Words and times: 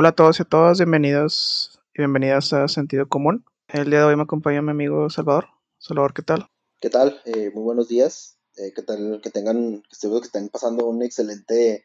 Hola 0.00 0.08
a 0.08 0.12
todos 0.12 0.38
y 0.38 0.42
a 0.44 0.46
todas, 0.46 0.78
bienvenidos 0.78 1.78
y 1.92 2.00
bienvenidas 2.00 2.54
a 2.54 2.68
Sentido 2.68 3.06
Común. 3.06 3.44
El 3.68 3.90
día 3.90 3.98
de 3.98 4.04
hoy 4.06 4.16
me 4.16 4.22
acompaña 4.22 4.62
mi 4.62 4.70
amigo 4.70 5.10
Salvador. 5.10 5.48
Salvador, 5.76 6.14
¿qué 6.14 6.22
tal? 6.22 6.48
¿Qué 6.80 6.88
tal? 6.88 7.20
Eh, 7.26 7.50
muy 7.52 7.62
buenos 7.64 7.88
días. 7.88 8.38
Eh, 8.56 8.72
¿Qué 8.74 8.80
tal? 8.80 9.20
Que 9.22 9.28
tengan, 9.28 9.82
que 9.82 10.08
que 10.08 10.16
estén 10.26 10.48
pasando 10.48 10.86
un 10.86 11.02
excelente 11.02 11.84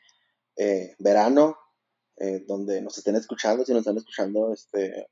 eh, 0.56 0.96
verano, 0.98 1.58
donde 2.48 2.82
nos 2.82 2.98
estén 2.98 3.18
escuchando. 3.18 3.66
Si 3.66 3.74
nos 3.74 3.82
están 3.82 3.98
escuchando 3.98 4.54
este, 4.54 5.10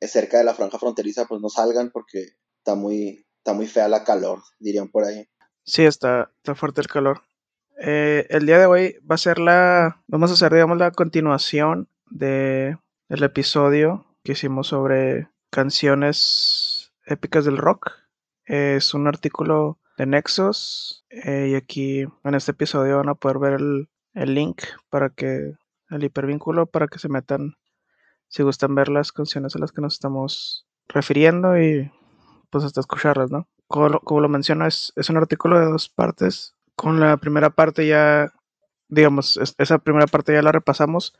cerca 0.00 0.38
de 0.38 0.44
la 0.44 0.54
franja 0.54 0.78
fronteriza, 0.78 1.24
pues 1.24 1.40
no 1.40 1.48
salgan 1.48 1.90
porque 1.90 2.36
está 2.58 2.76
muy, 2.76 3.26
está 3.38 3.54
muy 3.54 3.66
fea 3.66 3.88
la 3.88 4.04
calor, 4.04 4.40
dirían 4.60 4.88
por 4.88 5.02
ahí. 5.02 5.26
Sí, 5.64 5.84
está, 5.84 6.30
está 6.36 6.54
fuerte 6.54 6.80
el 6.80 6.86
calor. 6.86 7.22
el 7.76 8.46
día 8.46 8.60
de 8.60 8.66
hoy 8.66 9.00
va 9.00 9.16
a 9.16 9.18
ser 9.18 9.40
la, 9.40 10.04
vamos 10.06 10.30
a 10.30 10.34
hacer, 10.34 10.52
digamos, 10.52 10.78
la 10.78 10.92
continuación 10.92 11.88
de 12.10 12.78
el 13.08 13.22
episodio 13.22 14.06
que 14.22 14.32
hicimos 14.32 14.68
sobre 14.68 15.28
canciones 15.50 16.92
épicas 17.06 17.44
del 17.44 17.58
rock. 17.58 17.90
Es 18.44 18.94
un 18.94 19.06
artículo 19.06 19.78
de 19.96 20.06
Nexus 20.06 21.04
eh, 21.10 21.48
y 21.50 21.54
aquí 21.54 22.06
en 22.24 22.34
este 22.34 22.50
episodio 22.52 22.98
van 22.98 23.08
a 23.08 23.14
poder 23.14 23.38
ver 23.38 23.52
el, 23.54 23.88
el, 24.14 24.34
link 24.34 24.62
para 24.90 25.10
que 25.10 25.52
el 25.90 26.04
hipervínculo 26.04 26.66
para 26.66 26.88
que 26.88 26.98
se 26.98 27.08
metan 27.08 27.54
si 28.28 28.42
gustan 28.42 28.74
ver 28.74 28.88
las 28.88 29.12
canciones 29.12 29.54
a 29.54 29.60
las 29.60 29.70
que 29.70 29.80
nos 29.80 29.94
estamos 29.94 30.66
refiriendo 30.88 31.58
y 31.60 31.90
pues 32.50 32.64
hasta 32.64 32.80
escucharlas, 32.80 33.30
¿no? 33.30 33.48
Como, 33.68 34.20
lo 34.20 34.28
menciono, 34.28 34.66
es, 34.66 34.92
es 34.96 35.10
un 35.10 35.16
artículo 35.16 35.58
de 35.58 35.66
dos 35.66 35.88
partes. 35.88 36.54
Con 36.76 37.00
la 37.00 37.16
primera 37.16 37.50
parte 37.50 37.86
ya, 37.86 38.32
digamos, 38.88 39.38
esa 39.58 39.78
primera 39.78 40.06
parte 40.06 40.32
ya 40.32 40.42
la 40.42 40.52
repasamos 40.52 41.14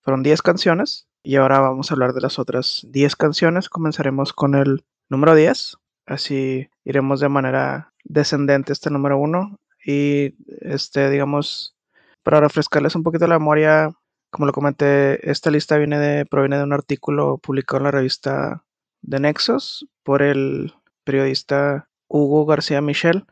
fueron 0.00 0.22
10 0.22 0.42
canciones 0.42 1.08
y 1.22 1.36
ahora 1.36 1.60
vamos 1.60 1.90
a 1.90 1.94
hablar 1.94 2.12
de 2.12 2.20
las 2.20 2.38
otras 2.38 2.86
10 2.88 3.16
canciones. 3.16 3.68
Comenzaremos 3.68 4.32
con 4.32 4.54
el 4.54 4.84
número 5.08 5.34
10. 5.34 5.76
Así 6.06 6.68
iremos 6.84 7.20
de 7.20 7.28
manera 7.28 7.92
descendente 8.04 8.72
este 8.72 8.90
número 8.90 9.18
1 9.18 9.58
y 9.84 10.34
este 10.60 11.10
digamos 11.10 11.76
para 12.22 12.40
refrescarles 12.40 12.94
un 12.94 13.02
poquito 13.02 13.26
la 13.26 13.38
memoria, 13.38 13.90
como 14.30 14.46
lo 14.46 14.52
comenté, 14.52 15.30
esta 15.30 15.50
lista 15.50 15.78
viene 15.78 15.98
de 15.98 16.26
proviene 16.26 16.58
de 16.58 16.64
un 16.64 16.72
artículo 16.72 17.38
publicado 17.38 17.78
en 17.78 17.84
la 17.84 17.90
revista 17.90 18.64
de 19.02 19.20
Nexus 19.20 19.88
por 20.02 20.22
el 20.22 20.74
periodista 21.04 21.88
Hugo 22.06 22.44
García 22.44 22.80
Michel. 22.80 23.24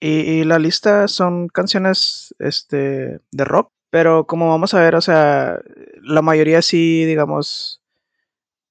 Y, 0.00 0.08
y, 0.08 0.44
la 0.44 0.58
lista 0.58 1.08
son 1.08 1.48
canciones 1.48 2.34
este, 2.38 3.20
de 3.30 3.44
rock 3.44 3.73
pero 3.94 4.26
como 4.26 4.48
vamos 4.48 4.74
a 4.74 4.80
ver, 4.80 4.96
o 4.96 5.00
sea, 5.00 5.60
la 6.02 6.20
mayoría 6.20 6.62
sí, 6.62 7.04
digamos, 7.04 7.80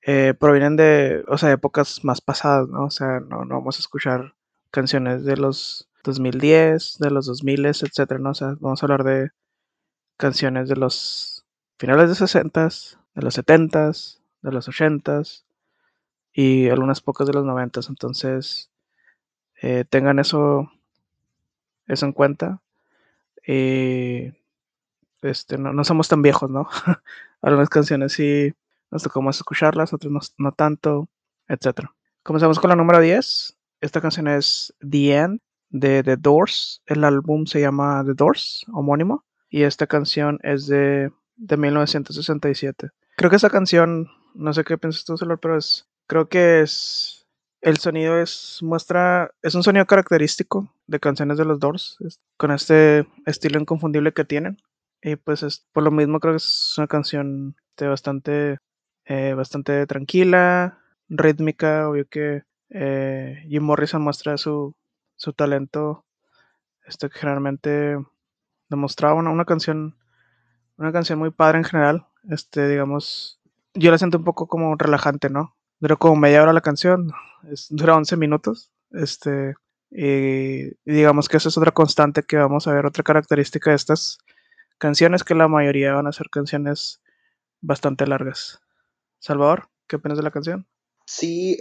eh, 0.01 0.33
provienen 0.37 0.75
de, 0.75 1.23
o 1.29 1.37
sea, 1.37 1.53
épocas 1.53 2.03
más 2.03 2.19
pasadas, 2.19 2.67
¿no? 2.67 2.87
O 2.87 2.89
sea, 2.91 3.21
no, 3.21 3.45
no 3.45 3.55
vamos 3.55 3.77
a 3.77 3.79
escuchar 3.79 4.33
canciones 4.69 5.23
de 5.23 5.37
los 5.37 5.89
2010, 6.03 6.97
de 6.99 7.09
los 7.09 7.25
2000, 7.27 7.65
etcétera, 7.67 8.19
¿no? 8.19 8.31
O 8.31 8.33
sea, 8.33 8.57
vamos 8.59 8.83
a 8.83 8.85
hablar 8.85 9.05
de 9.05 9.29
canciones 10.17 10.67
de 10.67 10.75
los 10.75 11.45
finales 11.79 12.09
de 12.09 12.15
60, 12.15 12.69
de 13.15 13.21
los 13.21 13.33
70, 13.33 13.91
de 14.41 14.51
los 14.51 14.67
80 14.67 15.21
y 16.33 16.67
algunas 16.67 16.99
pocas 16.99 17.27
de 17.27 17.33
los 17.33 17.45
90. 17.45 17.79
Entonces, 17.87 18.69
eh, 19.61 19.85
tengan 19.89 20.19
eso, 20.19 20.69
eso 21.87 22.05
en 22.05 22.11
cuenta. 22.11 22.61
Y 23.47 24.33
este, 25.23 25.57
no, 25.57 25.73
no 25.73 25.83
somos 25.83 26.07
tan 26.07 26.21
viejos, 26.21 26.49
¿no? 26.49 26.67
Algunas 27.41 27.69
canciones 27.69 28.13
sí 28.13 28.53
nos 28.91 29.03
tocó 29.03 29.21
más 29.21 29.37
escucharlas, 29.37 29.93
otras 29.93 30.11
no, 30.11 30.19
no 30.37 30.51
tanto, 30.51 31.09
etc. 31.47 31.89
Comenzamos 32.23 32.59
con 32.59 32.69
la 32.69 32.75
número 32.75 32.99
10. 32.99 33.57
Esta 33.81 34.01
canción 34.01 34.27
es 34.27 34.73
The 34.79 35.17
End 35.17 35.41
de 35.69 36.03
The 36.03 36.17
Doors. 36.17 36.81
El 36.85 37.03
álbum 37.03 37.45
se 37.45 37.59
llama 37.59 38.03
The 38.05 38.13
Doors, 38.13 38.65
homónimo. 38.71 39.25
Y 39.49 39.63
esta 39.63 39.87
canción 39.87 40.39
es 40.43 40.67
de, 40.67 41.11
de 41.35 41.57
1967. 41.57 42.89
Creo 43.17 43.29
que 43.29 43.35
esa 43.35 43.49
canción, 43.49 44.09
no 44.33 44.53
sé 44.53 44.63
qué 44.63 44.77
piensas 44.77 45.05
tú, 45.05 45.17
Solar, 45.17 45.39
pero 45.39 45.57
es, 45.57 45.87
creo 46.07 46.29
que 46.29 46.61
es, 46.61 47.27
el 47.61 47.77
sonido 47.77 48.19
es, 48.19 48.59
muestra, 48.61 49.31
es 49.41 49.55
un 49.55 49.63
sonido 49.63 49.85
característico 49.85 50.73
de 50.87 50.99
canciones 50.99 51.37
de 51.37 51.45
los 51.45 51.59
Doors, 51.59 51.97
con 52.37 52.51
este 52.51 53.07
estilo 53.25 53.59
inconfundible 53.59 54.13
que 54.13 54.25
tienen. 54.25 54.57
Y 55.03 55.17
pues 55.17 55.43
es, 55.43 55.67
por 55.73 55.83
lo 55.83 55.91
mismo 55.91 56.19
creo 56.19 56.33
que 56.33 56.37
es 56.37 56.75
una 56.77 56.87
canción 56.87 57.55
bastante, 57.77 58.59
eh, 59.05 59.33
bastante 59.33 59.85
tranquila, 59.85 60.79
rítmica. 61.09 61.89
Obvio 61.89 62.07
que 62.07 62.43
eh, 62.69 63.45
Jim 63.49 63.63
Morrison 63.63 64.01
muestra 64.01 64.37
su, 64.37 64.75
su 65.15 65.33
talento 65.33 66.05
este, 66.85 67.09
que 67.09 67.19
generalmente 67.19 67.97
demostraba 68.69 69.15
una, 69.15 69.29
una 69.31 69.45
canción 69.45 69.97
una 70.77 70.91
canción 70.91 71.19
muy 71.19 71.31
padre 71.31 71.59
en 71.59 71.65
general. 71.65 72.07
Este, 72.29 72.67
digamos, 72.67 73.39
yo 73.73 73.91
la 73.91 73.97
siento 73.97 74.17
un 74.17 74.23
poco 74.23 74.47
como 74.47 74.75
relajante, 74.75 75.29
¿no? 75.29 75.55
Dura 75.79 75.95
como 75.97 76.15
media 76.15 76.41
hora 76.41 76.53
la 76.53 76.61
canción, 76.61 77.11
dura 77.69 77.95
11 77.95 78.17
minutos. 78.17 78.71
Este, 78.91 79.55
y, 79.91 80.67
y, 80.67 80.73
digamos 80.85 81.29
que 81.29 81.37
esa 81.37 81.49
es 81.49 81.57
otra 81.57 81.71
constante 81.71 82.23
que 82.23 82.37
vamos 82.37 82.67
a 82.67 82.73
ver, 82.73 82.85
otra 82.85 83.03
característica 83.03 83.69
de 83.69 83.75
estas 83.75 84.17
canciones 84.83 85.23
que 85.23 85.33
la 85.33 85.47
mayoría 85.47 85.93
van 85.93 86.07
a 86.07 86.11
ser 86.11 86.29
canciones 86.29 87.01
bastante 87.61 88.05
largas. 88.05 88.59
Salvador, 89.17 89.69
¿qué 89.87 89.95
opinas 89.95 90.17
de 90.17 90.25
la 90.25 90.31
canción? 90.31 90.67
Sí, 91.05 91.57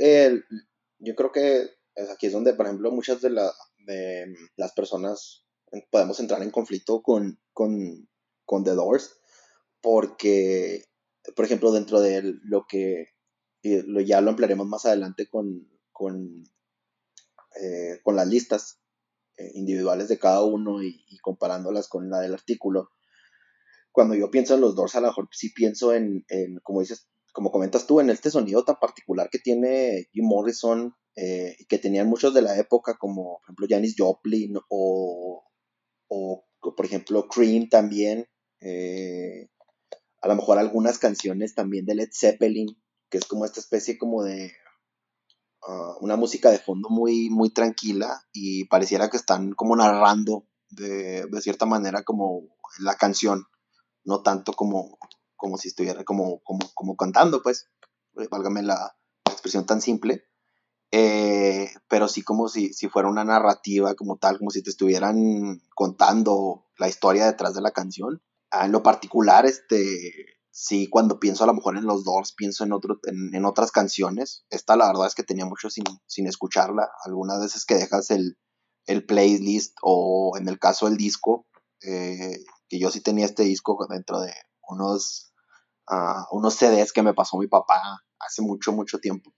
yo 0.98 1.14
creo 1.14 1.30
que 1.30 1.68
aquí 2.12 2.26
es 2.26 2.32
donde, 2.32 2.52
por 2.54 2.66
ejemplo, 2.66 2.90
muchas 2.90 3.20
de, 3.20 3.30
la, 3.30 3.52
de 3.86 4.34
las 4.56 4.72
personas 4.72 5.46
podemos 5.92 6.18
entrar 6.18 6.42
en 6.42 6.50
conflicto 6.50 7.00
con, 7.00 7.38
con, 7.52 8.08
con, 8.44 8.64
The 8.64 8.72
Doors, 8.72 9.20
porque, 9.80 10.86
por 11.36 11.44
ejemplo, 11.44 11.70
dentro 11.70 12.00
de 12.00 12.22
lo 12.42 12.66
que 12.68 13.06
ya 13.62 14.20
lo 14.20 14.30
emplearemos 14.30 14.66
más 14.66 14.84
adelante 14.84 15.28
con, 15.28 15.70
con, 15.92 16.42
eh, 17.62 18.00
con 18.02 18.16
las 18.16 18.26
listas 18.26 18.80
eh, 19.36 19.52
individuales 19.54 20.08
de 20.08 20.18
cada 20.18 20.42
uno 20.42 20.82
y, 20.82 21.04
y, 21.06 21.18
comparándolas 21.18 21.86
con 21.86 22.10
la 22.10 22.18
del 22.18 22.34
artículo 22.34 22.90
cuando 23.92 24.14
yo 24.14 24.30
pienso 24.30 24.54
en 24.54 24.62
los 24.62 24.74
Doors, 24.74 24.94
a 24.96 25.00
lo 25.00 25.08
mejor 25.08 25.28
sí 25.30 25.50
pienso 25.52 25.92
en, 25.92 26.24
como 26.62 26.80
dices, 26.80 27.08
como 27.32 27.52
comentas 27.52 27.86
tú, 27.86 28.00
en 28.00 28.10
este 28.10 28.30
sonido 28.30 28.64
tan 28.64 28.76
particular 28.80 29.28
que 29.30 29.38
tiene 29.38 30.08
Jim 30.12 30.26
Morrison 30.26 30.94
eh, 31.14 31.56
que 31.68 31.78
tenían 31.78 32.08
muchos 32.08 32.32
de 32.32 32.42
la 32.42 32.58
época, 32.58 32.96
como 32.98 33.38
por 33.38 33.44
ejemplo 33.44 33.66
Janis 33.68 33.94
Joplin 33.96 34.56
o, 34.68 35.44
o 36.08 36.44
por 36.76 36.86
ejemplo 36.86 37.28
Cream 37.28 37.68
también. 37.68 38.26
Eh, 38.60 39.48
a 40.22 40.28
lo 40.28 40.36
mejor 40.36 40.58
algunas 40.58 40.98
canciones 40.98 41.54
también 41.54 41.84
de 41.84 41.96
Led 41.96 42.10
Zeppelin, 42.12 42.68
que 43.10 43.18
es 43.18 43.26
como 43.26 43.44
esta 43.44 43.60
especie 43.60 43.98
como 43.98 44.22
de 44.22 44.52
uh, 45.66 45.98
una 46.00 46.16
música 46.16 46.50
de 46.50 46.58
fondo 46.58 46.88
muy, 46.88 47.28
muy 47.28 47.50
tranquila 47.50 48.22
y 48.32 48.64
pareciera 48.66 49.10
que 49.10 49.16
están 49.16 49.52
como 49.52 49.74
narrando 49.74 50.46
de, 50.70 51.26
de 51.26 51.40
cierta 51.40 51.66
manera 51.66 52.04
como 52.04 52.42
la 52.78 52.94
canción 52.94 53.44
no 54.04 54.22
tanto 54.22 54.52
como, 54.52 54.98
como 55.36 55.56
si 55.58 55.68
estuviera 55.68 56.04
como, 56.04 56.40
como, 56.42 56.70
como 56.74 56.96
cantando, 56.96 57.42
pues, 57.42 57.68
eh, 58.18 58.28
válgame 58.30 58.62
la, 58.62 58.96
expresión 59.30 59.66
tan 59.66 59.80
simple, 59.80 60.24
eh, 60.92 61.70
pero 61.88 62.06
sí 62.06 62.22
como 62.22 62.48
si, 62.48 62.72
si 62.74 62.88
fuera 62.88 63.08
una 63.08 63.24
narrativa 63.24 63.94
como 63.94 64.18
tal, 64.18 64.38
como 64.38 64.50
si 64.50 64.62
te 64.62 64.70
estuvieran 64.70 65.60
contando 65.74 66.66
la 66.78 66.88
historia 66.88 67.26
detrás 67.26 67.54
de 67.54 67.62
la 67.62 67.72
canción. 67.72 68.22
Ah, 68.50 68.66
en 68.66 68.72
lo 68.72 68.82
particular, 68.82 69.46
este, 69.46 70.36
sí, 70.50 70.88
cuando 70.88 71.18
pienso 71.18 71.42
a 71.42 71.46
lo 71.48 71.54
mejor 71.54 71.76
en 71.76 71.86
los 71.86 72.04
Doors, 72.04 72.34
pienso 72.34 72.62
en, 72.62 72.72
otro, 72.72 73.00
en, 73.04 73.44
otras 73.44 73.72
canciones. 73.72 74.44
Esta 74.50 74.76
la 74.76 74.86
verdad 74.86 75.06
es 75.06 75.14
que 75.14 75.24
tenía 75.24 75.46
mucho 75.46 75.70
sin, 75.70 75.84
sin 76.06 76.26
escucharla. 76.26 76.90
Algunas 77.04 77.40
veces 77.40 77.64
que 77.64 77.74
dejas 77.74 78.10
el, 78.10 78.38
el 78.86 79.04
playlist 79.06 79.76
o 79.82 80.36
en 80.38 80.48
el 80.48 80.58
caso 80.58 80.86
el 80.86 80.96
disco, 80.96 81.46
eh, 81.82 82.44
que 82.72 82.78
yo 82.78 82.90
sí 82.90 83.02
tenía 83.02 83.26
este 83.26 83.42
disco 83.42 83.86
dentro 83.86 84.22
de 84.22 84.32
unos, 84.66 85.34
uh, 85.90 86.34
unos 86.34 86.54
CDs 86.54 86.94
que 86.94 87.02
me 87.02 87.12
pasó 87.12 87.36
mi 87.36 87.46
papá 87.46 88.02
hace 88.18 88.40
mucho, 88.40 88.72
mucho 88.72 88.98
tiempo. 88.98 89.30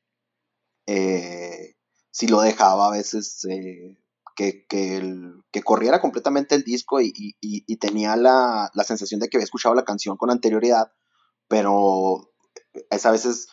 Eh, 0.86 1.74
si 2.12 2.28
lo 2.28 2.40
dejaba 2.42 2.86
a 2.86 2.90
veces 2.92 3.44
eh, 3.50 3.98
que, 4.36 4.64
que, 4.68 5.62
corriera 5.64 6.00
completamente 6.00 6.54
el 6.54 6.62
disco 6.62 7.00
y 7.00 7.76
tenía 7.80 8.14
la, 8.14 8.70
la, 8.72 8.84
sensación 8.84 9.18
de 9.18 9.28
que 9.28 9.38
había 9.38 9.46
escuchado 9.46 9.74
la 9.74 9.84
canción 9.84 10.16
con 10.16 10.30
anterioridad, 10.30 10.92
pero 11.48 12.30
es 12.88 13.04
a 13.04 13.10
veces 13.10 13.48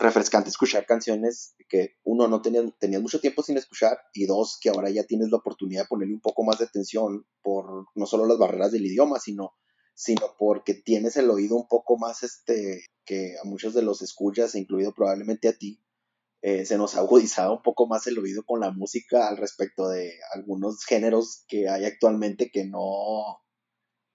refrescante 0.00 0.48
escuchar 0.48 0.86
canciones 0.86 1.54
que 1.68 1.96
uno 2.04 2.26
no 2.26 2.42
tenía, 2.42 2.62
tenías 2.78 3.02
mucho 3.02 3.20
tiempo 3.20 3.42
sin 3.42 3.56
escuchar 3.56 3.98
y 4.14 4.26
dos 4.26 4.58
que 4.60 4.70
ahora 4.70 4.90
ya 4.90 5.04
tienes 5.04 5.30
la 5.30 5.38
oportunidad 5.38 5.82
de 5.82 5.88
ponerle 5.88 6.14
un 6.14 6.20
poco 6.20 6.42
más 6.42 6.58
de 6.58 6.64
atención 6.64 7.26
por 7.42 7.86
no 7.94 8.06
solo 8.06 8.26
las 8.26 8.38
barreras 8.38 8.72
del 8.72 8.86
idioma, 8.86 9.20
sino 9.20 9.54
sino 10.00 10.34
porque 10.38 10.72
tienes 10.72 11.18
el 11.18 11.28
oído 11.28 11.56
un 11.56 11.68
poco 11.68 11.98
más, 11.98 12.22
este, 12.22 12.86
que 13.04 13.34
a 13.38 13.44
muchos 13.44 13.74
de 13.74 13.82
los 13.82 14.00
escuchas, 14.00 14.54
incluido 14.54 14.94
probablemente 14.94 15.48
a 15.48 15.52
ti, 15.52 15.84
eh, 16.40 16.64
se 16.64 16.78
nos 16.78 16.94
ha 16.94 17.00
agudizado 17.00 17.56
un 17.56 17.62
poco 17.62 17.86
más 17.86 18.06
el 18.06 18.18
oído 18.18 18.42
con 18.44 18.60
la 18.60 18.70
música 18.70 19.28
al 19.28 19.36
respecto 19.36 19.90
de 19.90 20.14
algunos 20.32 20.84
géneros 20.86 21.44
que 21.48 21.68
hay 21.68 21.84
actualmente 21.84 22.50
que 22.50 22.64
no, 22.64 23.42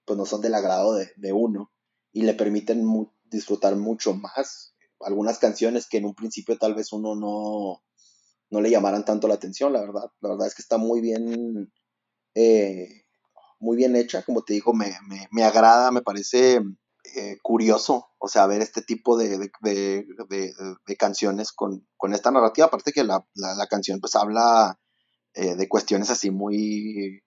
pues 0.04 0.18
no 0.18 0.26
son 0.26 0.40
del 0.40 0.56
agrado 0.56 0.94
de, 0.94 1.32
uno 1.32 1.70
y 2.10 2.22
le 2.22 2.34
permiten 2.34 2.84
disfrutar 3.26 3.76
mucho 3.76 4.12
más 4.14 4.74
algunas 5.00 5.38
canciones 5.38 5.86
que 5.88 5.98
en 5.98 6.06
un 6.06 6.14
principio 6.14 6.58
tal 6.58 6.74
vez 6.74 6.92
uno 6.92 7.14
no, 7.14 7.82
no 8.50 8.60
le 8.60 8.70
llamaran 8.70 9.04
tanto 9.04 9.28
la 9.28 9.34
atención, 9.34 9.72
la 9.72 9.80
verdad. 9.80 10.10
La 10.20 10.30
verdad 10.30 10.46
es 10.46 10.54
que 10.54 10.62
está 10.62 10.78
muy 10.78 11.00
bien, 11.00 11.72
eh, 12.34 13.04
muy 13.58 13.76
bien 13.76 13.96
hecha, 13.96 14.22
como 14.22 14.42
te 14.42 14.54
digo, 14.54 14.72
me, 14.72 14.92
me, 15.30 15.44
agrada, 15.44 15.90
me 15.90 16.02
parece 16.02 16.60
eh, 17.14 17.38
curioso, 17.42 18.08
o 18.18 18.28
sea, 18.28 18.46
ver 18.46 18.62
este 18.62 18.82
tipo 18.82 19.16
de, 19.16 19.50
de, 19.60 20.96
canciones 20.98 21.52
con, 21.52 21.86
con, 21.96 22.14
esta 22.14 22.30
narrativa, 22.30 22.66
aparte 22.66 22.92
que 22.92 23.04
la, 23.04 23.26
la, 23.34 23.66
canción 23.66 24.00
pues 24.00 24.14
habla 24.14 24.78
eh, 25.34 25.54
de 25.56 25.68
cuestiones 25.68 26.10
así 26.10 26.30
muy, 26.30 27.22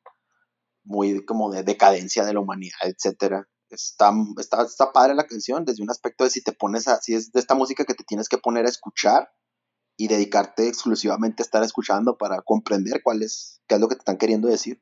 muy 0.83 1.25
como 1.25 1.51
de 1.51 1.63
decadencia 1.63 2.25
de 2.25 2.33
la 2.33 2.39
humanidad, 2.39 2.80
etcétera. 2.83 3.48
Está, 3.69 4.12
está, 4.38 4.63
está 4.63 4.92
padre 4.92 5.16
la 5.16 5.27
canción 5.27 5.66
desde 5.66 5.83
un 5.83 5.89
aspecto 5.89 6.24
de 6.24 6.30
si 6.30 6.44
te 6.44 6.54
pones 6.54 6.88
a, 6.88 7.01
si 7.01 7.13
es 7.13 7.31
de 7.31 7.39
esta 7.39 7.56
música 7.56 7.86
que 7.86 7.94
te 7.94 8.04
tienes 8.04 8.27
que 8.27 8.38
poner 8.38 8.66
a 8.66 8.69
escuchar 8.69 9.30
y 9.98 10.07
dedicarte 10.07 10.68
exclusivamente 10.68 11.44
a 11.44 11.45
estar 11.45 11.62
escuchando 11.62 12.18
para 12.18 12.42
comprender 12.42 13.01
cuál 13.04 13.21
es, 13.21 13.62
qué 13.68 13.75
es 13.75 13.81
lo 13.81 13.88
que 13.88 13.95
te 13.95 14.00
están 14.00 14.18
queriendo 14.18 14.48
decir. 14.48 14.81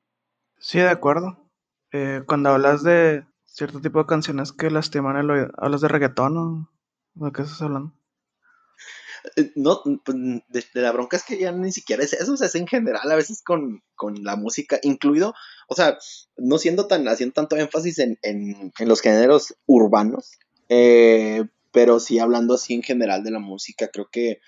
Sí, 0.60 0.78
de 0.78 0.90
acuerdo. 0.90 1.50
Eh, 1.92 2.24
cuando 2.28 2.50
hablas 2.50 2.84
de 2.84 3.26
cierto 3.46 3.82
tipo 3.82 4.00
de 4.00 4.06
canciones 4.06 4.54
que 4.54 4.70
lastiman 4.70 5.18
el 5.18 5.32
oído, 5.32 5.50
¿hablas 5.58 5.82
de 5.82 5.88
reggaetón 5.88 6.38
o 6.38 7.26
de 7.26 7.32
qué 7.32 7.42
estás 7.42 7.62
hablando? 7.62 7.94
Eh, 9.36 9.52
no, 9.56 9.82
pues, 10.04 10.18
de, 10.48 10.82
la 10.82 10.92
bronca 10.92 11.18
es 11.18 11.24
que 11.24 11.38
ya 11.38 11.52
ni 11.52 11.72
siquiera 11.72 12.04
es 12.04 12.14
eso, 12.14 12.34
o 12.34 12.38
sea, 12.38 12.48
es 12.48 12.56
en 12.56 12.68
general 12.68 13.12
a 13.12 13.16
veces 13.16 13.42
con, 13.44 13.84
la 14.22 14.36
música, 14.36 14.80
incluido, 14.84 15.34
o 15.68 15.76
sea, 15.76 15.98
no 16.38 16.58
siendo 16.58 16.88
tan, 16.88 17.08
haciendo 17.08 17.34
tanto 17.34 17.58
énfasis 17.58 18.00
en, 18.00 18.20
en, 18.22 18.72
los 18.80 19.02
géneros 19.02 19.56
urbanos, 19.66 20.32
eh, 20.70 21.44
pero 21.72 22.00
sí 22.00 22.20
hablando 22.20 22.56
así 22.56 22.74
en 22.74 22.84
general 22.84 23.24
de 23.24 23.32
la 23.32 23.40
música, 23.40 23.90
creo 23.92 24.10
que 24.12 24.40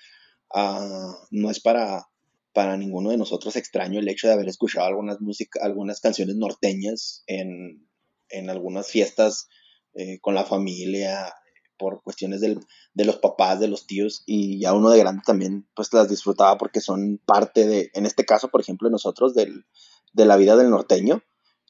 uh, 0.54 1.12
no 1.30 1.50
es 1.50 1.60
para, 1.60 2.08
para 2.52 2.76
ninguno 2.76 3.10
de 3.10 3.16
nosotros 3.16 3.56
extraño 3.56 4.00
el 4.00 4.08
hecho 4.08 4.28
de 4.28 4.34
haber 4.34 4.48
escuchado 4.48 4.86
algunas, 4.86 5.18
algunas 5.60 6.00
canciones 6.00 6.36
norteñas 6.36 7.22
en, 7.26 7.86
en 8.28 8.50
algunas 8.50 8.88
fiestas 8.88 9.48
eh, 9.94 10.18
con 10.20 10.34
la 10.34 10.44
familia, 10.44 11.32
por 11.80 12.02
cuestiones 12.02 12.42
del, 12.42 12.60
de 12.92 13.04
los 13.06 13.16
papás, 13.16 13.58
de 13.58 13.68
los 13.68 13.86
tíos, 13.86 14.22
y 14.26 14.60
ya 14.60 14.74
uno 14.74 14.90
de 14.90 14.98
grande 14.98 15.22
también 15.24 15.66
pues 15.74 15.90
las 15.94 16.10
disfrutaba 16.10 16.58
porque 16.58 16.80
son 16.80 17.18
parte 17.24 17.66
de, 17.66 17.90
en 17.94 18.04
este 18.04 18.26
caso, 18.26 18.48
por 18.48 18.60
ejemplo, 18.60 18.90
nosotros, 18.90 19.34
del, 19.34 19.64
de 20.12 20.26
la 20.26 20.36
vida 20.36 20.56
del 20.56 20.68
norteño. 20.68 21.22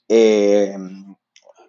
Eh, 0.09 0.75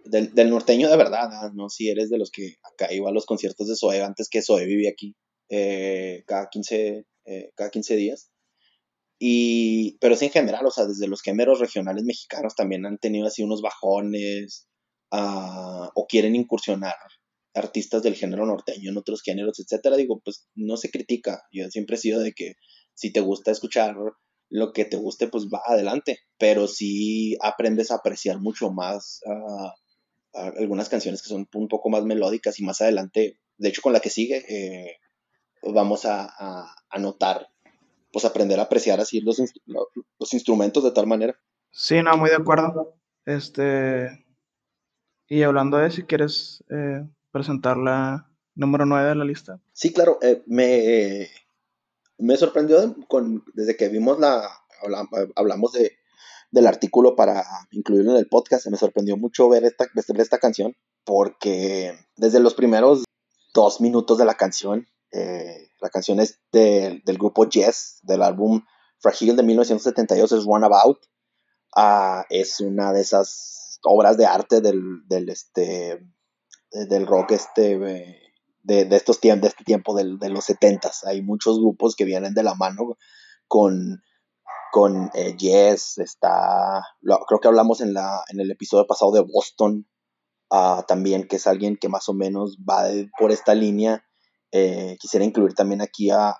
del, 0.05 0.33
del, 0.33 0.49
norteño 0.49 0.89
de 0.89 0.97
verdad, 0.97 1.51
¿no? 1.53 1.69
Si 1.69 1.89
eres 1.89 2.09
de 2.09 2.17
los 2.17 2.31
que 2.31 2.55
acá 2.63 2.91
iba 2.91 3.09
a 3.09 3.13
los 3.13 3.27
conciertos 3.27 3.67
de 3.67 3.75
Zoe 3.75 4.01
antes 4.01 4.29
que 4.29 4.41
Zoe 4.41 4.65
vivía 4.65 4.89
aquí, 4.89 5.15
eh, 5.49 6.23
cada, 6.25 6.49
15, 6.49 7.05
eh, 7.25 7.51
cada 7.55 7.69
15 7.69 7.95
días. 7.95 8.31
Y, 9.19 9.99
pero 9.99 10.15
sí 10.15 10.25
en 10.25 10.31
general, 10.31 10.65
o 10.65 10.71
sea, 10.71 10.87
desde 10.87 11.07
los 11.07 11.21
géneros 11.21 11.59
regionales 11.59 12.03
mexicanos 12.03 12.55
también 12.55 12.87
han 12.87 12.97
tenido 12.97 13.27
así 13.27 13.44
unos 13.44 13.61
bajones 13.61 14.67
uh, 15.11 15.89
o 15.94 16.07
quieren 16.09 16.35
incursionar 16.35 16.95
artistas 17.53 18.03
del 18.03 18.15
género 18.15 18.45
norteño 18.45 18.92
en 18.92 18.98
otros 18.98 19.21
géneros, 19.21 19.59
etcétera, 19.59 19.98
digo, 19.98 20.21
pues 20.24 20.48
no 20.56 20.77
se 20.77 20.89
critica. 20.89 21.44
Yo 21.51 21.69
siempre 21.69 21.95
he 21.95 22.00
sido 22.00 22.19
de 22.19 22.33
que 22.33 22.56
si 22.94 23.12
te 23.12 23.19
gusta 23.19 23.51
escuchar 23.51 23.95
lo 24.50 24.74
que 24.74 24.86
te 24.86 24.98
guste, 24.98 25.27
pues 25.27 25.48
va 25.48 25.62
adelante, 25.65 26.19
pero 26.38 26.68
sí 26.68 27.38
aprendes 27.42 27.92
a 27.92 27.95
apreciar 27.95 28.39
mucho 28.39 28.71
más 28.71 29.21
uh, 29.25 29.69
algunas 30.33 30.89
canciones 30.89 31.21
que 31.21 31.30
son 31.30 31.48
un 31.53 31.68
poco 31.68 31.89
más 31.89 32.03
melódicas 32.03 32.59
y 32.59 32.63
más 32.63 32.81
adelante, 32.81 33.39
de 33.57 33.69
hecho 33.69 33.81
con 33.81 33.94
la 33.94 34.00
que 34.00 34.09
sigue, 34.09 34.45
eh, 34.50 34.97
vamos 35.63 36.06
a, 36.06 36.30
a, 36.89 37.00
notar, 37.00 37.47
pues 38.12 38.25
aprender 38.25 38.59
a 38.59 38.63
apreciar 38.63 39.00
así 39.00 39.21
los, 39.21 39.42
los 39.65 40.33
instrumentos 40.33 40.83
de 40.83 40.92
tal 40.92 41.07
manera. 41.07 41.38
Sí, 41.71 42.01
no, 42.01 42.15
muy 42.18 42.30
de 42.30 42.36
acuerdo. 42.36 42.95
Este, 43.25 44.25
y 45.27 45.44
hablando 45.44 45.77
de 45.77 45.92
si 45.92 46.04
quieres 46.04 46.63
eh, 46.69 47.07
presentar 47.31 47.78
la 47.78 48.30
número 48.56 48.86
9 48.86 49.10
de 49.10 49.16
la 49.16 49.25
lista. 49.25 49.60
Sí, 49.74 49.94
claro, 49.94 50.19
eh, 50.22 50.44
me, 50.45 51.30
me 52.18 52.38
sorprendió 52.38 52.95
con, 53.07 53.44
desde 53.54 53.75
que 53.75 53.89
vimos 53.89 54.19
la, 54.19 54.48
hablamos 55.36 55.74
de, 55.74 55.98
del 56.51 56.68
artículo 56.68 57.16
para 57.16 57.44
incluirlo 57.72 58.12
en 58.12 58.18
el 58.18 58.28
podcast, 58.28 58.68
me 58.68 58.78
sorprendió 58.78 59.18
mucho 59.18 59.50
ver 59.50 59.63
esta, 59.63 59.88
esta 59.95 60.39
canción, 60.39 60.75
porque 61.06 61.98
desde 62.18 62.39
los 62.39 62.54
primeros 62.54 63.04
dos 63.54 63.81
minutos 63.81 64.18
de 64.18 64.25
la 64.25 64.36
canción, 64.36 64.88
eh, 65.12 65.69
la 65.80 65.89
canción 65.89 66.19
es 66.19 66.39
del 66.51 67.01
grupo 67.18 67.48
Yes, 67.50 68.00
del 68.04 68.22
álbum 68.22 68.62
Fragile 69.00 69.33
de 69.33 69.44
1972, 69.44 70.31
es 70.31 70.45
Runabout. 70.45 71.00
Uh, 71.75 72.24
es 72.30 72.60
una 72.60 72.92
de 72.94 73.01
esas 73.01 73.80
obras 73.83 74.18
de 74.18 74.25
arte 74.25 74.62
del, 74.62 75.07
del, 75.07 75.30
este, 75.30 76.06
del 76.71 77.06
rock 77.06 77.31
este, 77.31 77.77
de, 78.63 78.85
de, 78.85 78.95
estos 78.95 79.19
tiempos, 79.19 79.41
de 79.41 79.47
este 79.50 79.63
tiempo 79.63 79.95
de 79.95 80.29
los 80.29 80.45
setentas. 80.45 81.03
Hay 81.06 81.21
muchos 81.21 81.59
grupos 81.59 81.95
que 81.95 82.06
vienen 82.06 82.33
de 82.33 82.44
la 82.44 82.56
mano 82.56 82.97
con, 83.47 84.01
con 84.71 85.12
eh, 85.13 85.35
está, 85.97 86.81
creo 87.27 87.39
que 87.41 87.47
hablamos 87.47 87.81
en, 87.81 87.94
la, 87.94 88.23
en 88.29 88.39
el 88.39 88.50
episodio 88.51 88.88
pasado 88.88 89.12
de 89.12 89.21
Boston, 89.21 89.88
uh, 90.50 90.83
también, 90.88 91.27
que 91.27 91.35
es 91.35 91.47
alguien 91.47 91.77
que 91.77 91.89
más 91.89 92.07
o 92.09 92.13
menos 92.13 92.57
va 92.68 92.85
por 93.19 93.31
esta 93.31 93.53
línea. 93.53 94.06
Eh, 94.51 94.97
quisiera 95.00 95.25
incluir 95.25 95.54
también 95.54 95.81
aquí 95.81 96.09
a, 96.09 96.37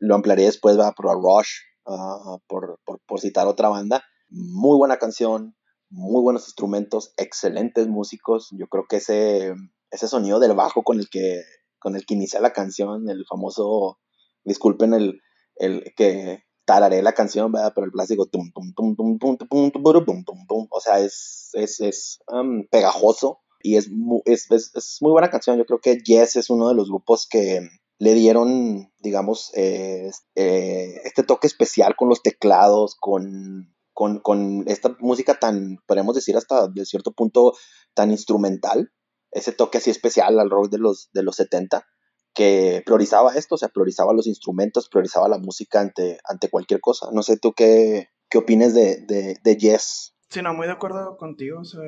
lo 0.00 0.14
ampliaré 0.14 0.44
después, 0.44 0.78
va 0.78 0.92
por 0.92 1.08
a 1.08 1.14
Rush, 1.14 1.50
uh, 1.86 2.38
por, 2.46 2.80
por, 2.84 3.00
por 3.06 3.20
citar 3.20 3.46
otra 3.46 3.68
banda. 3.68 4.02
Muy 4.28 4.76
buena 4.76 4.98
canción, 4.98 5.56
muy 5.90 6.22
buenos 6.22 6.46
instrumentos, 6.46 7.12
excelentes 7.16 7.86
músicos. 7.88 8.48
Yo 8.52 8.66
creo 8.68 8.84
que 8.88 8.96
ese, 8.96 9.54
ese 9.90 10.08
sonido 10.08 10.38
del 10.38 10.54
bajo 10.54 10.82
con 10.82 10.98
el 10.98 11.08
que, 11.08 11.42
con 11.78 11.96
el 11.96 12.06
que 12.06 12.14
inicia 12.14 12.40
la 12.40 12.52
canción, 12.52 13.08
el 13.08 13.24
famoso, 13.26 13.98
disculpen 14.44 14.94
el, 14.94 15.20
el 15.56 15.92
que 15.96 16.44
tararé 16.64 17.02
la 17.02 17.14
canción, 17.14 17.50
¿verdad? 17.50 17.72
pero 17.74 17.86
el 17.86 17.92
plástico, 17.92 18.26
tum, 18.26 18.52
tum, 18.52 18.74
tum, 18.74 18.86
tum, 18.86 20.66
o 20.70 20.80
sea, 20.80 21.00
es, 21.00 21.48
es, 21.54 21.80
es 21.80 22.18
um, 22.28 22.66
pegajoso 22.70 23.40
y 23.62 23.76
es, 23.76 23.88
es, 24.26 24.50
es, 24.50 24.98
muy 25.00 25.12
buena 25.12 25.30
canción. 25.30 25.56
Yo 25.56 25.64
creo 25.64 25.80
que 25.80 25.98
Yes 26.04 26.36
es 26.36 26.50
uno 26.50 26.68
de 26.68 26.74
los 26.74 26.88
grupos 26.88 27.26
que 27.26 27.66
le 27.98 28.14
dieron, 28.14 28.92
digamos, 28.98 29.50
eh, 29.54 30.10
eh, 30.34 31.00
este 31.04 31.22
toque 31.22 31.46
especial 31.46 31.96
con 31.96 32.08
los 32.08 32.22
teclados, 32.22 32.96
con 33.00 33.74
con, 33.98 34.64
esta 34.68 34.96
música 35.00 35.38
tan, 35.38 35.78
podemos 35.86 36.14
decir 36.14 36.36
hasta 36.36 36.68
de 36.68 36.84
cierto 36.84 37.12
punto, 37.12 37.54
tan 37.94 38.12
instrumental, 38.12 38.92
ese 39.32 39.52
toque 39.52 39.78
así 39.78 39.90
especial 39.90 40.38
al 40.38 40.50
rock 40.50 40.70
de 40.70 40.78
los, 40.78 41.10
de 41.12 41.24
los 41.24 41.36
70, 41.36 41.84
que 42.32 42.82
priorizaba 42.86 43.34
esto, 43.34 43.56
o 43.56 43.58
sea, 43.58 43.68
priorizaba 43.68 44.12
los 44.12 44.28
instrumentos, 44.28 44.88
priorizaba 44.88 45.28
la 45.28 45.38
música 45.38 45.80
ante, 45.80 46.18
ante 46.24 46.48
cualquier 46.48 46.80
cosa. 46.80 47.08
No 47.12 47.22
sé 47.22 47.38
tú 47.38 47.52
qué, 47.52 48.10
qué 48.30 48.38
opines 48.38 48.72
de, 48.74 49.04
de, 49.42 49.56
Yes. 49.56 50.14
Sí, 50.30 50.42
no, 50.42 50.54
muy 50.54 50.66
de 50.66 50.74
acuerdo 50.74 51.16
contigo, 51.16 51.60
o 51.60 51.64
sea, 51.64 51.82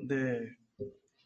de, 0.00 0.56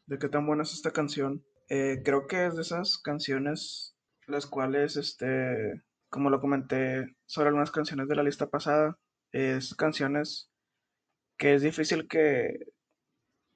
de 0.07 0.19
qué 0.19 0.29
tan 0.29 0.47
buena 0.47 0.65
es 0.65 0.73
esta 0.73 0.91
canción. 0.91 1.45
Eh, 1.69 2.03
creo 2.05 2.27
que 2.27 2.47
es 2.47 2.57
de 2.57 2.63
esas 2.63 2.99
canciones 2.99 3.95
las 4.27 4.47
cuales, 4.47 4.97
este, 4.97 5.85
como 6.09 6.31
lo 6.31 6.41
comenté 6.41 7.05
sobre 7.27 7.49
algunas 7.49 7.71
canciones 7.71 8.09
de 8.09 8.17
la 8.17 8.25
lista 8.25 8.49
pasada, 8.49 8.99
es 9.33 9.75
canciones 9.75 10.51
que 11.37 11.55
es 11.55 11.63
difícil 11.63 12.09
que, 12.09 12.59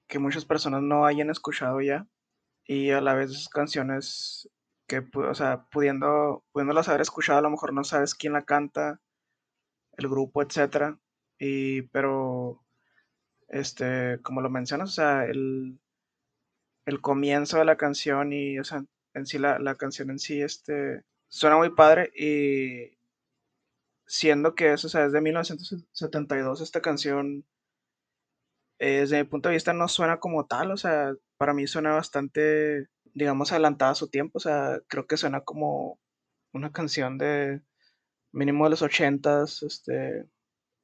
que 0.09 0.19
muchas 0.19 0.45
personas 0.45 0.83
no 0.83 1.07
hayan 1.07 1.31
escuchado 1.31 1.81
ya 1.81 2.07
y 2.65 2.91
a 2.91 3.01
la 3.01 3.15
vez 3.15 3.49
canciones 3.49 4.51
que, 4.87 5.05
o 5.15 5.35
sea, 5.35 5.67
pudiendo, 5.71 6.45
pudiéndolas 6.53 6.89
haber 6.89 7.01
escuchado, 7.01 7.39
a 7.39 7.43
lo 7.43 7.51
mejor 7.51 7.73
no 7.73 7.85
sabes 7.85 8.15
quién 8.15 8.33
la 8.33 8.45
canta, 8.45 9.01
el 9.97 10.09
grupo, 10.09 10.43
etcétera, 10.43 10.99
y 11.39 11.83
pero 11.83 12.65
este, 13.49 14.21
como 14.23 14.41
lo 14.41 14.51
mencionas, 14.51 14.91
o 14.91 14.93
sea, 14.93 15.25
el, 15.27 15.81
el 16.87 17.01
comienzo 17.01 17.59
de 17.59 17.65
la 17.65 17.77
canción 17.77 18.33
y, 18.33 18.59
o 18.59 18.65
sea, 18.65 18.85
en 19.15 19.27
sí 19.27 19.39
la, 19.39 19.59
la 19.59 19.77
canción 19.77 20.11
en 20.11 20.19
sí, 20.19 20.43
este, 20.43 21.05
suena 21.29 21.57
muy 21.57 21.71
padre 21.71 22.11
y, 22.15 23.00
siendo 24.11 24.55
que 24.57 24.73
eso, 24.73 24.89
o 24.89 24.91
sea, 24.91 25.07
es 25.07 25.13
de 25.13 25.21
1972 25.21 26.61
esta 26.61 26.81
canción, 26.83 27.47
eh, 28.81 29.01
desde 29.01 29.23
mi 29.23 29.29
punto 29.29 29.49
de 29.49 29.55
vista 29.55 29.73
no 29.73 29.87
suena 29.89 30.19
como 30.19 30.47
tal, 30.47 30.73
o 30.73 30.77
sea, 30.77 31.15
para 31.39 31.55
mí 31.55 31.67
suena 31.69 31.93
bastante, 31.93 32.89
digamos, 33.15 33.53
adelantada 33.53 33.93
a 33.93 33.95
su 33.95 34.09
tiempo. 34.11 34.39
O 34.39 34.41
sea, 34.41 34.81
creo 34.89 35.07
que 35.07 35.17
suena 35.17 35.43
como 35.43 36.01
una 36.53 36.73
canción 36.73 37.19
de 37.19 37.63
mínimo 38.33 38.65
de 38.65 38.71
los 38.71 38.83
ochentas, 38.83 39.63
este, 39.63 40.27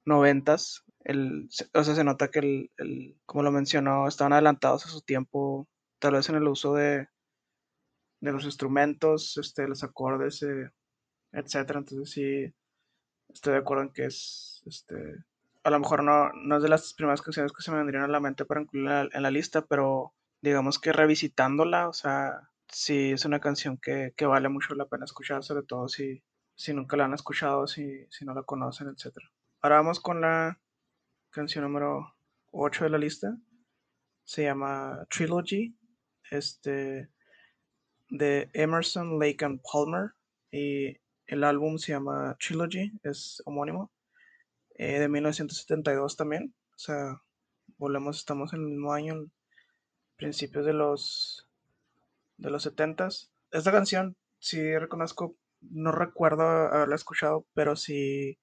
noventas. 0.05 0.85
El, 1.05 1.49
o 1.75 1.85
sea, 1.85 1.95
se 1.97 2.05
nota 2.05 2.31
que 2.31 2.41
el, 2.41 2.71
el, 2.79 3.21
como 3.27 3.43
lo 3.45 3.53
mencionó, 3.53 4.09
estaban 4.09 4.35
adelantados 4.35 4.87
a 4.87 4.91
su 4.91 5.01
tiempo, 5.03 5.69
tal 6.01 6.15
vez 6.15 6.29
en 6.29 6.37
el 6.37 6.49
uso 6.49 6.75
de, 6.75 7.09
de 8.21 8.33
los 8.33 8.45
instrumentos, 8.45 9.37
este, 9.39 9.69
los 9.69 9.83
acordes, 9.85 10.43
eh, 10.43 10.71
etcétera. 11.33 11.81
Entonces 11.81 12.11
sí, 12.11 12.55
estoy 13.37 13.53
de 13.53 13.59
acuerdo 13.61 13.85
en 13.85 13.91
que 13.91 14.07
es, 14.07 14.63
este, 14.67 15.25
a 15.63 15.71
lo 15.71 15.79
mejor 15.79 16.03
no, 16.03 16.33
no 16.33 16.57
es 16.57 16.63
de 16.63 16.69
las 16.69 16.95
primeras 16.95 17.23
canciones 17.23 17.53
que 17.53 17.63
se 17.63 17.71
me 17.71 17.79
vendrían 17.79 18.05
a 18.05 18.09
la 18.09 18.21
mente 18.21 18.45
para 18.45 18.63
incluirla 18.63 19.09
en 19.13 19.23
la 19.23 19.31
lista, 19.31 19.63
pero 19.67 20.15
digamos 20.41 20.79
que 20.79 20.93
revisitándola, 20.93 21.89
o 21.89 21.93
sea, 21.93 22.51
sí 22.69 23.13
es 23.13 23.25
una 23.25 23.41
canción 23.41 23.77
que, 23.79 24.13
que 24.17 24.27
vale 24.27 24.49
mucho 24.49 24.75
la 24.75 24.87
pena 24.87 25.05
escuchar, 25.05 25.45
sobre 25.45 25.65
todo 25.65 25.89
si, 25.89 26.23
si 26.55 26.73
nunca 26.73 26.97
la 26.97 27.05
han 27.05 27.15
escuchado, 27.15 27.67
si, 27.67 28.07
si 28.11 28.25
no 28.25 28.35
la 28.35 28.43
conocen, 28.43 28.89
etc. 28.89 29.17
Ahora 29.61 29.77
vamos 29.77 30.01
con 30.01 30.21
la 30.21 30.59
canción 31.31 31.65
número 31.65 32.17
8 32.53 32.85
de 32.85 32.91
la 32.91 32.99
lista. 32.99 33.37
Se 34.25 34.45
llama 34.45 35.07
Trilogy, 35.11 35.77
este, 36.31 37.11
de 38.09 38.51
Emerson, 38.55 39.19
Lake 39.19 39.45
and 39.45 39.61
Palmer. 39.63 40.13
Y 40.51 40.99
el 41.27 41.45
álbum 41.45 41.79
se 41.79 41.93
llama 41.93 42.37
Trilogy, 42.39 42.93
es 43.03 43.43
homónimo. 43.45 43.91
Eh, 44.79 44.99
de 45.01 45.09
1972 45.09 46.17
también. 46.17 46.55
O 46.75 46.79
sea, 46.79 47.23
volvemos, 47.79 48.19
estamos 48.19 48.53
en 48.53 48.61
el 48.61 48.67
mismo 48.67 48.93
año, 48.93 49.27
principios 50.17 50.67
de 50.67 50.75
los 50.75 51.47
de 52.39 52.51
los 52.51 52.63
70 52.63 53.09
Esta 53.51 53.73
canción, 53.73 54.17
sí 54.39 54.77
reconozco, 54.79 55.37
no 55.61 55.93
recuerdo 55.93 56.43
haberla 56.43 56.97
escuchado, 56.97 57.47
pero 57.55 57.77
sí, 57.77 58.39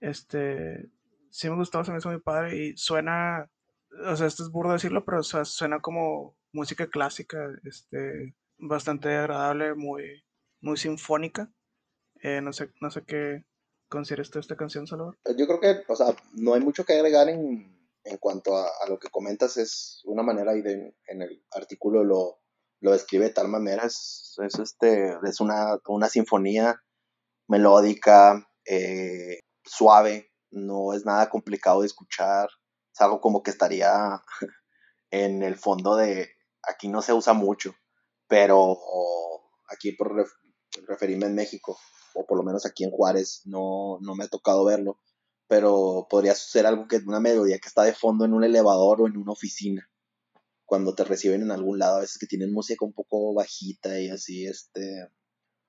este, 0.00 0.90
sí 1.30 1.48
me 1.48 1.56
gustó, 1.56 1.84
se 1.84 1.92
me 1.92 1.98
hizo 1.98 2.10
muy 2.10 2.20
padre 2.20 2.56
y 2.56 2.76
suena, 2.76 3.48
o 4.06 4.16
sea, 4.16 4.26
esto 4.26 4.42
es 4.42 4.50
burdo 4.50 4.72
decirlo, 4.72 5.04
pero 5.04 5.22
suena 5.22 5.80
como 5.80 6.36
música 6.52 6.88
clásica, 6.88 7.48
este, 7.64 8.34
bastante 8.58 9.14
agradable, 9.16 9.74
muy, 9.74 10.24
muy 10.60 10.76
sinfónica. 10.76 11.50
Eh, 12.24 12.40
no 12.40 12.54
sé, 12.54 12.70
no 12.80 12.90
sé 12.90 13.04
qué 13.04 13.44
consideres 13.90 14.30
tú 14.30 14.38
esta 14.38 14.56
canción, 14.56 14.86
Salvador. 14.86 15.18
Yo 15.36 15.46
creo 15.46 15.60
que, 15.60 15.92
o 15.92 15.94
sea, 15.94 16.06
no 16.32 16.54
hay 16.54 16.60
mucho 16.62 16.86
que 16.86 16.94
agregar 16.94 17.28
en, 17.28 17.78
en 18.02 18.16
cuanto 18.16 18.56
a, 18.56 18.66
lo 18.88 18.98
que 18.98 19.10
comentas, 19.10 19.58
es 19.58 20.00
una 20.06 20.22
manera 20.22 20.56
y 20.56 20.62
de, 20.62 20.96
en 21.06 21.20
el 21.20 21.44
artículo 21.50 22.02
lo, 22.02 22.40
lo 22.80 22.92
describe 22.92 23.26
de 23.26 23.34
tal 23.34 23.48
manera, 23.48 23.84
es, 23.84 24.38
es, 24.42 24.58
este, 24.58 25.18
es 25.22 25.40
una, 25.40 25.78
una 25.86 26.08
sinfonía 26.08 26.82
melódica, 27.46 28.48
eh, 28.64 29.40
suave, 29.62 30.32
no 30.50 30.94
es 30.94 31.04
nada 31.04 31.28
complicado 31.28 31.82
de 31.82 31.88
escuchar, 31.88 32.48
es 32.90 33.00
algo 33.02 33.20
como 33.20 33.42
que 33.42 33.50
estaría 33.50 34.22
en 35.10 35.42
el 35.42 35.56
fondo 35.56 35.96
de, 35.96 36.30
aquí 36.62 36.88
no 36.88 37.02
se 37.02 37.12
usa 37.12 37.34
mucho, 37.34 37.74
pero 38.28 38.78
aquí 39.68 39.92
por 39.92 40.14
ref, 40.14 40.30
referirme 40.88 41.26
en 41.26 41.34
México, 41.34 41.78
o 42.14 42.24
por 42.26 42.38
lo 42.38 42.44
menos 42.44 42.64
aquí 42.64 42.84
en 42.84 42.90
Juárez, 42.90 43.42
no, 43.44 43.98
no 44.00 44.14
me 44.14 44.24
ha 44.24 44.28
tocado 44.28 44.64
verlo, 44.64 44.98
pero 45.46 46.06
podría 46.08 46.34
ser 46.34 46.66
algo 46.66 46.88
que 46.88 46.96
una 47.06 47.20
melodía 47.20 47.58
que 47.58 47.68
está 47.68 47.82
de 47.82 47.94
fondo 47.94 48.24
en 48.24 48.32
un 48.32 48.44
elevador 48.44 49.02
o 49.02 49.06
en 49.06 49.16
una 49.16 49.32
oficina 49.32 49.88
cuando 50.64 50.94
te 50.94 51.04
reciben 51.04 51.42
en 51.42 51.50
algún 51.50 51.78
lado, 51.78 51.96
a 51.96 52.00
veces 52.00 52.18
que 52.18 52.26
tienen 52.26 52.52
música 52.52 52.84
un 52.84 52.92
poco 52.92 53.34
bajita 53.34 54.00
y 54.00 54.08
así, 54.08 54.46
este, 54.46 55.08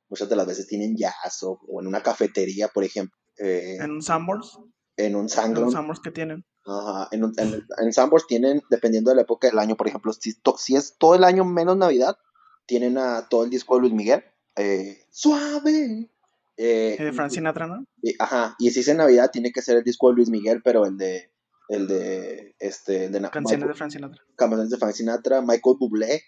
muchas 0.10 0.30
de 0.30 0.36
las 0.36 0.48
veces 0.48 0.68
tienen 0.68 0.96
jazz 0.96 1.44
o, 1.44 1.60
o 1.68 1.82
en 1.82 1.88
una 1.88 2.02
cafetería, 2.02 2.70
por 2.70 2.84
ejemplo. 2.84 3.18
Eh, 3.38 3.78
¿En 3.80 3.92
un 3.92 4.02
Sambors? 4.02 4.58
En 4.98 5.16
un 5.16 5.30
Sambors. 5.30 5.60
En 5.60 5.66
un 5.66 5.72
Sambors 5.72 6.00
que 6.00 6.12
tienen. 6.12 6.46
Ajá, 6.66 7.10
en, 7.12 7.24
en, 7.38 7.68
en 7.78 7.94
Sambors 7.94 8.26
tienen, 8.26 8.62
dependiendo 8.70 9.12
de 9.12 9.18
la 9.18 9.22
época 9.24 9.48
del 9.48 9.60
año, 9.60 9.76
por 9.76 9.88
ejemplo, 9.88 10.14
si, 10.14 10.34
to, 10.40 10.58
si 10.58 10.76
es 10.76 10.98
todo 10.98 11.16
el 11.16 11.24
año 11.24 11.46
menos 11.46 11.78
Navidad, 11.78 12.18
tienen 12.66 12.98
a 12.98 13.28
todo 13.30 13.44
el 13.44 13.50
disco 13.50 13.76
de 13.76 13.82
Luis 13.82 13.94
Miguel, 13.94 14.24
eh, 14.56 15.06
suave. 15.12 16.10
Eh, 16.58 16.96
de 16.98 17.12
Frank 17.12 17.32
Sinatra, 17.32 17.68
¿no? 17.68 17.86
Y, 18.02 18.16
ajá, 18.18 18.56
y 18.60 18.72
si 18.72 18.80
es 18.80 18.88
en 18.88 18.98
Navidad, 18.98 19.30
tiene 19.32 19.52
que 19.52 19.62
ser 19.62 19.78
el 19.78 19.84
disco 19.84 20.10
de 20.10 20.16
Luis 20.16 20.30
Miguel, 20.30 20.62
pero 20.64 20.86
el 20.86 20.98
de 20.98 21.32
el 21.68 21.88
de 21.88 22.56
este 22.60 23.10
de 23.10 23.22
canciones 23.30 23.52
Michael, 23.52 23.68
de 23.68 23.74
Frank 23.74 23.92
Sinatra 23.92 24.24
canciones 24.36 24.70
de 24.70 24.78
Frank 24.78 24.94
Sinatra 24.94 25.42
Michael 25.42 25.78
Bublé 25.80 26.22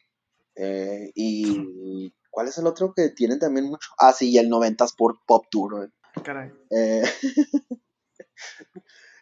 eh, 0.55 1.11
y 1.13 2.11
¿cuál 2.31 2.47
es 2.47 2.57
el 2.57 2.65
otro 2.65 2.93
que 2.95 3.09
tienen 3.09 3.37
también 3.39 3.67
mucho? 3.67 3.89
ah 3.99 4.13
sí 4.13 4.31
y 4.31 4.37
el 4.39 4.49
90s 4.49 4.95
por 4.97 5.19
Pop 5.25 5.45
Tour 5.51 5.91
Caray. 6.23 6.51
Eh, 6.71 7.03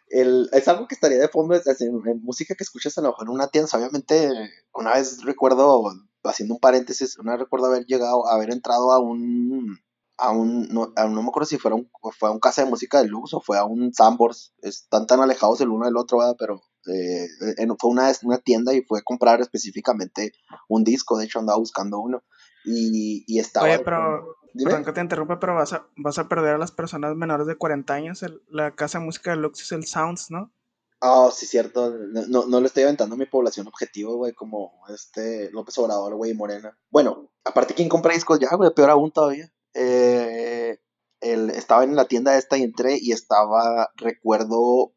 el, 0.08 0.48
es 0.52 0.66
algo 0.68 0.88
que 0.88 0.94
estaría 0.94 1.18
de 1.18 1.28
fondo 1.28 1.54
es, 1.54 1.66
es 1.66 1.82
en, 1.82 2.00
en, 2.06 2.22
música 2.22 2.54
que 2.54 2.64
escuchas 2.64 2.96
a 2.96 3.02
lo 3.02 3.08
mejor 3.08 3.26
en 3.26 3.34
una 3.34 3.48
tienda 3.48 3.68
obviamente 3.74 4.30
una 4.72 4.94
vez 4.94 5.22
recuerdo 5.22 5.92
haciendo 6.24 6.54
un 6.54 6.60
paréntesis 6.60 7.18
una 7.18 7.32
vez 7.32 7.42
recuerdo 7.42 7.66
haber 7.66 7.84
llegado 7.84 8.26
haber 8.26 8.50
entrado 8.50 8.92
a 8.92 8.98
un 8.98 9.78
a 10.18 10.30
un, 10.30 10.68
no, 10.68 10.92
a, 10.96 11.06
no 11.06 11.22
me 11.22 11.28
acuerdo 11.28 11.46
si 11.46 11.58
fuera 11.58 11.74
un, 11.74 11.90
fue 12.18 12.28
a 12.28 12.32
un 12.32 12.40
casa 12.40 12.64
de 12.64 12.70
música 12.70 13.02
de 13.02 13.08
luz 13.08 13.34
o 13.34 13.40
fue 13.40 13.58
a 13.58 13.64
un 13.64 13.92
Sambors, 13.92 14.54
están 14.62 15.06
tan 15.06 15.20
alejados 15.20 15.60
el 15.60 15.68
uno 15.68 15.86
del 15.86 15.96
otro, 15.96 16.18
¿verdad? 16.18 16.36
pero 16.38 16.62
eh, 16.86 17.26
en, 17.58 17.76
fue 17.78 17.90
una, 17.90 18.10
una 18.22 18.38
tienda 18.38 18.72
y 18.72 18.82
fue 18.82 19.00
a 19.00 19.02
comprar 19.02 19.40
específicamente 19.40 20.32
un 20.68 20.84
disco, 20.84 21.18
de 21.18 21.26
hecho 21.26 21.38
andaba 21.38 21.58
buscando 21.58 21.98
uno 21.98 22.22
y, 22.64 23.24
y 23.26 23.38
estaba... 23.38 23.66
Oye, 23.66 23.78
pero, 23.80 24.36
perdón 24.54 24.84
que 24.84 24.92
te 24.92 25.00
interrumpa, 25.00 25.38
pero 25.38 25.54
vas 25.54 25.72
a, 25.74 25.86
vas 25.96 26.18
a 26.18 26.28
perder 26.28 26.54
a 26.54 26.58
las 26.58 26.72
personas 26.72 27.14
menores 27.14 27.46
de 27.46 27.56
40 27.56 27.92
años, 27.92 28.22
el, 28.22 28.42
la 28.48 28.74
casa 28.74 28.98
de 28.98 29.04
música 29.04 29.30
de 29.32 29.36
Lux 29.36 29.60
es 29.60 29.72
el 29.72 29.86
Sounds, 29.86 30.30
¿no? 30.30 30.52
Oh, 31.00 31.30
sí, 31.30 31.44
cierto. 31.44 31.94
No, 32.28 32.46
no 32.46 32.58
le 32.58 32.68
estoy 32.68 32.84
aventando 32.84 33.16
a 33.16 33.18
mi 33.18 33.26
población 33.26 33.66
objetivo, 33.66 34.16
güey, 34.16 34.32
como 34.32 34.82
este 34.88 35.50
López 35.52 35.76
Obrador, 35.76 36.14
güey, 36.14 36.32
Morena. 36.32 36.78
Bueno, 36.88 37.30
aparte, 37.44 37.74
¿quién 37.74 37.90
compra 37.90 38.14
discos 38.14 38.38
ya, 38.40 38.48
güey? 38.56 38.72
Peor 38.72 38.88
aún 38.88 39.10
todavía 39.12 39.52
eh, 39.76 40.78
el, 41.20 41.50
estaba 41.50 41.84
en 41.84 41.96
la 41.96 42.06
tienda 42.06 42.36
esta 42.36 42.56
y 42.58 42.62
entré 42.62 42.98
y 43.00 43.12
estaba, 43.12 43.90
recuerdo, 43.96 44.94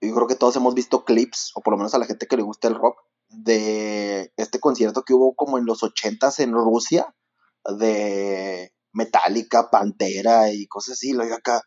yo 0.00 0.14
creo 0.14 0.26
que 0.26 0.36
todos 0.36 0.56
hemos 0.56 0.74
visto 0.74 1.04
clips, 1.04 1.52
o 1.54 1.60
por 1.60 1.72
lo 1.72 1.78
menos 1.78 1.94
a 1.94 1.98
la 1.98 2.06
gente 2.06 2.26
que 2.26 2.36
le 2.36 2.42
gusta 2.42 2.68
el 2.68 2.74
rock, 2.74 2.96
de 3.28 4.32
este 4.36 4.60
concierto 4.60 5.04
que 5.04 5.14
hubo 5.14 5.34
como 5.34 5.58
en 5.58 5.64
los 5.64 5.82
ochentas 5.82 6.38
en 6.40 6.52
Rusia, 6.52 7.14
de 7.78 8.72
Metallica, 8.92 9.70
Pantera 9.70 10.52
y 10.52 10.66
cosas 10.66 10.94
así, 10.94 11.12
lo 11.12 11.24
digo 11.24 11.36
acá. 11.36 11.62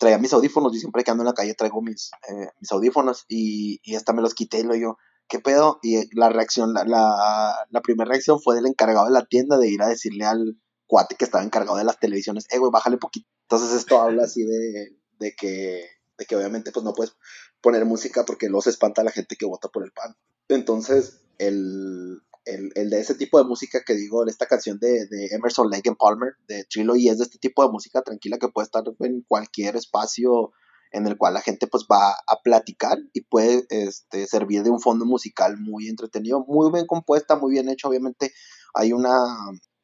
Traía 0.00 0.18
mis 0.18 0.32
audífonos, 0.32 0.74
y 0.74 0.80
siempre 0.80 1.04
que 1.04 1.10
ando 1.10 1.22
en 1.22 1.26
la 1.26 1.34
calle 1.34 1.54
traigo 1.54 1.82
mis, 1.82 2.10
eh, 2.30 2.48
mis 2.60 2.72
audífonos 2.72 3.26
y, 3.28 3.78
y 3.82 3.94
esta 3.94 4.14
me 4.14 4.22
los 4.22 4.34
quité 4.34 4.60
y 4.60 4.62
lo 4.62 4.74
yo, 4.74 4.96
¿qué 5.28 5.38
pedo? 5.38 5.78
Y 5.82 6.16
la 6.16 6.30
reacción, 6.30 6.72
la, 6.72 6.84
la, 6.84 7.66
la 7.68 7.80
primera 7.82 8.08
reacción 8.08 8.40
fue 8.40 8.54
del 8.54 8.66
encargado 8.66 9.04
de 9.06 9.12
la 9.12 9.26
tienda 9.26 9.58
de 9.58 9.68
ir 9.68 9.82
a 9.82 9.88
decirle 9.88 10.24
al, 10.24 10.58
cuate 10.86 11.16
que 11.16 11.24
estaba 11.24 11.44
encargado 11.44 11.76
de 11.76 11.84
las 11.84 11.98
televisiones, 11.98 12.46
eh, 12.50 12.58
güey, 12.58 12.70
bájale 12.70 12.98
poquito. 12.98 13.28
Entonces 13.42 13.72
esto 13.72 14.00
habla 14.02 14.24
así 14.24 14.44
de, 14.44 14.96
de, 15.18 15.34
que, 15.34 15.84
de 16.18 16.24
que 16.26 16.36
obviamente 16.36 16.72
pues 16.72 16.84
no 16.84 16.92
puedes 16.92 17.14
poner 17.60 17.84
música 17.84 18.24
porque 18.24 18.48
los 18.48 18.66
espanta 18.66 19.02
a 19.02 19.04
la 19.04 19.10
gente 19.10 19.36
que 19.36 19.46
vota 19.46 19.68
por 19.68 19.84
el 19.84 19.92
PAN. 19.92 20.16
Entonces, 20.48 21.20
el, 21.38 22.22
el, 22.44 22.70
el 22.76 22.90
de 22.90 23.00
ese 23.00 23.14
tipo 23.14 23.38
de 23.38 23.44
música 23.44 23.82
que 23.84 23.94
digo, 23.94 24.24
esta 24.26 24.46
canción 24.46 24.78
de, 24.78 25.06
de 25.06 25.26
Emerson, 25.32 25.70
Lake 25.70 25.88
and 25.88 25.98
Palmer, 25.98 26.34
de 26.46 26.64
Trilogy, 26.64 27.08
es 27.08 27.18
de 27.18 27.24
este 27.24 27.38
tipo 27.38 27.64
de 27.64 27.70
música 27.70 28.02
tranquila 28.02 28.38
que 28.38 28.48
puede 28.48 28.66
estar 28.66 28.84
en 29.00 29.22
cualquier 29.26 29.76
espacio 29.76 30.52
en 30.92 31.06
el 31.06 31.16
cual 31.18 31.34
la 31.34 31.40
gente 31.40 31.66
pues 31.66 31.86
va 31.90 32.12
a 32.12 32.40
platicar 32.42 32.98
y 33.12 33.22
puede 33.22 33.66
este, 33.70 34.26
servir 34.26 34.62
de 34.62 34.70
un 34.70 34.80
fondo 34.80 35.04
musical 35.04 35.58
muy 35.58 35.88
entretenido, 35.88 36.44
muy 36.46 36.70
bien 36.72 36.86
compuesta, 36.86 37.36
muy 37.36 37.52
bien 37.52 37.68
hecho, 37.68 37.88
obviamente 37.88 38.32
hay 38.74 38.92
una, 38.92 39.12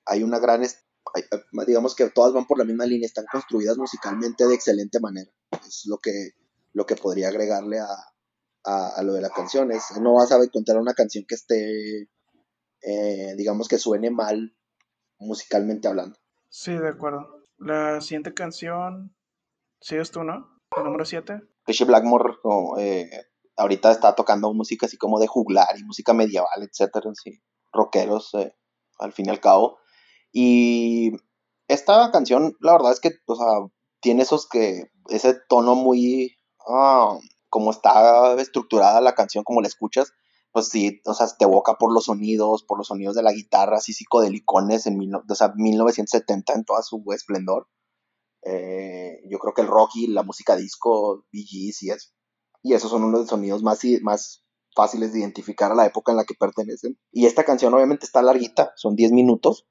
hay 0.07 0.23
una 0.23 0.39
gran 0.39 0.63
digamos 1.67 1.95
que 1.95 2.11
todas 2.11 2.33
van 2.33 2.47
por 2.47 2.59
la 2.59 2.65
misma 2.65 2.87
línea, 2.87 3.07
están 3.07 3.27
construidas 3.31 3.77
musicalmente 3.79 4.47
de 4.47 4.55
excelente 4.55 5.01
manera. 5.01 5.31
Es 5.67 5.85
lo 5.87 5.99
que, 5.99 6.31
lo 6.73 6.87
que 6.87 6.97
podría 6.97 7.29
agregarle 7.29 7.79
a, 7.81 7.89
a, 8.65 8.89
a 8.97 9.03
lo 9.03 9.15
de 9.15 9.21
las 9.21 9.33
canciones. 9.33 9.85
No 10.01 10.15
vas 10.15 10.33
a 10.33 10.43
encontrar 10.43 10.79
una 10.79 10.95
canción 10.95 11.25
que 11.27 11.35
esté, 11.35 12.09
eh, 12.83 13.35
digamos 13.37 13.69
que 13.69 13.79
suene 13.79 14.11
mal 14.11 14.57
musicalmente 15.19 15.89
hablando. 15.89 16.19
Sí, 16.49 16.73
de 16.73 16.89
acuerdo. 16.89 17.43
La 17.59 18.01
siguiente 18.01 18.35
canción, 18.35 19.15
¿sigues 19.81 20.11
tú, 20.11 20.25
no? 20.25 20.61
El 20.77 20.85
número 20.85 21.05
7. 21.05 21.41
Richie 21.67 21.85
Blackmore 21.85 22.35
como, 22.43 22.79
eh, 22.79 23.09
ahorita 23.57 23.93
está 23.93 24.15
tocando 24.15 24.53
música 24.53 24.87
así 24.87 24.97
como 24.97 25.21
de 25.21 25.27
juglar 25.27 25.79
y 25.79 25.85
música 25.85 26.13
medieval, 26.13 26.63
etcétera, 26.63 27.11
sí, 27.15 27.41
rockeros, 27.73 28.35
eh, 28.35 28.57
al 28.99 29.13
fin 29.13 29.27
y 29.27 29.31
al 29.31 29.41
cabo. 29.41 29.79
Y 30.33 31.13
esta 31.69 32.11
canción, 32.11 32.57
la 32.61 32.73
verdad 32.73 32.93
es 32.93 33.01
que, 33.01 33.11
o 33.27 33.37
sea, 33.37 33.47
tiene 34.01 34.23
esos 34.23 34.49
que, 34.49 34.91
ese 35.09 35.35
tono 35.49 35.75
muy, 35.75 36.37
uh, 36.67 37.21
como 37.49 37.71
está 37.71 38.35
estructurada 38.41 39.01
la 39.01 39.15
canción, 39.15 39.45
como 39.45 39.61
la 39.61 39.69
escuchas, 39.69 40.13
pues 40.53 40.69
sí, 40.69 41.01
o 41.07 41.15
sea, 41.15 41.27
te 41.39 41.45
evoca 41.45 41.75
por 41.79 41.93
los 41.93 42.05
sonidos, 42.05 42.63
por 42.65 42.79
los 42.79 42.89
sonidos 42.89 43.15
de 43.15 43.23
la 43.23 43.33
guitarra, 43.33 43.79
así 43.79 43.93
psicodelicones 43.93 44.87
en 44.87 44.99
mil, 44.99 45.15
o 45.15 45.35
sea, 45.35 45.53
1970 45.57 46.53
en 46.55 46.65
toda 46.65 46.83
su 46.83 47.03
esplendor. 47.13 47.69
Eh, 48.45 49.21
yo 49.31 49.39
creo 49.39 49.55
que 49.55 49.63
el 49.63 49.69
rock 49.69 49.93
y 49.97 50.09
la 50.09 50.23
música 50.23 50.57
disco, 50.57 51.25
BGs 51.33 51.83
y 51.85 51.91
eso, 51.91 52.11
y 52.63 52.75
esos 52.75 52.91
son 52.91 53.05
unos 53.05 53.21
de 53.21 53.23
los 53.23 53.31
sonidos 53.31 53.63
más, 53.63 53.81
más 54.03 54.45
fáciles 54.75 55.13
de 55.13 55.21
identificar 55.21 55.73
a 55.73 55.75
la 55.75 55.87
época 55.87 56.13
en 56.13 56.19
la 56.19 56.25
que 56.25 56.35
pertenecen. 56.35 56.99
Y 57.11 57.27
esta 57.27 57.45
canción 57.45 57.75
obviamente 57.75 58.05
está 58.05 58.23
larguita, 58.23 58.73
son 58.77 58.95
10 58.97 59.13
minutos, 59.13 59.67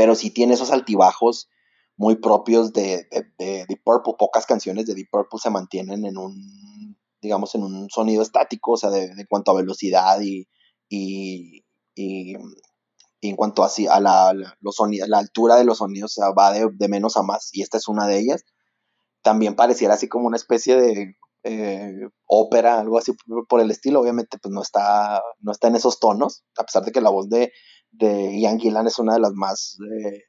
pero 0.00 0.14
sí 0.14 0.30
tiene 0.30 0.54
esos 0.54 0.70
altibajos 0.70 1.50
muy 1.98 2.16
propios 2.16 2.72
de, 2.72 3.06
de, 3.38 3.66
Deep 3.68 3.82
Purple. 3.84 4.14
Pocas 4.18 4.46
canciones 4.46 4.86
de 4.86 4.94
Deep 4.94 5.10
Purple 5.10 5.38
se 5.38 5.50
mantienen 5.50 6.06
en 6.06 6.16
un, 6.16 6.96
digamos, 7.20 7.54
en 7.54 7.64
un 7.64 7.90
sonido 7.90 8.22
estático, 8.22 8.72
o 8.72 8.76
sea, 8.78 8.88
de, 8.88 9.26
cuanto 9.28 9.50
a 9.50 9.56
velocidad 9.56 10.18
y, 10.22 10.48
y, 10.88 11.62
en 13.20 13.36
cuanto 13.36 13.62
a, 13.62 13.68
a 13.90 14.00
la, 14.00 14.56
los 14.60 14.76
sonidos, 14.76 15.06
la 15.10 15.18
altura 15.18 15.56
de 15.56 15.64
los 15.64 15.76
sonidos, 15.76 16.16
o 16.16 16.22
sea, 16.22 16.30
va 16.30 16.50
de, 16.50 16.66
de 16.72 16.88
menos 16.88 17.18
a 17.18 17.22
más, 17.22 17.50
y 17.52 17.60
esta 17.60 17.76
es 17.76 17.86
una 17.86 18.06
de 18.06 18.20
ellas. 18.20 18.46
También 19.20 19.54
pareciera 19.54 19.92
así 19.92 20.08
como 20.08 20.28
una 20.28 20.38
especie 20.38 20.80
de 20.80 21.16
eh, 21.44 22.08
ópera, 22.24 22.80
algo 22.80 22.96
así 22.96 23.12
por 23.46 23.60
el 23.60 23.70
estilo, 23.70 24.00
obviamente 24.00 24.38
pues 24.38 24.50
no 24.50 24.62
está, 24.62 25.22
no 25.40 25.52
está 25.52 25.68
en 25.68 25.76
esos 25.76 26.00
tonos, 26.00 26.42
a 26.56 26.64
pesar 26.64 26.86
de 26.86 26.90
que 26.92 27.02
la 27.02 27.10
voz 27.10 27.28
de, 27.28 27.52
de 27.90 28.38
Ian 28.40 28.58
Gillan 28.58 28.86
es 28.86 28.98
una 28.98 29.14
de 29.14 29.20
las 29.20 29.32
más, 29.34 29.78
eh, 29.80 30.22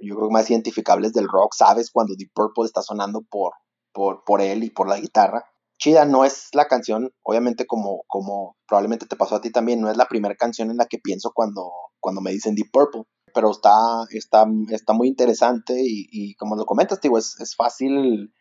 yo 0.00 0.16
creo 0.16 0.30
más 0.30 0.50
identificables 0.50 1.12
del 1.12 1.28
rock, 1.28 1.54
sabes 1.54 1.90
cuando 1.90 2.14
Deep 2.16 2.32
Purple 2.34 2.64
está 2.64 2.82
sonando 2.82 3.22
por, 3.22 3.52
por, 3.92 4.24
por 4.24 4.40
él 4.40 4.64
y 4.64 4.70
por 4.70 4.88
la 4.88 4.98
guitarra. 4.98 5.44
Chida 5.78 6.04
no 6.04 6.24
es 6.24 6.48
la 6.52 6.68
canción, 6.68 7.12
obviamente 7.22 7.66
como, 7.66 8.04
como 8.06 8.56
probablemente 8.68 9.06
te 9.06 9.16
pasó 9.16 9.36
a 9.36 9.40
ti 9.40 9.50
también, 9.50 9.80
no 9.80 9.90
es 9.90 9.96
la 9.96 10.06
primera 10.06 10.36
canción 10.36 10.70
en 10.70 10.76
la 10.76 10.86
que 10.86 10.98
pienso 10.98 11.32
cuando, 11.34 11.70
cuando 11.98 12.20
me 12.20 12.30
dicen 12.30 12.54
Deep 12.54 12.70
Purple, 12.72 13.02
pero 13.34 13.50
está, 13.50 14.04
está, 14.10 14.46
está 14.70 14.92
muy 14.92 15.08
interesante 15.08 15.74
y, 15.80 16.06
y 16.10 16.34
como 16.36 16.56
lo 16.56 16.66
comentas, 16.66 17.00
digo, 17.00 17.18
es, 17.18 17.40
es 17.40 17.56
fácil, 17.56 18.32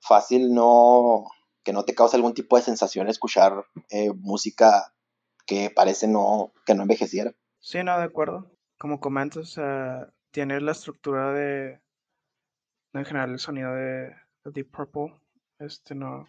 fácil 0.00 0.52
no, 0.52 1.24
que 1.62 1.72
no 1.72 1.84
te 1.84 1.94
cause 1.94 2.16
algún 2.16 2.34
tipo 2.34 2.56
de 2.56 2.62
sensación 2.62 3.08
escuchar 3.08 3.64
eh, 3.90 4.10
música 4.12 4.92
que 5.46 5.70
parece 5.70 6.08
no, 6.08 6.52
que 6.66 6.74
no 6.74 6.82
envejeciera. 6.82 7.32
Sí, 7.60 7.82
no, 7.84 7.96
de 7.98 8.04
acuerdo. 8.04 8.50
Como 8.78 9.00
comentas, 9.00 9.60
tiene 10.30 10.60
la 10.60 10.72
estructura 10.72 11.32
de, 11.32 11.80
en 12.94 13.04
general, 13.04 13.30
el 13.30 13.38
sonido 13.38 13.74
de, 13.74 14.14
Deep 14.44 14.70
Purple. 14.70 15.14
Este 15.58 15.94
no, 15.94 16.26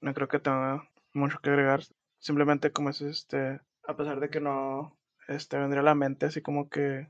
no 0.00 0.14
creo 0.14 0.28
que 0.28 0.38
tenga 0.38 0.88
mucho 1.12 1.38
que 1.40 1.50
agregar. 1.50 1.82
Simplemente 2.18 2.72
como 2.72 2.90
es 2.90 3.02
este, 3.02 3.60
a 3.86 3.96
pesar 3.96 4.20
de 4.20 4.30
que 4.30 4.40
no 4.40 4.96
este, 5.28 5.58
vendría 5.58 5.80
a 5.82 5.84
la 5.84 5.94
mente 5.94 6.26
así 6.26 6.40
como 6.40 6.68
que 6.68 7.08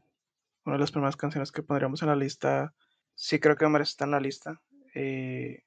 una 0.65 0.75
de 0.75 0.81
las 0.81 0.91
primeras 0.91 1.17
canciones 1.17 1.53
que 1.53 1.63
pondríamos 1.63 2.03
en 2.03 2.09
la 2.09 2.17
lista, 2.17 2.75
sí 3.15 3.39
creo 3.41 3.57
que 3.57 3.69
merece 3.69 3.91
estar 3.91 4.09
en 4.09 4.13
la 4.13 4.21
lista. 4.21 4.61
Y 4.95 5.59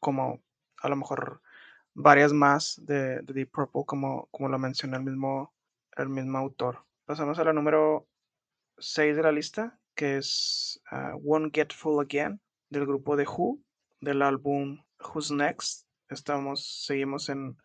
como 0.00 0.42
a 0.80 0.88
lo 0.88 0.96
mejor 0.96 1.42
varias 1.94 2.32
más 2.32 2.80
de, 2.84 3.20
Deep 3.22 3.50
Purple, 3.50 3.82
como, 3.86 4.28
como 4.30 4.48
lo 4.48 4.58
menciona 4.58 4.96
el 4.98 5.04
mismo, 5.04 5.52
el 5.98 6.08
mismo 6.08 6.38
autor. 6.38 6.86
Pasamos 7.04 7.38
a 7.38 7.44
la 7.44 7.52
número 7.52 8.08
6 8.78 9.16
de 9.16 9.22
la 9.22 9.32
lista, 9.32 9.78
que 9.94 10.16
es 10.18 10.80
uh, 10.92 11.16
Won't 11.18 11.54
Get 11.54 11.72
Full 11.72 12.00
Again, 12.00 12.40
del 12.70 12.86
grupo 12.86 13.16
de 13.16 13.24
Who, 13.24 13.60
del 14.00 14.22
álbum 14.22 14.82
Who's 15.00 15.30
Next. 15.30 15.86
Estamos, 16.08 16.84
seguimos 16.86 17.28
en 17.28 17.58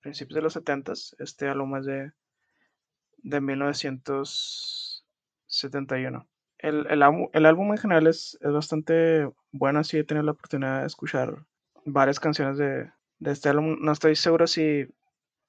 principios 0.00 0.34
de 0.36 0.42
los 0.42 0.52
70 0.52 0.92
Este 1.18 1.48
álbum 1.48 1.76
es 1.76 1.86
de, 1.86 2.12
de 3.18 3.40
1971. 3.40 6.28
El, 6.58 6.86
el, 6.88 7.02
el, 7.32 7.46
álbum 7.46 7.72
en 7.72 7.78
general 7.78 8.06
es, 8.06 8.38
es 8.40 8.52
bastante 8.52 9.28
bueno, 9.52 9.80
así 9.80 9.98
he 9.98 10.04
tenido 10.04 10.24
la 10.24 10.32
oportunidad 10.32 10.80
de 10.80 10.86
escuchar 10.86 11.44
varias 11.84 12.18
canciones 12.18 12.56
de, 12.58 12.90
este 13.20 13.48
álbum. 13.48 13.78
No 13.80 13.92
estoy 13.92 14.16
seguro 14.16 14.46
si, 14.46 14.86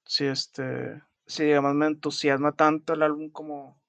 si 0.04 0.26
este, 0.26 1.02
si 1.28 1.44
digamos 1.44 1.74
me 1.74 1.86
entusiasma 1.86 2.52
tanto 2.52 2.94
el 2.94 3.02
álbum 3.02 3.30
como, 3.30 3.80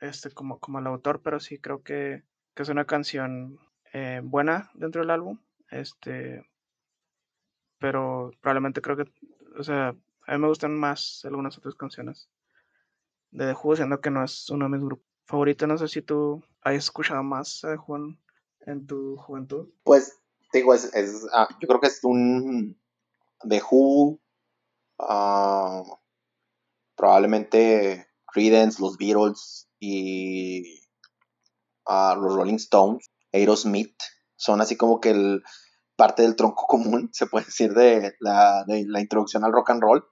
este, 0.00 0.30
como, 0.32 0.58
como 0.58 0.80
el 0.80 0.86
autor, 0.86 1.22
pero 1.22 1.40
sí 1.40 1.58
creo 1.58 1.82
que, 1.82 2.24
es 2.56 2.68
una 2.68 2.84
canción 2.84 3.58
eh, 3.94 4.20
buena 4.22 4.70
dentro 4.74 5.00
del 5.00 5.08
álbum. 5.08 5.38
Este, 5.70 6.46
pero 7.78 8.32
probablemente 8.42 8.82
creo 8.82 8.98
que, 8.98 9.10
o 9.58 9.62
sea, 9.62 9.96
a 10.26 10.32
mí 10.32 10.38
me 10.38 10.48
gustan 10.48 10.78
más 10.78 11.22
algunas 11.24 11.56
otras 11.56 11.74
canciones 11.74 12.28
de 13.30 13.46
The 13.46 13.54
Who, 13.54 13.76
siendo 13.76 14.02
que 14.02 14.10
no 14.10 14.22
es 14.22 14.50
uno 14.50 14.66
de 14.66 14.72
mis 14.72 14.84
grupos 14.84 15.06
favoritos. 15.24 15.66
No 15.66 15.78
sé 15.78 15.88
si 15.88 16.02
tú 16.02 16.44
hayas 16.60 16.84
escuchado 16.84 17.22
más 17.22 17.64
a 17.64 17.70
The 17.70 17.78
Who 17.78 18.14
en 18.66 18.86
tu 18.86 19.16
juventud. 19.16 19.70
Pues 19.84 20.20
digo, 20.52 20.74
es, 20.74 20.90
ah, 21.32 21.48
yo 21.60 21.66
creo 21.66 21.80
que 21.80 21.86
es 21.86 22.04
un 22.04 22.78
The 23.48 23.62
Who, 23.70 24.20
ah, 24.98 25.82
probablemente 27.00 28.08
Creedence, 28.30 28.80
los 28.80 28.98
Beatles 28.98 29.68
y 29.80 30.82
ah, 31.88 32.14
los 32.20 32.34
Rolling 32.34 32.56
Stones, 32.56 33.10
Aerosmith, 33.32 33.96
son 34.36 34.60
así 34.60 34.76
como 34.76 35.00
que 35.00 35.10
el, 35.10 35.42
parte 35.96 36.22
del 36.22 36.36
tronco 36.36 36.66
común, 36.66 37.08
se 37.12 37.26
puede 37.26 37.46
decir, 37.46 37.72
de 37.72 38.12
la, 38.20 38.64
introducción 39.00 39.44
al 39.44 39.52
rock 39.52 39.70
and 39.70 39.82
roll 39.82 40.04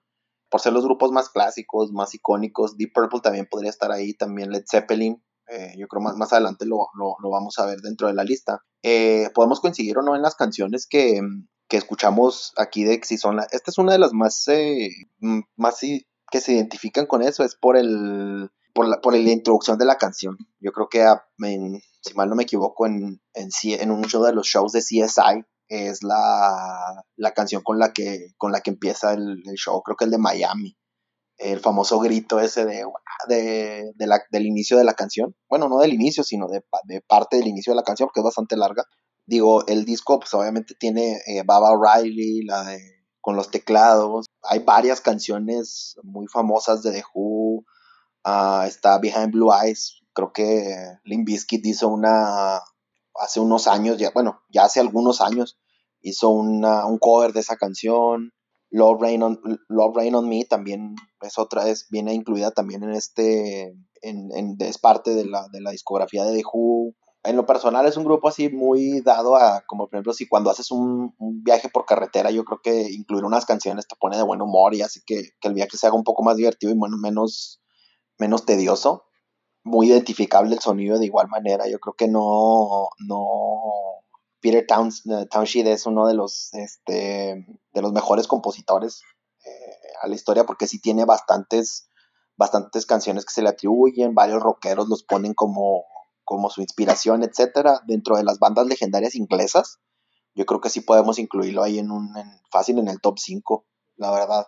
por 0.50 0.62
ser 0.62 0.72
los 0.72 0.84
grupos 0.84 1.12
más 1.12 1.28
clásicos, 1.28 1.92
más 1.92 2.14
icónicos. 2.14 2.78
Deep 2.78 2.92
Purple 2.94 3.20
también 3.20 3.46
podría 3.50 3.68
estar 3.68 3.92
ahí, 3.92 4.14
también 4.14 4.50
Led 4.50 4.64
Zeppelin. 4.66 5.22
Eh, 5.46 5.74
yo 5.76 5.88
creo 5.88 6.02
más, 6.02 6.16
más 6.16 6.32
adelante 6.32 6.64
lo, 6.64 6.88
lo, 6.94 7.30
vamos 7.30 7.58
a 7.58 7.66
ver 7.66 7.80
dentro 7.80 8.06
de 8.06 8.14
la 8.14 8.24
lista. 8.24 8.62
Eh, 8.82 9.28
podemos 9.34 9.60
coincidir 9.60 9.98
o 9.98 10.02
no 10.02 10.16
en 10.16 10.22
las 10.22 10.36
canciones 10.36 10.86
que, 10.86 11.20
que 11.68 11.76
escuchamos 11.76 12.54
aquí 12.56 12.84
de 12.84 12.98
si 13.02 13.18
son 13.18 13.40
esta 13.40 13.70
es 13.70 13.76
una 13.76 13.92
de 13.92 13.98
las 13.98 14.14
más, 14.14 14.48
eh, 14.48 14.88
más 15.56 15.78
que 16.30 16.40
se 16.40 16.52
identifican 16.52 17.06
con 17.06 17.22
eso, 17.22 17.44
es 17.44 17.54
por 17.54 17.76
el 17.76 18.50
por 18.78 18.86
la, 18.86 19.00
por 19.00 19.12
la 19.12 19.30
introducción 19.32 19.76
de 19.76 19.84
la 19.84 19.96
canción. 19.96 20.36
Yo 20.60 20.70
creo 20.70 20.88
que, 20.88 21.04
si 22.00 22.14
mal 22.14 22.28
no 22.28 22.36
me 22.36 22.44
equivoco, 22.44 22.86
en, 22.86 23.20
en, 23.34 23.90
un 23.90 24.04
show 24.04 24.22
de 24.22 24.32
los 24.32 24.46
shows 24.46 24.72
de 24.72 24.80
CSI, 24.80 25.44
es 25.68 26.04
la, 26.04 27.04
la, 27.16 27.32
canción 27.32 27.62
con 27.62 27.78
la 27.78 27.92
que, 27.92 28.28
con 28.36 28.52
la 28.52 28.60
que 28.60 28.70
empieza 28.70 29.12
el, 29.14 29.42
show, 29.56 29.82
creo 29.82 29.96
que 29.96 30.04
el 30.04 30.12
de 30.12 30.18
Miami 30.18 30.76
el 31.38 31.60
famoso 31.60 32.00
grito 32.00 32.40
ese 32.40 32.64
de, 32.64 32.84
de, 33.28 33.92
del 34.30 34.46
inicio 34.46 34.76
de 34.76 34.82
la 34.82 34.94
canción. 34.94 35.36
Bueno, 35.48 35.68
no 35.68 35.78
del 35.78 35.94
inicio, 35.94 36.24
sino 36.24 36.48
de, 36.48 36.62
parte 37.00 37.36
del 37.36 37.46
inicio 37.46 37.72
de 37.72 37.76
la 37.76 37.84
canción, 37.84 38.08
porque 38.08 38.20
es 38.20 38.24
bastante 38.24 38.56
larga. 38.56 38.84
Digo, 39.24 39.64
el 39.68 39.84
disco, 39.84 40.18
pues 40.18 40.34
obviamente 40.34 40.74
tiene 40.74 41.20
eh, 41.26 41.42
Baba 41.44 41.70
O'Reilly, 41.70 42.42
la 42.44 42.64
de, 42.64 42.97
con 43.28 43.36
los 43.36 43.50
teclados. 43.50 44.24
Hay 44.42 44.60
varias 44.60 45.02
canciones 45.02 45.98
muy 46.02 46.26
famosas 46.28 46.82
de 46.82 46.92
The 46.92 47.04
Who. 47.12 47.62
Uh, 48.24 48.62
está 48.66 48.96
Behind 48.96 49.32
Blue 49.32 49.52
Eyes. 49.52 50.00
Creo 50.14 50.32
que 50.32 50.74
Limp 51.04 51.28
hizo 51.28 51.88
una 51.88 52.62
hace 53.20 53.40
unos 53.40 53.66
años, 53.66 53.98
ya, 53.98 54.12
bueno, 54.14 54.40
ya 54.48 54.64
hace 54.64 54.80
algunos 54.80 55.20
años, 55.20 55.58
hizo 56.00 56.30
una, 56.30 56.86
un 56.86 56.98
cover 56.98 57.34
de 57.34 57.40
esa 57.40 57.56
canción. 57.56 58.32
Love 58.70 58.98
Rain 58.98 59.22
on, 59.22 59.38
Love 59.68 59.96
Rain 59.96 60.14
on 60.14 60.26
Me 60.26 60.46
también 60.46 60.94
es 61.20 61.36
otra, 61.36 61.68
es, 61.68 61.86
viene 61.90 62.14
incluida 62.14 62.52
también 62.52 62.82
en 62.82 62.92
este, 62.92 63.76
en, 64.00 64.30
en, 64.34 64.56
es 64.60 64.78
parte 64.78 65.14
de 65.14 65.26
la, 65.26 65.48
de 65.52 65.60
la 65.60 65.72
discografía 65.72 66.24
de 66.24 66.34
The 66.34 66.44
Who. 66.50 66.94
En 67.28 67.36
lo 67.36 67.44
personal 67.44 67.84
es 67.84 67.98
un 67.98 68.04
grupo 68.04 68.28
así 68.28 68.48
muy 68.48 69.02
dado 69.02 69.36
a, 69.36 69.62
como 69.66 69.86
por 69.86 69.96
ejemplo, 69.96 70.14
si 70.14 70.26
cuando 70.26 70.48
haces 70.48 70.70
un, 70.70 71.14
viaje 71.18 71.68
por 71.68 71.84
carretera, 71.84 72.30
yo 72.30 72.42
creo 72.42 72.60
que 72.62 72.90
incluir 72.90 73.22
unas 73.22 73.44
canciones 73.44 73.86
te 73.86 73.96
pone 73.96 74.16
de 74.16 74.22
buen 74.22 74.40
humor 74.40 74.74
y 74.74 74.80
así 74.80 75.02
que, 75.04 75.32
el 75.42 75.52
viaje 75.52 75.76
se 75.76 75.86
haga 75.86 75.94
un 75.94 76.04
poco 76.04 76.22
más 76.22 76.36
divertido 76.36 76.72
y 76.72 76.78
bueno, 76.78 76.96
menos, 76.96 77.60
menos 78.16 78.46
tedioso. 78.46 79.04
Muy 79.62 79.88
identificable 79.88 80.54
el 80.54 80.62
sonido 80.62 80.98
de 80.98 81.04
igual 81.04 81.28
manera. 81.28 81.68
Yo 81.68 81.78
creo 81.80 81.92
que 81.92 82.08
no, 82.08 82.88
no, 83.06 83.26
Peter 84.40 84.64
eh, 84.64 85.26
Townshend 85.30 85.68
es 85.68 85.84
uno 85.84 86.06
de 86.06 86.14
los, 86.14 86.54
este, 86.54 87.44
de 87.74 87.82
los 87.82 87.92
mejores 87.92 88.26
compositores 88.26 89.02
eh, 89.44 89.76
a 90.02 90.08
la 90.08 90.14
historia 90.14 90.44
porque 90.44 90.66
sí 90.66 90.80
tiene 90.80 91.04
bastantes, 91.04 91.90
bastantes 92.38 92.86
canciones 92.86 93.26
que 93.26 93.34
se 93.34 93.42
le 93.42 93.50
atribuyen, 93.50 94.14
varios 94.14 94.42
rockeros 94.42 94.88
los 94.88 95.02
ponen 95.02 95.34
como, 95.34 95.84
como 96.28 96.50
su 96.50 96.60
inspiración, 96.60 97.22
etcétera, 97.22 97.80
dentro 97.86 98.18
de 98.18 98.22
las 98.22 98.38
bandas 98.38 98.66
legendarias 98.66 99.14
inglesas. 99.14 99.78
Yo 100.34 100.44
creo 100.44 100.60
que 100.60 100.68
sí 100.68 100.82
podemos 100.82 101.18
incluirlo 101.18 101.62
ahí 101.62 101.78
en 101.78 101.90
un 101.90 102.12
fácil 102.50 102.78
en 102.78 102.88
el 102.88 103.00
top 103.00 103.18
5, 103.18 103.64
la 103.96 104.10
verdad. 104.10 104.46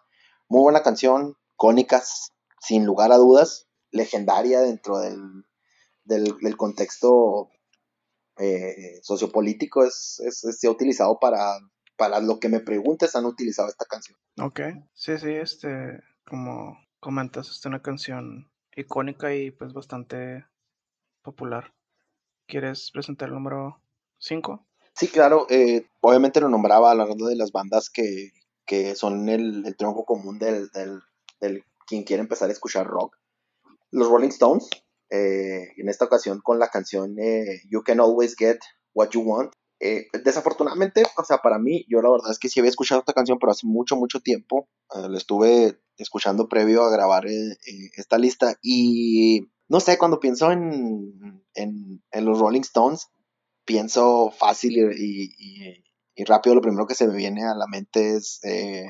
Muy 0.51 0.61
buena 0.61 0.83
canción, 0.83 1.39
cónicas, 1.57 2.35
sin 2.61 2.85
lugar 2.85 3.13
a 3.13 3.17
dudas, 3.17 3.67
legendaria 3.93 4.61
dentro 4.61 4.99
del, 4.99 5.47
del, 6.05 6.57
contexto 6.59 7.49
eh, 8.37 9.01
sociopolítico 9.03 9.83
es, 9.83 10.21
es, 10.21 10.59
se 10.61 10.67
ha 10.67 10.71
utilizado 10.71 11.19
para, 11.19 11.61
para 11.97 12.21
lo 12.21 12.41
que 12.41 12.51
me 12.51 12.61
preguntes, 12.61 13.17
han 13.17 13.25
utilizado 13.25 13.69
esta 13.69 13.87
canción. 13.87 14.19
Ok, 14.39 14.61
sí, 14.93 15.17
sí, 15.17 15.31
este, 15.31 15.99
como 16.29 16.77
comentas, 17.01 17.49
es 17.49 17.65
una 17.65 17.81
canción 17.81 18.53
icónica 18.77 19.35
y 19.35 19.51
pues 19.51 19.73
bastante 19.73 20.45
popular. 21.23 21.73
¿Quieres 22.47 22.91
presentar 22.93 23.29
el 23.29 23.35
número 23.35 23.81
5? 24.19 24.67
Sí, 24.95 25.09
claro, 25.09 25.47
eh, 25.51 25.87
obviamente 26.01 26.41
lo 26.41 26.49
nombraba 26.49 26.91
hablando 26.91 27.27
de 27.27 27.37
las 27.37 27.53
bandas 27.53 27.91
que, 27.91 28.33
que 28.67 28.95
son 28.95 29.29
el, 29.29 29.75
tronco 29.77 30.05
común 30.05 30.39
del, 30.39 30.69
del, 30.71 31.01
del, 31.41 31.65
quien 31.87 32.05
quiere 32.05 32.23
empezar 32.23 32.49
a 32.49 32.53
escuchar 32.53 32.87
rock. 32.87 33.17
Los 33.91 34.09
Rolling 34.09 34.29
Stones, 34.29 34.69
eh, 35.11 35.73
en 35.77 35.89
esta 35.89 36.05
ocasión 36.05 36.41
con 36.41 36.59
la 36.59 36.69
canción 36.69 37.19
eh, 37.19 37.63
You 37.69 37.83
Can 37.83 38.01
Always 38.01 38.37
Get 38.37 38.59
What 38.95 39.11
You 39.11 39.23
Want. 39.23 39.53
Eh, 39.81 40.09
desafortunadamente, 40.25 41.03
o 41.17 41.25
sea, 41.25 41.39
para 41.39 41.59
mí, 41.59 41.87
yo 41.89 42.03
la 42.03 42.11
verdad 42.11 42.31
es 42.31 42.39
que 42.39 42.51
sí 42.51 42.61
había 42.61 42.69
escuchado 42.71 43.01
esta 43.01 43.15
canción, 43.15 43.39
pero 43.39 43.53
hace 43.53 43.67
mucho, 43.67 43.97
mucho 43.97 44.21
tiempo. 44.21 44.69
la 44.95 45.17
estuve 45.17 45.81
escuchando 45.97 46.49
previo 46.49 46.85
a 46.85 46.91
grabar 46.91 47.25
esta 47.97 48.19
lista 48.19 48.57
y 48.63 49.49
no 49.69 49.81
sé, 49.81 49.99
cuando 49.99 50.19
pienso 50.19 50.51
en, 50.51 51.45
en, 51.55 52.03
los 52.13 52.41
Rolling 52.41 52.63
Stones, 52.63 53.09
pienso 53.65 54.33
fácil 54.33 54.77
y, 54.77 55.33
y, 55.39 55.85
y, 56.17 56.25
rápido, 56.25 56.57
lo 56.57 56.61
primero 56.61 56.87
que 56.87 56.97
se 56.97 57.07
me 57.07 57.17
viene 57.17 57.45
a 57.45 57.55
la 57.55 57.69
mente 57.69 58.17
es 58.17 58.41
eh, 58.43 58.85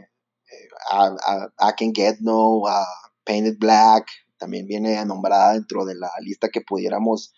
a, 0.91 1.51
I 1.61 1.73
Can 1.79 1.93
Get 1.95 2.21
No, 2.21 2.67
a 2.67 2.87
Painted 3.25 3.59
Black, 3.59 4.07
también 4.39 4.67
viene 4.67 5.05
nombrada 5.05 5.53
dentro 5.53 5.85
de 5.85 5.97
la 5.97 6.11
lista 6.23 6.49
que 6.49 6.63
pudiéramos 6.63 7.35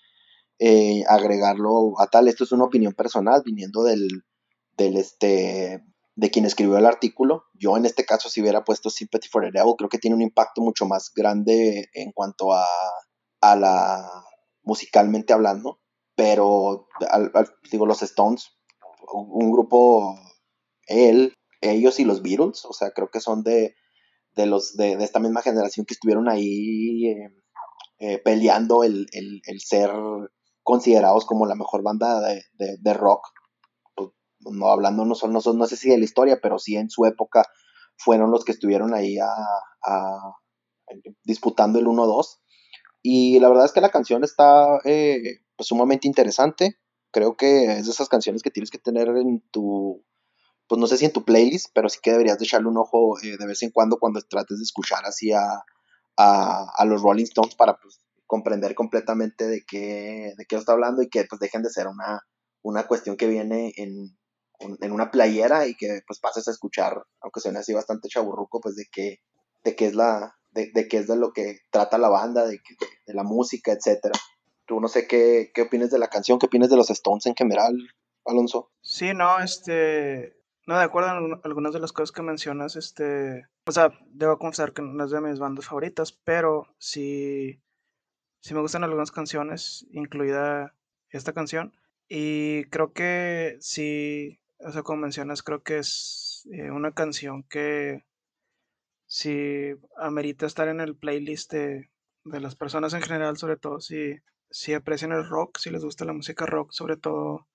eh, 0.59 1.05
agregarlo 1.09 2.01
a 2.01 2.07
tal. 2.07 2.29
Esto 2.29 2.45
es 2.45 2.53
una 2.53 2.65
opinión 2.65 2.93
personal 2.93 3.43
viniendo 3.45 3.83
del, 3.83 4.09
del 4.77 4.97
este, 4.97 5.83
de 6.15 6.31
quien 6.31 6.45
escribió 6.45 6.77
el 6.79 6.87
artículo. 6.87 7.45
Yo 7.55 7.77
en 7.77 7.87
este 7.87 8.05
caso 8.05 8.29
si 8.29 8.41
hubiera 8.41 8.65
puesto 8.65 8.91
Sympathy 8.91 9.29
for 9.29 9.43
the 9.45 9.51
Devil, 9.51 9.75
creo 9.77 9.89
que 9.89 9.99
tiene 9.99 10.17
un 10.17 10.23
impacto 10.23 10.61
mucho 10.61 10.87
más 10.87 11.13
grande 11.15 11.89
en 11.95 12.13
cuanto 12.13 12.53
a, 12.53 12.67
a 13.41 13.57
la 13.57 14.09
musicalmente 14.63 15.33
hablando, 15.33 15.81
pero 16.15 16.87
al, 17.11 17.33
digo 17.71 17.87
los 17.87 18.03
Stones, 18.03 18.51
un 19.13 19.51
grupo 19.51 20.17
él, 20.87 21.35
ellos 21.61 21.99
y 22.01 22.05
los 22.05 22.23
Beatles, 22.23 22.65
o 22.65 22.73
sea, 22.73 22.91
creo 22.91 23.09
que 23.09 23.21
son 23.21 23.43
de, 23.43 23.75
de 24.35 24.47
los 24.47 24.77
de, 24.77 24.97
de 24.97 25.05
esta 25.05 25.21
misma 25.21 25.43
generación 25.43 25.87
que 25.87 25.95
estuvieron 25.95 26.29
ahí 26.29 27.07
eh, 27.09 27.29
eh, 27.99 28.19
peleando 28.19 28.85
el, 28.85 29.07
el, 29.13 29.43
el, 29.47 29.61
ser 29.61 29.91
considerados 30.63 31.25
como 31.25 31.47
la 31.47 31.55
mejor 31.55 31.83
banda 31.83 32.21
de, 32.21 32.43
de, 32.79 32.95
rock. 32.95 33.29
Pues, 33.95 34.11
no 34.41 34.69
hablando, 34.69 35.05
no, 35.05 35.15
son, 35.15 35.33
no, 35.33 35.41
son, 35.41 35.59
no 35.59 35.67
sé 35.67 35.77
si 35.77 35.89
de 35.89 35.99
la 35.99 36.05
historia, 36.05 36.41
pero 36.43 36.59
sí 36.59 36.77
en 36.77 36.91
su 36.91 37.05
época 37.05 37.45
fueron 37.97 38.31
los 38.31 38.45
que 38.45 38.53
estuvieron 38.53 38.95
ahí 38.95 39.19
a, 39.19 39.29
disputando 41.25 41.79
el 41.79 41.87
1-2. 41.87 42.39
Y 43.03 43.41
la 43.41 43.49
verdad 43.49 43.65
es 43.65 43.73
que 43.73 43.81
la 43.81 43.91
canción 43.91 44.23
está 44.25 44.79
eh, 44.85 45.41
pues, 45.57 45.69
sumamente 45.69 46.07
interesante. 46.07 46.79
Creo 47.11 47.37
que 47.37 47.65
es 47.65 47.87
de 47.87 47.93
esas 47.93 48.09
canciones 48.09 48.43
que 48.43 48.51
tienes 48.51 48.71
que 48.71 48.79
tener 48.79 49.09
en 49.09 49.43
tu, 49.51 50.05
pues 50.69 50.81
no 50.81 50.87
sé 50.87 50.97
si 50.97 51.05
en 51.05 51.13
tu 51.13 51.25
playlist, 51.25 51.69
pero 51.75 51.89
sí 51.89 51.99
que 52.03 52.13
deberías 52.13 52.39
de 52.39 52.45
echarle 52.45 52.69
un 52.69 52.79
ojo 52.79 53.19
eh, 53.23 53.37
de 53.39 53.47
vez 53.47 53.63
en 53.63 53.71
cuando 53.71 53.99
cuando 53.99 54.21
trates 54.23 54.59
de 54.59 54.63
escuchar 54.63 55.05
así 55.05 55.33
a, 55.33 55.65
a, 56.17 56.67
a 56.75 56.85
los 56.85 57.03
Rolling 57.03 57.25
Stones 57.25 57.55
para 57.55 57.77
pues, 57.77 58.01
comprender 58.33 58.75
completamente 58.75 59.47
de 59.47 59.63
qué, 59.69 60.33
de 60.39 60.47
qué 60.49 60.57
está 60.57 60.73
hablando 60.73 61.03
y 61.03 61.11
que 61.11 61.27
pues 61.29 61.39
dejen 61.39 61.63
de 61.63 61.69
ser 61.69 61.87
una, 61.87 62.23
una 62.63 62.87
cuestión 62.87 63.19
que 63.19 63.27
viene 63.27 63.75
en, 63.77 64.17
en 64.59 64.91
una 64.91 65.11
playera 65.11 65.67
y 65.67 65.75
que 65.75 66.01
pues 66.07 66.19
pases 66.19 66.49
a 66.49 66.51
escuchar, 66.51 67.05
aunque 67.21 67.41
suene 67.41 67.59
así 67.59 67.75
bastante 67.75 68.09
chaburruco, 68.09 68.59
pues 68.63 68.75
de 68.75 68.87
qué, 68.91 69.19
de 69.65 69.77
qué 69.77 69.85
es 69.85 69.95
la, 69.95 70.35
de, 70.51 70.71
de 70.73 70.89
qué 70.89 70.97
es 70.97 71.09
de 71.09 71.17
lo 71.17 71.35
que 71.35 71.59
trata 71.71 71.99
la 71.99 72.09
banda, 72.09 72.47
de, 72.47 72.59
la 73.09 73.23
música, 73.23 73.71
etcétera. 73.71 74.19
Tú 74.65 74.81
no 74.81 74.89
sé 74.89 75.07
qué, 75.07 75.51
qué 75.53 75.61
opinas 75.61 75.91
de 75.91 75.99
la 75.99 76.09
canción, 76.09 76.39
qué 76.39 76.47
opinas 76.47 76.71
de 76.71 76.77
los 76.77 76.89
Stones 76.89 77.27
en 77.27 77.35
general, 77.35 77.77
Alonso. 78.25 78.71
Sí, 78.81 79.13
no, 79.13 79.41
este, 79.41 80.41
no, 80.67 80.79
de 80.79 80.85
acuerdo 80.85 81.19
en 81.19 81.39
algunas 81.45 81.75
de 81.75 81.81
las 81.81 81.93
cosas 81.93 82.13
que 82.13 82.23
mencionas, 82.23 82.77
este, 82.77 83.45
o 83.67 83.73
sea, 83.73 83.93
debo 84.07 84.39
confesar 84.39 84.73
que 84.73 84.81
no 84.81 85.05
es 85.05 85.11
de 85.11 85.21
mis 85.21 85.39
bandas 85.39 85.67
favoritas, 85.67 86.13
pero 86.13 86.75
sí, 86.79 87.61
sí 88.43 88.55
me 88.55 88.61
gustan 88.61 88.85
algunas 88.85 89.11
canciones, 89.11 89.87
incluida 89.93 90.75
esta 91.11 91.33
canción, 91.33 91.73
y 92.09 92.65
creo 92.67 92.93
que 92.93 93.57
sí, 93.61 94.41
o 94.59 94.71
sea, 94.71 94.83
como 94.83 95.03
mencionas, 95.03 95.43
creo 95.43 95.63
que 95.63 95.79
es 95.79 96.47
eh, 96.53 96.71
una 96.71 96.93
canción 96.93 97.45
que 97.45 98.05
sí 99.07 99.75
amerita 99.97 100.47
estar 100.47 100.69
en 100.69 100.81
el 100.81 100.97
playlist 100.97 101.53
de, 101.53 101.91
de 102.25 102.41
las 102.41 102.57
personas 102.57 102.95
en 102.95 103.03
general, 103.03 103.37
sobre 103.37 103.57
todo 103.57 103.81
si, 103.81 104.17
si 104.51 104.75
aprecian 104.75 105.13
el 105.13 105.29
rock, 105.29 105.59
si 105.59 105.71
les 105.71 105.85
gusta 105.85 106.05
la 106.05 106.13
música 106.13 106.47
rock, 106.47 106.73
sobre 106.73 106.97
todo 106.97 107.49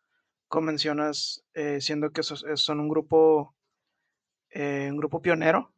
como 0.48 0.68
mencionas, 0.68 1.44
eh, 1.54 1.82
siendo 1.82 2.12
que 2.12 2.24
son, 2.24 2.80
un 2.80 2.90
grupo, 2.90 3.56
eh, 4.50 4.88
un 4.90 4.98
grupo 4.98 5.22
pionero. 5.22 5.74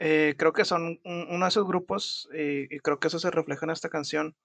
Eh, 0.00 0.34
creo 0.38 0.52
que 0.52 0.64
son 0.64 1.00
un, 1.04 1.26
uno 1.30 1.44
de 1.44 1.48
esos 1.48 1.66
grupos, 1.66 2.28
y 2.32 2.78
creo 2.80 2.98
que 3.00 3.08
eso 3.08 3.18
se 3.18 3.30
refleja 3.30 3.66
en 3.66 3.70
esta 3.70 3.88
canción, 3.88 4.36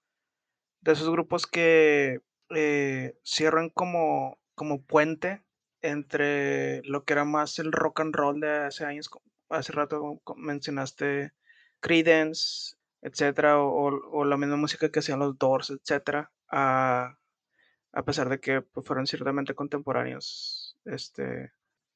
de 0.80 0.92
esos 0.92 1.10
grupos 1.10 1.46
que 1.46 2.20
eh, 2.50 3.16
cierran 3.24 3.70
como, 3.70 4.38
como 4.54 4.82
puente 4.82 5.42
entre 5.80 6.82
lo 6.84 7.04
que 7.04 7.14
era 7.14 7.24
más 7.24 7.58
el 7.58 7.72
rock 7.72 8.00
and 8.00 8.14
roll 8.14 8.40
de 8.40 8.50
hace 8.50 8.84
años, 8.84 9.10
hace 9.48 9.72
rato 9.72 10.20
mencionaste 10.36 11.32
Creedence, 11.80 12.76
etcétera, 13.02 13.60
o, 13.60 13.90
o, 14.10 14.24
la 14.24 14.36
misma 14.36 14.56
música 14.56 14.90
que 14.90 15.00
hacían 15.00 15.18
los 15.18 15.38
Doors, 15.38 15.70
etcétera, 15.70 16.32
a, 16.50 17.18
a 17.92 18.04
pesar 18.04 18.28
de 18.28 18.40
que 18.40 18.62
pues, 18.62 18.86
fueron 18.86 19.06
ciertamente 19.06 19.54
contemporáneos 19.54 20.78
este, 20.84 21.52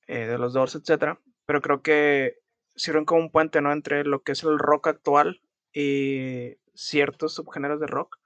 eh, 0.07 0.27
de 0.27 0.38
los 0.38 0.53
Doors, 0.53 0.75
etc. 0.77 1.18
Pero 1.47 1.62
creo 1.62 1.83
que 1.83 2.40
sirven 2.79 3.05
como 3.05 3.21
un 3.21 3.31
puente 3.31 3.61
¿no? 3.61 3.73
entre 3.73 4.05
lo 4.05 4.23
que 4.23 4.33
es 4.33 4.43
el 4.45 4.59
rock 4.59 4.88
actual 4.88 5.43
y 5.73 6.57
ciertos 6.75 7.35
subgéneros 7.35 7.81
de 7.81 7.87
rock 7.87 8.19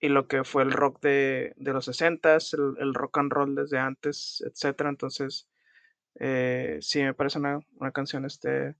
y 0.00 0.08
lo 0.08 0.28
que 0.28 0.44
fue 0.44 0.62
el 0.62 0.72
rock 0.72 1.00
de, 1.00 1.54
de 1.56 1.72
los 1.72 1.86
60 1.86 2.36
el, 2.78 2.94
rock 2.94 3.18
and 3.18 3.32
roll 3.32 3.54
desde 3.54 3.78
antes, 3.78 4.44
etc. 4.46 4.82
Entonces, 4.86 5.48
eh, 6.16 6.78
sí, 6.80 7.02
me 7.02 7.14
parece 7.14 7.38
una, 7.38 7.60
una 7.78 7.92
canción, 7.92 8.24
este, 8.24 8.76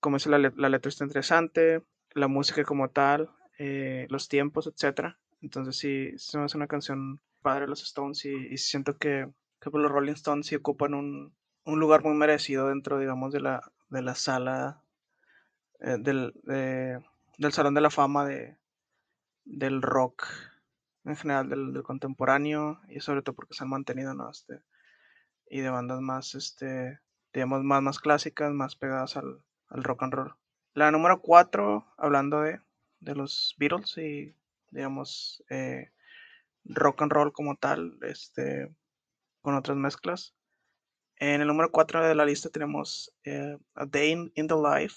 como 0.00 0.16
dice 0.16 0.30
la, 0.30 0.38
la, 0.38 0.68
letra 0.68 0.88
está 0.88 1.04
interesante, 1.04 1.82
la 2.12 2.28
música 2.28 2.64
como 2.64 2.90
tal, 2.90 3.30
eh, 3.58 4.06
los 4.10 4.28
tiempos, 4.28 4.66
etc. 4.66 5.16
Entonces 5.40 5.76
sí, 5.76 6.12
se 6.16 6.38
me 6.38 6.44
hace 6.44 6.56
una 6.56 6.66
canción 6.66 7.20
padre 7.42 7.68
los 7.68 7.82
Stones 7.82 8.24
y, 8.24 8.56
siento 8.56 8.96
que, 8.96 9.28
que 9.60 9.70
los 9.72 9.90
Rolling 9.90 10.14
Stones 10.14 10.46
sí 10.46 10.56
ocupan 10.56 10.94
un, 10.94 11.36
un, 11.64 11.78
lugar 11.78 12.02
muy 12.02 12.14
merecido 12.14 12.68
dentro, 12.68 12.98
digamos, 12.98 13.32
de 13.32 13.40
la, 13.40 13.72
de 13.94 14.02
la 14.02 14.14
sala, 14.14 14.82
eh, 15.80 15.96
del, 15.98 16.34
de, 16.42 17.02
del 17.38 17.52
Salón 17.52 17.74
de 17.74 17.80
la 17.80 17.90
Fama 17.90 18.26
de, 18.26 18.58
del 19.44 19.80
rock 19.80 20.26
en 21.04 21.16
general, 21.16 21.48
del, 21.48 21.82
contemporáneo 21.82 22.80
y 22.88 23.00
sobre 23.00 23.22
todo 23.22 23.34
porque 23.34 23.54
se 23.54 23.64
han 23.64 23.70
mantenido. 23.70 24.12
Este, 24.30 24.62
y 25.48 25.60
de 25.60 25.70
bandas 25.70 26.00
más, 26.00 26.34
este, 26.34 27.00
digamos, 27.32 27.62
más, 27.62 27.82
más 27.82 27.98
clásicas, 28.00 28.52
más 28.52 28.76
pegadas 28.76 29.16
al, 29.16 29.42
al 29.68 29.84
rock 29.84 30.02
and 30.02 30.14
roll. 30.14 30.34
La 30.74 30.90
número 30.90 31.20
4, 31.22 31.86
hablando 31.96 32.40
de, 32.40 32.60
de 33.00 33.14
los 33.14 33.54
Beatles 33.58 33.96
y 33.98 34.34
digamos, 34.70 35.44
eh, 35.50 35.92
rock 36.64 37.02
and 37.02 37.12
roll 37.12 37.32
como 37.32 37.56
tal, 37.56 37.96
este, 38.02 38.74
con 39.40 39.54
otras 39.54 39.76
mezclas. 39.76 40.34
En 41.16 41.40
el 41.40 41.46
número 41.46 41.70
4 41.70 42.06
de 42.06 42.14
la 42.14 42.24
lista 42.24 42.50
tenemos 42.50 43.14
eh, 43.24 43.56
A 43.74 43.86
Day 43.86 44.12
in 44.34 44.48
the 44.48 44.54
Life 44.54 44.96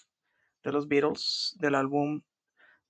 de 0.63 0.71
los 0.71 0.87
Beatles, 0.87 1.55
del 1.59 1.75
álbum 1.75 2.21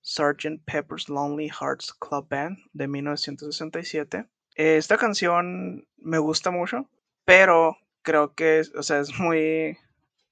Sgt. 0.02 0.64
Pepper's 0.64 1.08
Lonely 1.08 1.48
Hearts 1.48 1.92
Club 1.92 2.28
Band 2.28 2.58
de 2.72 2.88
1967. 2.88 4.26
Esta 4.54 4.96
canción 4.96 5.86
me 5.96 6.18
gusta 6.18 6.50
mucho, 6.50 6.90
pero 7.24 7.76
creo 8.02 8.34
que, 8.34 8.62
o 8.74 8.82
sea, 8.82 9.00
es 9.00 9.18
muy, 9.18 9.76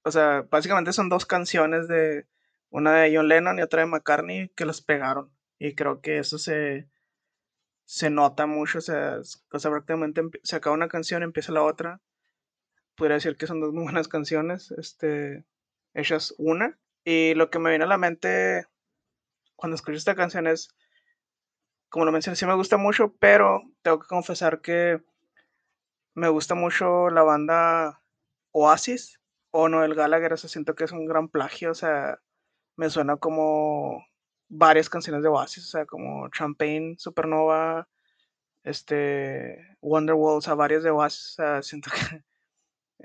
o 0.02 0.10
sea, 0.10 0.46
básicamente 0.50 0.92
son 0.92 1.08
dos 1.08 1.26
canciones 1.26 1.88
de 1.88 2.26
una 2.70 2.94
de 2.94 3.14
John 3.14 3.28
Lennon 3.28 3.58
y 3.58 3.62
otra 3.62 3.82
de 3.82 3.86
McCartney 3.86 4.48
que 4.56 4.64
los 4.64 4.82
pegaron. 4.82 5.30
Y 5.58 5.74
creo 5.74 6.00
que 6.00 6.18
eso 6.18 6.38
se, 6.38 6.88
se 7.84 8.10
nota 8.10 8.46
mucho. 8.46 8.78
O 8.78 8.80
sea, 8.80 9.18
o 9.52 9.58
sea, 9.58 9.70
prácticamente 9.70 10.22
se 10.42 10.56
acaba 10.56 10.74
una 10.74 10.88
canción, 10.88 11.22
empieza 11.22 11.52
la 11.52 11.62
otra. 11.62 12.00
Podría 12.96 13.16
decir 13.16 13.36
que 13.36 13.46
son 13.46 13.60
dos 13.60 13.72
muy 13.72 13.84
buenas 13.84 14.08
canciones, 14.08 14.70
este, 14.72 15.44
hechas 15.94 16.34
una. 16.38 16.78
Y 17.04 17.34
lo 17.34 17.50
que 17.50 17.58
me 17.58 17.70
viene 17.70 17.84
a 17.84 17.88
la 17.88 17.98
mente 17.98 18.66
cuando 19.54 19.74
escucho 19.74 19.96
esta 19.96 20.14
canción 20.14 20.46
es, 20.46 20.68
como 21.88 22.04
lo 22.04 22.12
mencioné, 22.12 22.36
sí 22.36 22.46
me 22.46 22.54
gusta 22.54 22.76
mucho, 22.76 23.14
pero 23.18 23.62
tengo 23.82 24.00
que 24.00 24.06
confesar 24.06 24.60
que 24.60 25.00
me 26.14 26.28
gusta 26.28 26.54
mucho 26.54 27.10
la 27.10 27.22
banda 27.22 28.02
Oasis 28.52 29.20
o 29.50 29.68
Noel 29.68 29.94
Gallagher. 29.94 30.32
O 30.32 30.36
sea, 30.36 30.50
siento 30.50 30.74
que 30.74 30.84
es 30.84 30.92
un 30.92 31.06
gran 31.06 31.28
plagio. 31.28 31.70
O 31.70 31.74
sea, 31.74 32.20
me 32.76 32.90
suena 32.90 33.16
como 33.16 34.04
varias 34.48 34.88
canciones 34.88 35.22
de 35.22 35.28
Oasis, 35.28 35.64
o 35.64 35.68
sea, 35.68 35.86
como 35.86 36.28
Champagne, 36.30 36.96
Supernova, 36.98 37.88
este, 38.64 39.76
Wonderwall, 39.80 40.38
o 40.38 40.40
sea, 40.40 40.54
varias 40.54 40.82
de 40.82 40.90
Oasis, 40.90 41.32
o 41.32 41.34
sea, 41.34 41.62
siento 41.62 41.90
que, 42.10 42.22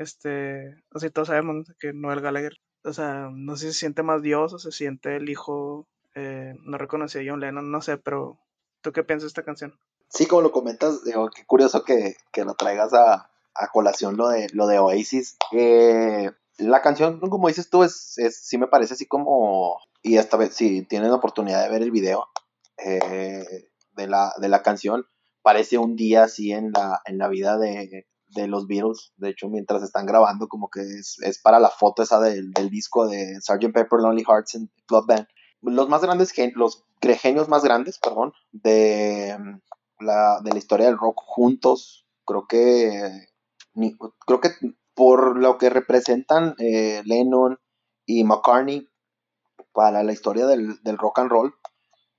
este, 0.02 0.76
sea, 0.96 1.10
todos 1.10 1.30
sabemos 1.30 1.72
que 1.80 1.94
Noel 1.94 2.22
Gallagher, 2.22 2.54
o 2.84 2.94
sea, 2.94 3.30
no 3.32 3.56
sé 3.56 3.68
si 3.68 3.74
se 3.74 3.80
siente 3.80 4.04
más 4.04 4.22
Dios 4.22 4.54
o 4.54 4.60
se 4.60 4.72
siente 4.72 5.16
el 5.16 5.30
hijo, 5.30 5.88
eh, 6.16 6.54
no 6.64 6.78
reconocí 6.78 7.20
a 7.20 7.24
John 7.26 7.40
Lennon, 7.40 7.72
no 7.72 7.82
sé, 7.82 7.98
pero 7.98 8.40
¿tú 8.82 8.92
qué 8.92 9.04
piensas 9.04 9.24
de 9.24 9.28
esta 9.28 9.44
canción? 9.44 9.80
Sí, 10.10 10.26
como 10.26 10.42
lo 10.42 10.52
comentas, 10.52 11.04
digo, 11.04 11.30
qué 11.30 11.46
curioso 11.46 11.84
que, 11.84 12.16
que 12.34 12.44
lo 12.44 12.56
traigas 12.56 12.94
a, 12.94 13.30
a, 13.54 13.68
colación 13.72 14.18
lo 14.18 14.28
de, 14.28 14.50
lo 14.52 14.68
de 14.68 14.80
Oasis. 14.80 15.38
Eh, 15.54 16.32
la 16.58 16.82
canción, 16.82 17.20
como 17.20 17.48
dices 17.48 17.70
tú, 17.70 17.84
es, 17.84 18.18
es, 18.18 18.46
sí 18.46 18.58
me 18.58 18.68
parece 18.68 18.96
así 18.96 19.06
como, 19.06 19.80
y 20.02 20.18
esta 20.18 20.36
vez, 20.36 20.54
si 20.54 20.82
tienen 20.84 21.12
oportunidad 21.12 21.64
de 21.64 21.70
ver 21.70 21.82
el 21.82 21.92
video 21.92 22.28
eh, 22.78 23.70
de, 23.96 24.08
la, 24.08 24.34
de 24.38 24.50
la 24.50 24.64
canción, 24.64 25.06
parece 25.42 25.78
un 25.78 25.96
día 25.96 26.24
así 26.24 26.52
en 26.52 26.72
la, 26.72 27.02
en 27.06 27.18
la 27.18 27.30
vida 27.30 27.58
de, 27.58 28.06
de 28.34 28.48
los 28.48 28.68
Beatles. 28.68 29.14
De 29.18 29.30
hecho, 29.30 29.50
mientras 29.50 29.84
están 29.84 30.06
grabando, 30.06 30.48
como 30.48 30.70
que 30.70 30.82
es, 30.82 31.18
es 31.22 31.40
para 31.42 31.60
la 31.60 31.70
foto 31.70 32.04
esa 32.04 32.20
del, 32.20 32.52
del 32.52 32.70
disco 32.70 33.08
de 33.08 33.40
Sgt. 33.42 33.74
Pepper 33.74 34.00
Lonely 34.00 34.24
Hearts 34.24 34.56
and 34.56 34.70
Club 34.88 35.06
Band. 35.08 35.28
Los 35.62 35.90
más 35.90 36.02
grandes, 36.02 36.34
los 36.56 36.86
genios 37.02 37.48
más 37.48 37.64
grandes, 37.64 38.00
perdón, 38.00 38.34
de 38.52 39.38
la, 40.00 40.40
de 40.44 40.52
la 40.52 40.58
historia 40.58 40.88
del 40.88 40.98
rock 40.98 41.22
juntos, 41.24 42.08
creo 42.26 42.48
que, 42.48 43.28
creo 44.26 44.42
que 44.42 44.50
por 44.96 45.38
lo 45.38 45.58
que 45.58 45.70
representan 45.70 46.56
eh, 46.58 47.02
Lennon 47.06 47.60
y 48.06 48.24
McCartney 48.24 48.88
para 49.72 50.04
la 50.04 50.14
historia 50.14 50.48
del, 50.48 50.82
del 50.84 50.98
rock 50.98 51.20
and 51.20 51.30
roll, 51.30 51.54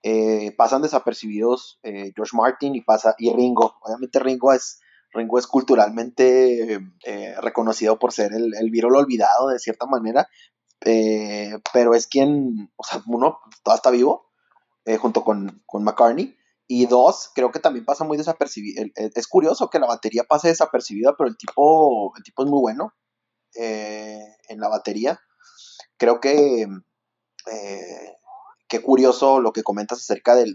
eh, 0.05 0.53
pasan 0.57 0.83
desapercibidos 0.83 1.79
eh, 1.83 2.13
George 2.17 2.37
Martin 2.37 2.75
y 2.75 2.81
pasa 2.81 3.15
y 3.19 3.33
Ringo. 3.33 3.77
Obviamente 3.83 4.19
Ringo 4.19 4.53
es 4.53 4.81
Ringo 5.13 5.39
es 5.39 5.47
culturalmente 5.47 6.81
eh, 7.05 7.35
reconocido 7.41 7.99
por 7.99 8.13
ser 8.13 8.33
el, 8.33 8.55
el 8.55 8.71
virolo 8.71 8.99
olvidado 8.99 9.49
de 9.49 9.59
cierta 9.59 9.87
manera, 9.87 10.29
eh, 10.85 11.53
pero 11.73 11.95
es 11.95 12.07
quien, 12.07 12.73
o 12.77 12.85
sea, 12.85 13.03
uno 13.07 13.39
todavía 13.63 13.77
está 13.77 13.91
vivo 13.91 14.31
eh, 14.85 14.97
junto 14.97 15.23
con, 15.25 15.63
con, 15.67 15.85
McCartney. 15.85 16.37
Y 16.67 16.87
dos, 16.87 17.31
creo 17.35 17.51
que 17.51 17.61
también 17.61 17.85
pasa 17.85 18.05
muy 18.05 18.17
desapercibido. 18.17 18.85
Es 18.95 19.29
curioso 19.29 19.69
que 19.69 19.79
la 19.79 19.87
batería 19.87 20.25
pase 20.25 20.49
desapercibida, 20.49 21.15
pero 21.19 21.29
el 21.29 21.37
tipo, 21.37 22.17
el 22.17 22.23
tipo 22.23 22.45
es 22.45 22.49
muy 22.49 22.61
bueno 22.61 22.95
en 23.55 24.59
la 24.59 24.69
batería. 24.69 25.21
Creo 25.99 26.19
que 26.21 26.67
qué 28.73 28.81
curioso 28.81 29.39
lo 29.39 29.53
que 29.53 29.63
comentas 29.63 29.99
acerca 29.99 30.35
de, 30.35 30.47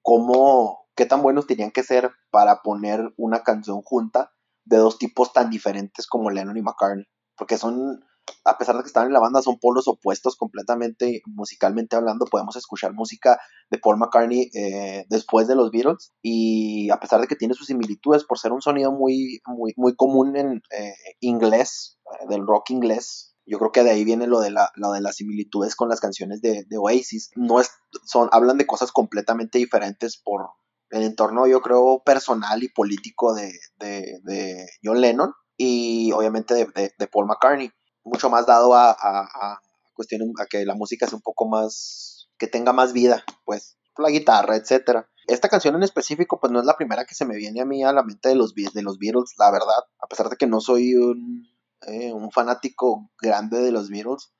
cómo, 0.00 0.87
qué 0.98 1.06
tan 1.06 1.22
buenos 1.22 1.46
tenían 1.46 1.70
que 1.70 1.84
ser 1.84 2.10
para 2.32 2.60
poner 2.62 3.14
una 3.16 3.44
canción 3.44 3.82
junta 3.82 4.32
de 4.64 4.78
dos 4.78 4.98
tipos 4.98 5.32
tan 5.32 5.48
diferentes 5.48 6.08
como 6.08 6.28
Lennon 6.28 6.56
y 6.56 6.62
McCartney. 6.62 7.06
Porque 7.36 7.56
son, 7.56 8.00
a 8.44 8.58
pesar 8.58 8.76
de 8.76 8.82
que 8.82 8.88
están 8.88 9.06
en 9.06 9.12
la 9.12 9.20
banda, 9.20 9.40
son 9.40 9.60
polos 9.60 9.86
opuestos 9.86 10.34
completamente 10.34 11.22
musicalmente 11.24 11.94
hablando. 11.94 12.26
Podemos 12.26 12.56
escuchar 12.56 12.94
música 12.94 13.38
de 13.70 13.78
Paul 13.78 13.98
McCartney 13.98 14.50
eh, 14.52 15.06
después 15.08 15.46
de 15.46 15.54
los 15.54 15.70
Beatles 15.70 16.12
y 16.20 16.90
a 16.90 16.98
pesar 16.98 17.20
de 17.20 17.28
que 17.28 17.36
tiene 17.36 17.54
sus 17.54 17.68
similitudes 17.68 18.24
por 18.24 18.40
ser 18.40 18.50
un 18.50 18.60
sonido 18.60 18.90
muy, 18.90 19.40
muy, 19.46 19.74
muy 19.76 19.94
común 19.94 20.36
en 20.36 20.62
eh, 20.76 20.94
inglés, 21.20 22.00
eh, 22.06 22.26
del 22.28 22.44
rock 22.44 22.70
inglés, 22.70 23.36
yo 23.46 23.60
creo 23.60 23.70
que 23.70 23.84
de 23.84 23.90
ahí 23.90 24.02
viene 24.02 24.26
lo 24.26 24.40
de, 24.40 24.50
la, 24.50 24.72
lo 24.74 24.90
de 24.90 25.00
las 25.00 25.14
similitudes 25.14 25.76
con 25.76 25.88
las 25.88 26.00
canciones 26.00 26.42
de, 26.42 26.64
de, 26.68 26.76
Oasis. 26.76 27.30
No 27.36 27.60
es, 27.60 27.70
son, 28.04 28.28
hablan 28.32 28.58
de 28.58 28.66
cosas 28.66 28.90
completamente 28.90 29.58
diferentes 29.58 30.20
por 30.20 30.48
el 30.90 31.02
entorno, 31.02 31.46
yo 31.46 31.60
creo, 31.60 32.02
personal 32.04 32.62
y 32.62 32.68
político 32.68 33.34
de, 33.34 33.52
de, 33.76 34.20
de 34.22 34.66
John 34.82 35.00
Lennon 35.00 35.32
y 35.56 36.12
obviamente 36.12 36.54
de, 36.54 36.92
de, 36.98 37.06
Paul 37.06 37.26
McCartney. 37.26 37.70
Mucho 38.04 38.30
más 38.30 38.46
dado 38.46 38.74
a, 38.74 38.90
a, 38.90 38.96
a, 39.00 39.52
a 39.52 40.46
que 40.48 40.64
la 40.64 40.74
música 40.74 41.06
sea 41.06 41.16
un 41.16 41.22
poco 41.22 41.46
más, 41.48 42.28
que 42.38 42.46
tenga 42.46 42.72
más 42.72 42.92
vida, 42.92 43.24
pues, 43.44 43.76
la 43.98 44.10
guitarra, 44.10 44.56
etcétera. 44.56 45.08
Esta 45.26 45.48
canción 45.48 45.74
en 45.74 45.82
específico, 45.82 46.40
pues 46.40 46.52
no 46.52 46.60
es 46.60 46.64
la 46.64 46.76
primera 46.76 47.04
que 47.04 47.14
se 47.14 47.26
me 47.26 47.36
viene 47.36 47.60
a 47.60 47.66
mí 47.66 47.84
a 47.84 47.92
la 47.92 48.02
mente 48.02 48.30
de 48.30 48.34
los, 48.34 48.54
de 48.54 48.82
los 48.82 48.98
Beatles, 48.98 49.34
la 49.38 49.50
verdad. 49.50 49.84
A 50.00 50.06
pesar 50.06 50.30
de 50.30 50.36
que 50.36 50.46
no 50.46 50.60
soy 50.60 50.94
un 50.94 51.46
eh, 51.82 52.12
un 52.12 52.30
fanático 52.32 53.10
grande 53.20 53.60
de 53.60 53.70
los 53.70 53.88
Beatles. 53.88 54.32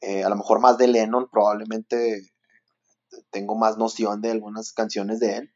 Eh, 0.00 0.24
a 0.24 0.28
lo 0.28 0.36
mejor 0.36 0.60
más 0.60 0.76
de 0.76 0.88
Lennon, 0.88 1.28
probablemente 1.30 2.32
tengo 3.30 3.56
más 3.56 3.78
noción 3.78 4.20
de 4.20 4.30
algunas 4.30 4.72
canciones 4.72 5.20
de 5.20 5.36
él. 5.36 5.54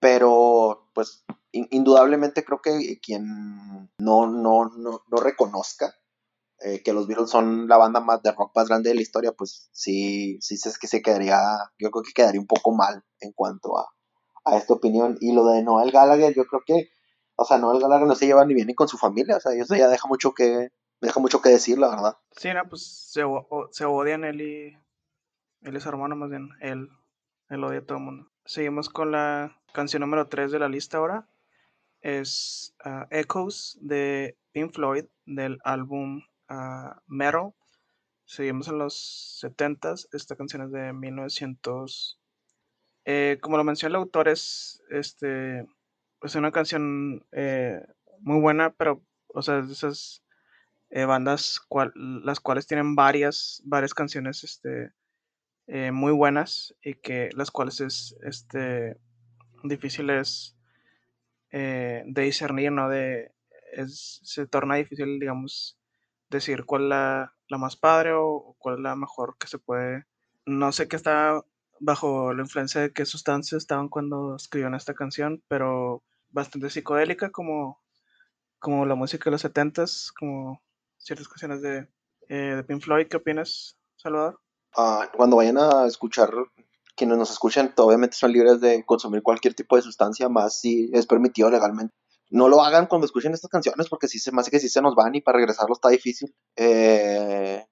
Pero, 0.00 0.90
pues, 0.94 1.24
in 1.52 1.68
indudablemente 1.70 2.44
creo 2.44 2.60
que 2.62 2.98
quien 3.00 3.90
no, 3.98 4.26
no, 4.26 4.70
no, 4.76 5.04
no 5.08 5.16
reconozca 5.18 5.94
eh, 6.60 6.82
que 6.82 6.92
los 6.92 7.06
Beatles 7.06 7.30
son 7.30 7.68
la 7.68 7.76
banda 7.76 8.00
más 8.00 8.22
de 8.22 8.32
rock 8.32 8.52
más 8.54 8.68
grande 8.68 8.90
de 8.90 8.94
la 8.94 9.02
historia, 9.02 9.32
pues 9.32 9.68
sí, 9.72 10.38
sí 10.40 10.54
es 10.54 10.78
que 10.78 10.86
se 10.86 11.02
quedaría, 11.02 11.38
yo 11.78 11.90
creo 11.90 12.02
que 12.02 12.12
quedaría 12.14 12.40
un 12.40 12.46
poco 12.46 12.72
mal 12.72 13.04
en 13.20 13.32
cuanto 13.32 13.78
a, 13.78 13.88
a 14.44 14.56
esta 14.56 14.74
opinión. 14.74 15.16
Y 15.20 15.32
lo 15.32 15.46
de 15.46 15.62
Noel 15.62 15.90
Gallagher, 15.90 16.34
yo 16.34 16.44
creo 16.46 16.62
que 16.66 16.90
o 17.40 17.44
sea, 17.46 17.56
Noel 17.56 17.80
Gallagher 17.80 18.06
no 18.06 18.14
se 18.14 18.26
lleva 18.26 18.44
ni 18.44 18.52
bien 18.52 18.66
ni 18.66 18.74
con 18.74 18.86
su 18.86 18.98
familia, 18.98 19.38
o 19.38 19.40
sea, 19.40 19.52
eso 19.52 19.74
ya 19.74 19.88
deja 19.88 20.06
mucho 20.06 20.34
que, 20.34 20.68
deja 21.00 21.20
mucho 21.20 21.40
que 21.40 21.48
decir, 21.48 21.78
la 21.78 21.88
verdad. 21.88 22.18
Sí, 22.32 22.52
no, 22.52 22.68
pues 22.68 23.10
se, 23.10 23.22
se 23.70 23.84
odian 23.86 24.24
él 24.24 24.42
y, 24.42 24.78
él 25.62 25.80
su 25.80 25.88
hermano 25.88 26.16
más 26.16 26.28
bien, 26.28 26.50
él, 26.60 26.90
él 27.48 27.64
odia 27.64 27.78
a 27.78 27.86
todo 27.86 27.96
el 27.96 28.04
mundo. 28.04 28.30
Seguimos 28.50 28.88
con 28.88 29.12
la 29.12 29.56
canción 29.72 30.00
número 30.00 30.26
3 30.26 30.50
de 30.50 30.58
la 30.58 30.68
lista 30.68 30.96
ahora, 30.96 31.28
es 32.00 32.74
uh, 32.84 33.06
Echoes 33.08 33.78
de 33.80 34.36
Pink 34.50 34.74
Floyd 34.74 35.04
del 35.24 35.60
álbum 35.62 36.22
uh, 36.48 36.98
Metal. 37.06 37.54
Seguimos 38.24 38.66
en 38.66 38.78
los 38.78 39.40
70s, 39.40 40.08
esta 40.12 40.34
canción 40.34 40.62
es 40.62 40.72
de 40.72 40.92
1900. 40.92 42.20
Eh, 43.04 43.38
como 43.40 43.56
lo 43.56 43.62
mencionó 43.62 43.98
el 43.98 44.02
autor, 44.02 44.26
es 44.26 44.82
este 44.90 45.64
es 46.20 46.34
una 46.34 46.50
canción 46.50 47.24
eh, 47.30 47.80
muy 48.18 48.40
buena, 48.40 48.70
pero, 48.70 49.00
o 49.28 49.42
sea, 49.42 49.60
esas 49.60 50.24
eh, 50.90 51.04
bandas 51.04 51.60
las 51.94 52.40
cuales 52.40 52.66
tienen 52.66 52.96
varias, 52.96 53.62
varias 53.64 53.94
canciones 53.94 54.42
este, 54.42 54.90
eh, 55.70 55.92
muy 55.92 56.12
buenas 56.12 56.74
y 56.82 56.94
que 56.94 57.30
las 57.34 57.50
cuales 57.50 57.80
es 57.80 58.16
este, 58.22 58.98
difíciles 59.62 60.56
de 61.52 62.22
discernir, 62.22 62.70
¿no? 62.70 62.88
De, 62.88 63.32
es, 63.72 64.20
se 64.22 64.46
torna 64.46 64.76
difícil, 64.76 65.18
digamos, 65.18 65.80
decir 66.28 66.64
cuál 66.64 66.82
es 66.82 66.88
la, 66.90 67.34
la 67.48 67.58
más 67.58 67.76
padre 67.76 68.12
o 68.14 68.56
cuál 68.58 68.76
es 68.76 68.80
la 68.80 68.96
mejor 68.96 69.36
que 69.38 69.48
se 69.48 69.58
puede. 69.58 70.06
No 70.46 70.72
sé 70.72 70.88
qué 70.88 70.96
está 70.96 71.42
bajo 71.80 72.32
la 72.34 72.42
influencia 72.42 72.80
de 72.80 72.92
qué 72.92 73.04
sustancias 73.06 73.62
estaban 73.62 73.88
cuando 73.88 74.36
escribieron 74.36 74.74
esta 74.74 74.94
canción, 74.94 75.42
pero 75.48 76.04
bastante 76.28 76.70
psicodélica 76.70 77.30
como, 77.30 77.82
como 78.58 78.86
la 78.86 78.94
música 78.94 79.24
de 79.24 79.32
los 79.32 79.44
70s, 79.44 80.12
como 80.18 80.62
ciertas 80.98 81.28
canciones 81.28 81.62
de, 81.62 81.88
eh, 82.28 82.56
de 82.56 82.64
Pink 82.64 82.82
Floyd. 82.82 83.08
¿Qué 83.08 83.16
opinas, 83.16 83.78
Salvador? 83.96 84.40
Cuando 84.72 85.36
vayan 85.36 85.58
a 85.58 85.86
escuchar, 85.86 86.30
quienes 86.96 87.18
nos 87.18 87.30
escuchan, 87.30 87.72
obviamente 87.76 88.16
son 88.16 88.32
libres 88.32 88.60
de 88.60 88.84
consumir 88.84 89.22
cualquier 89.22 89.54
tipo 89.54 89.76
de 89.76 89.82
sustancia, 89.82 90.28
más 90.28 90.60
si 90.60 90.90
es 90.92 91.06
permitido 91.06 91.50
legalmente. 91.50 91.94
No 92.30 92.48
lo 92.48 92.62
hagan 92.62 92.86
cuando 92.86 93.06
escuchen 93.06 93.34
estas 93.34 93.50
canciones 93.50 93.88
porque 93.88 94.06
sí 94.06 94.18
se 94.18 94.30
me 94.30 94.40
hace 94.40 94.50
que 94.50 94.60
sí 94.60 94.68
se 94.68 94.80
nos 94.80 94.94
van 94.94 95.14
y 95.14 95.20
para 95.20 95.38
regresarlo 95.38 95.72
está 95.72 95.88
difícil. 95.88 96.34
Eh, 96.56 97.66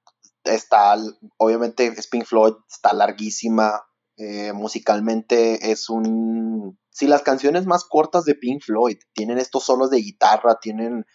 está, 0.45 0.97
obviamente 1.37 1.95
Pink 2.11 2.25
Floyd, 2.25 2.55
está 2.69 2.93
larguísima, 2.93 3.85
eh, 4.17 4.53
musicalmente 4.53 5.71
es 5.71 5.89
un... 5.89 6.79
Si 6.91 7.07
las 7.07 7.23
canciones 7.23 7.67
más 7.67 7.85
cortas 7.85 8.25
de 8.25 8.35
Pink 8.35 8.63
Floyd 8.65 8.99
tienen 9.13 9.39
estos 9.39 9.65
solos 9.65 9.91
de 9.91 9.99
guitarra, 9.99 10.59
tienen 10.61 11.07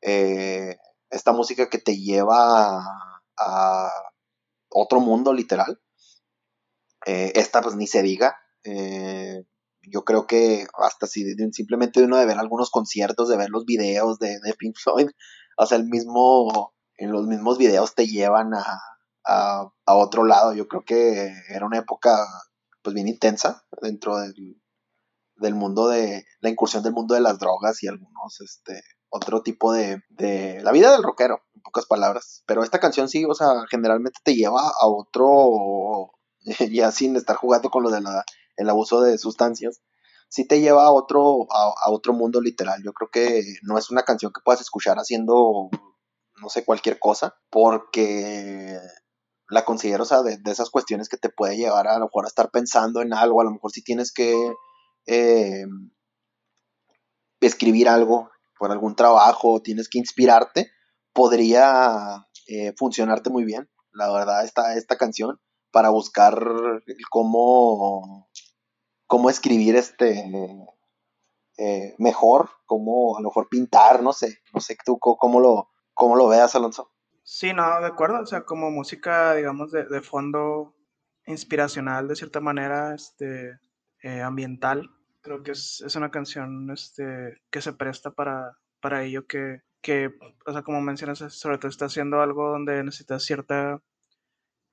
eh, 0.00 0.76
esta 1.10 1.32
música 1.32 1.68
que 1.70 1.78
te 1.78 1.96
lleva 1.96 2.78
a, 2.78 3.22
a 3.38 3.90
otro 4.70 5.00
mundo 5.00 5.32
literal, 5.32 5.80
eh, 7.06 7.32
esta 7.34 7.62
pues 7.62 7.76
ni 7.76 7.86
se 7.86 8.02
diga. 8.02 8.36
Eh, 8.64 9.44
yo 9.82 10.04
creo 10.04 10.26
que 10.26 10.66
hasta 10.74 11.06
si 11.06 11.24
simplemente 11.52 12.02
uno 12.02 12.16
de 12.18 12.26
ver 12.26 12.38
algunos 12.38 12.70
conciertos, 12.70 13.28
de 13.28 13.36
ver 13.36 13.50
los 13.50 13.64
videos 13.64 14.18
de, 14.18 14.38
Pink 14.58 14.76
Floyd, 14.76 15.08
o 15.56 15.66
sea, 15.66 15.78
el 15.78 15.84
mismo, 15.84 16.74
en 16.96 17.12
los 17.12 17.26
mismos 17.26 17.58
videos 17.58 17.94
te 17.94 18.06
llevan 18.06 18.54
a, 18.54 18.64
a, 19.24 19.72
a, 19.86 19.94
otro 19.96 20.24
lado. 20.24 20.52
Yo 20.54 20.68
creo 20.68 20.84
que 20.84 21.32
era 21.48 21.66
una 21.66 21.78
época 21.78 22.26
pues 22.82 22.94
bien 22.94 23.08
intensa 23.08 23.64
dentro 23.80 24.18
del, 24.18 24.60
del, 25.36 25.54
mundo 25.54 25.88
de 25.88 26.24
la 26.40 26.50
incursión 26.50 26.82
del 26.82 26.92
mundo 26.92 27.14
de 27.14 27.20
las 27.20 27.38
drogas 27.38 27.82
y 27.82 27.88
algunos 27.88 28.40
este 28.40 28.82
otro 29.10 29.42
tipo 29.42 29.72
de, 29.72 30.02
de 30.10 30.60
la 30.62 30.72
vida 30.72 30.92
del 30.92 31.02
rockero 31.02 31.40
en 31.54 31.62
pocas 31.62 31.86
palabras. 31.86 32.42
Pero 32.46 32.62
esta 32.62 32.80
canción 32.80 33.08
sí, 33.08 33.24
o 33.24 33.34
sea, 33.34 33.48
generalmente 33.70 34.20
te 34.22 34.34
lleva 34.34 34.68
a 34.68 34.86
otro, 34.86 36.12
ya 36.70 36.90
sin 36.92 37.16
estar 37.16 37.36
jugando 37.36 37.70
con 37.70 37.82
lo 37.82 37.90
del 37.90 38.04
el 38.56 38.68
abuso 38.68 39.00
de 39.00 39.18
sustancias, 39.18 39.80
sí 40.28 40.46
te 40.46 40.60
lleva 40.60 40.84
a 40.84 40.92
otro, 40.92 41.46
a, 41.50 41.90
otro 41.90 42.12
mundo 42.12 42.40
literal. 42.40 42.82
Yo 42.84 42.92
creo 42.92 43.10
que 43.10 43.42
no 43.62 43.78
es 43.78 43.90
una 43.90 44.02
canción 44.02 44.32
que 44.32 44.42
puedas 44.44 44.60
escuchar 44.60 44.96
haciendo, 44.98 45.70
no 46.42 46.48
sé, 46.48 46.64
cualquier 46.64 46.98
cosa, 46.98 47.36
porque 47.50 48.78
la 49.48 49.64
considero, 49.64 50.02
o 50.02 50.06
sea, 50.06 50.22
de, 50.22 50.38
esas 50.46 50.70
cuestiones 50.70 51.08
que 51.08 51.16
te 51.16 51.30
puede 51.30 51.56
llevar 51.56 51.88
a, 51.88 51.98
lo 51.98 52.06
mejor 52.06 52.24
a 52.24 52.28
estar 52.28 52.50
pensando 52.50 53.00
en 53.00 53.14
algo, 53.14 53.40
a 53.40 53.44
lo 53.44 53.52
mejor 53.52 53.70
si 53.70 53.82
tienes 53.82 54.12
que 54.12 54.52
eh, 55.06 55.64
escribir 57.40 57.88
algo 57.88 58.30
por 58.58 58.70
algún 58.70 58.94
trabajo, 58.94 59.60
tienes 59.62 59.88
que 59.88 59.98
inspirarte, 59.98 60.70
podría 61.12 62.26
eh, 62.46 62.72
funcionarte 62.76 63.30
muy 63.30 63.44
bien, 63.44 63.68
la 63.92 64.12
verdad, 64.12 64.44
esta, 64.44 64.74
esta 64.74 64.96
canción, 64.96 65.40
para 65.70 65.90
buscar 65.90 66.40
cómo, 67.10 68.28
cómo 69.06 69.30
escribir 69.30 69.76
este 69.76 70.28
eh, 71.58 71.94
mejor, 71.98 72.50
cómo 72.66 73.16
a 73.18 73.20
lo 73.20 73.28
mejor 73.28 73.48
pintar, 73.48 74.02
no 74.02 74.12
sé, 74.12 74.38
no 74.54 74.60
sé 74.60 74.76
tú 74.84 74.98
cómo 74.98 75.40
lo, 75.40 75.68
cómo 75.92 76.16
lo 76.16 76.28
veas, 76.28 76.54
Alonso. 76.54 76.90
Sí, 77.24 77.52
no, 77.52 77.80
de 77.80 77.86
acuerdo, 77.86 78.20
o 78.20 78.26
sea, 78.26 78.44
como 78.44 78.70
música, 78.70 79.34
digamos, 79.34 79.70
de, 79.70 79.84
de 79.84 80.00
fondo 80.00 80.74
inspiracional, 81.26 82.08
de 82.08 82.16
cierta 82.16 82.40
manera, 82.40 82.94
este, 82.94 83.58
eh, 84.02 84.22
ambiental, 84.22 84.88
creo 85.28 85.42
que 85.42 85.50
es, 85.50 85.82
es, 85.86 85.94
una 85.94 86.10
canción 86.10 86.70
este, 86.70 87.42
que 87.50 87.60
se 87.60 87.74
presta 87.74 88.12
para, 88.12 88.56
para 88.80 89.04
ello, 89.04 89.26
que, 89.26 89.60
que, 89.82 90.10
o 90.46 90.52
sea, 90.52 90.62
como 90.62 90.80
mencionas, 90.80 91.18
sobre 91.18 91.58
todo 91.58 91.68
está 91.68 91.84
haciendo 91.84 92.22
algo 92.22 92.48
donde 92.48 92.82
necesitas 92.82 93.24
cierta 93.24 93.82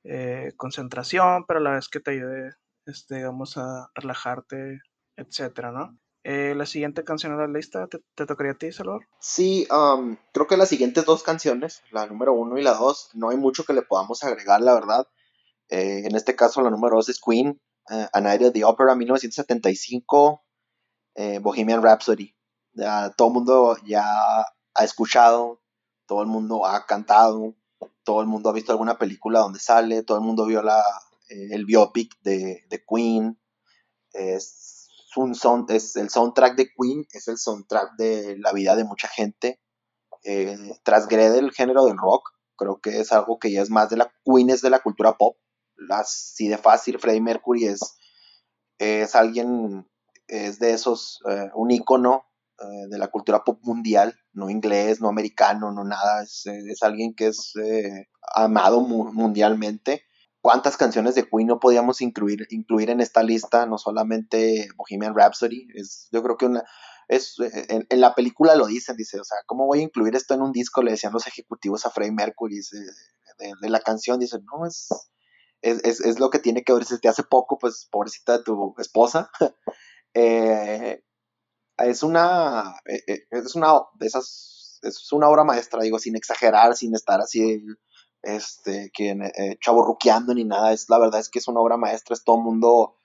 eh, 0.06 0.54
concentración, 0.56 1.46
pero 1.46 1.60
a 1.60 1.64
la 1.64 1.72
vez 1.72 1.90
que 1.90 2.00
te 2.00 2.12
ayude, 2.12 2.54
este, 2.86 3.16
digamos, 3.16 3.58
a 3.58 3.90
relajarte, 3.96 4.80
etcétera, 5.18 5.74
¿no? 5.74 6.00
Eh, 6.24 6.56
la 6.56 6.66
siguiente 6.66 7.04
canción 7.04 7.34
de 7.34 7.46
la 7.46 7.52
lista, 7.52 7.88
¿te, 7.88 8.00
¿te, 8.16 8.26
tocaría 8.26 8.54
a 8.54 8.58
ti, 8.58 8.72
Salvador? 8.72 9.06
Sí, 9.20 9.68
um, 9.70 10.16
creo 10.32 10.48
que 10.48 10.56
las 10.58 10.70
siguientes 10.70 11.04
dos 11.06 11.22
canciones, 11.22 11.84
la 11.92 12.08
número 12.08 12.34
uno 12.34 12.58
y 12.58 12.64
la 12.64 12.76
dos, 12.76 13.10
no 13.14 13.30
hay 13.30 13.38
mucho 13.38 13.66
que 13.66 13.74
le 13.74 13.82
podamos 13.82 14.24
agregar, 14.24 14.62
la 14.62 14.74
verdad. 14.74 15.06
Eh, 15.68 16.04
en 16.06 16.16
este 16.16 16.36
caso, 16.36 16.62
la 16.62 16.70
número 16.70 16.96
dos 16.96 17.10
es 17.10 17.20
Queen, 17.20 17.62
uh, 17.92 18.06
A 18.14 18.22
Night 18.22 18.42
at 18.42 18.54
the 18.54 18.64
Opera, 18.64 18.96
1975, 18.96 20.45
eh, 21.16 21.40
Bohemian 21.40 21.82
Rhapsody. 21.82 22.36
Ya, 22.74 23.12
todo 23.12 23.30
el 23.30 23.34
mundo 23.34 23.78
ya 23.86 24.04
ha 24.04 24.84
escuchado, 24.84 25.62
todo 26.06 26.22
el 26.22 26.28
mundo 26.28 26.66
ha 26.66 26.86
cantado, 26.86 27.56
todo 28.04 28.22
el 28.22 28.28
mundo 28.28 28.50
ha 28.50 28.54
visto 28.54 28.72
alguna 28.72 28.98
película 28.98 29.40
donde 29.40 29.60
sale, 29.60 30.04
todo 30.04 30.18
el 30.18 30.24
mundo 30.24 30.46
vio 30.46 30.62
la, 30.62 30.82
eh, 31.30 31.50
el 31.52 31.66
biopic 31.66 32.14
de, 32.22 32.66
de 32.70 32.84
Queen. 32.88 33.40
Es 34.12 34.76
un 35.16 35.34
es 35.70 35.96
el 35.96 36.10
soundtrack 36.10 36.56
de 36.56 36.70
Queen, 36.76 37.06
es 37.12 37.28
el 37.28 37.38
soundtrack 37.38 37.96
de 37.98 38.38
la 38.38 38.52
vida 38.52 38.76
de 38.76 38.84
mucha 38.84 39.08
gente. 39.08 39.62
Eh, 40.24 40.58
transgrede 40.84 41.40
el 41.40 41.52
género 41.52 41.86
del 41.86 41.98
rock, 41.98 42.32
creo 42.56 42.80
que 42.82 43.00
es 43.00 43.12
algo 43.12 43.38
que 43.40 43.52
ya 43.52 43.62
es 43.62 43.70
más 43.70 43.90
de 43.90 43.98
la 43.98 44.12
Queen, 44.26 44.50
es 44.50 44.62
de 44.62 44.70
la 44.70 44.80
cultura 44.80 45.18
pop. 45.18 45.38
Así 45.90 46.48
de 46.48 46.58
fácil, 46.58 47.00
Freddie 47.00 47.22
Mercury 47.22 47.66
es, 47.66 47.98
es 48.78 49.16
alguien, 49.16 49.88
es 50.28 50.60
de 50.60 50.74
esos, 50.74 51.20
eh, 51.30 51.50
un 51.54 51.72
ícono 51.72 52.26
eh, 52.60 52.88
de 52.90 52.98
la 52.98 53.08
cultura 53.08 53.44
pop 53.44 53.60
mundial, 53.64 54.16
no 54.34 54.50
inglés, 54.50 55.02
no 55.02 55.10
americano, 55.10 55.72
no 55.72 55.84
nada, 55.84 56.24
es, 56.24 56.46
es 56.46 56.84
alguien 56.84 57.14
que 57.14 57.28
es 57.28 57.54
eh, 57.56 58.08
amado 58.36 58.82
mu 58.82 59.12
mundialmente 59.12 60.04
cuántas 60.46 60.78
canciones 60.78 61.16
de 61.16 61.28
Queen 61.28 61.48
no 61.48 61.60
podíamos 61.60 62.02
incluir, 62.02 62.46
incluir 62.52 62.92
en 62.92 63.02
esta 63.02 63.24
lista, 63.24 63.66
no 63.66 63.80
solamente 63.80 64.68
Bohemian 64.78 65.16
Rhapsody, 65.16 65.66
es, 65.74 66.08
yo 66.12 66.22
creo 66.22 66.38
que 66.38 66.46
una, 66.46 66.64
es, 67.08 67.38
en, 67.40 67.88
en, 67.90 68.00
la 68.00 68.14
película 68.14 68.54
lo 68.54 68.68
dicen, 68.68 68.96
dice, 68.96 69.20
o 69.20 69.24
sea, 69.24 69.40
¿cómo 69.48 69.66
voy 69.66 69.80
a 69.80 69.82
incluir 69.82 70.16
esto 70.16 70.36
en 70.36 70.44
un 70.44 70.52
disco? 70.52 70.84
Le 70.84 70.92
decían 70.92 71.14
los 71.14 71.26
ejecutivos 71.26 71.88
a 71.88 71.90
Freddie 71.90 72.12
Mercury 72.12 72.60
de, 73.60 73.70
la 73.70 73.80
canción, 73.80 74.20
dice, 74.20 74.38
no, 74.54 74.68
es, 74.68 74.90
es, 75.62 75.84
es, 75.84 76.00
es, 76.02 76.20
lo 76.20 76.30
que 76.30 76.38
tiene 76.38 76.64
que 76.64 76.74
ver 76.74 76.86
desde 76.86 77.10
hace 77.10 77.24
poco, 77.24 77.58
pues 77.58 77.88
pobrecita 77.90 78.38
de 78.38 78.44
tu 78.44 78.76
esposa. 78.78 79.32
eh, 80.16 81.04
es 81.78 82.04
una, 82.04 82.80
eh, 82.86 83.04
eh, 83.06 83.28
es 83.32 83.56
una 83.56 83.74
de 84.00 84.08
esas, 84.08 84.80
es 84.82 85.12
una 85.12 85.30
obra 85.30 85.44
maestra, 85.44 85.82
digo, 85.82 86.00
sin 86.00 86.16
exagerar, 86.16 86.76
sin 86.76 86.96
estar 86.96 87.20
así 87.20 87.62
este, 88.22 88.92
que 88.94 89.10
eh, 89.10 89.60
ni 90.34 90.44
nada, 90.46 90.72
es 90.72 90.90
la 90.90 91.00
verdad 91.00 91.20
es 91.20 91.30
que 91.30 91.40
es 91.40 91.48
una 91.48 91.60
obra 91.60 91.78
maestra, 91.78 92.14
es 92.14 92.24
todo 92.24 92.38
mundo, 92.38 92.96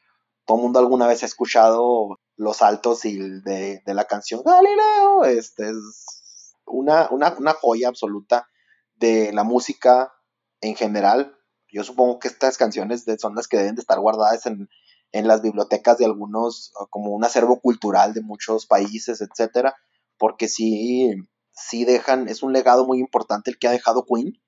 todo 0.47 0.59
mundo 0.59 0.79
alguna 0.79 1.07
vez 1.07 1.23
ha 1.23 1.27
escuchado 1.27 2.21
los 2.37 2.63
altos 2.63 3.05
y 3.05 3.19
de, 3.19 3.83
de 3.85 3.95
la 3.95 4.05
canción 4.05 4.43
Galileo, 4.45 5.25
este 5.25 5.71
es 5.71 6.55
una, 6.65 7.09
una, 7.11 7.35
una 7.39 7.55
joya 7.55 7.89
absoluta 7.89 8.49
de 8.95 9.33
la 9.33 9.43
música 9.43 10.13
en 10.61 10.77
general. 10.77 11.37
Yo 11.73 11.85
supongo 11.85 12.19
que 12.19 12.29
estas 12.29 12.57
canciones 12.57 13.05
son 13.19 13.35
las 13.35 13.49
que 13.49 13.57
deben 13.57 13.75
de 13.75 13.81
estar 13.81 13.99
guardadas 13.99 14.47
en, 14.47 14.69
en 15.13 15.27
las 15.27 15.43
bibliotecas 15.43 15.99
de 15.99 16.05
algunos, 16.05 16.73
como 16.91 17.11
un 17.11 17.25
acervo 17.25 17.61
cultural 17.61 18.15
de 18.15 18.23
muchos 18.23 18.67
países, 18.67 19.21
etcétera, 19.21 19.75
porque 20.19 20.49
sí, 20.49 21.11
sí 21.53 21.85
dejan, 21.85 22.29
es 22.29 22.43
un 22.43 22.53
legado 22.53 22.87
muy 22.87 22.99
importante 22.99 23.51
el 23.51 23.59
que 23.59 23.69
ha 23.69 23.73
dejado 23.73 24.05
Queen 24.07 24.41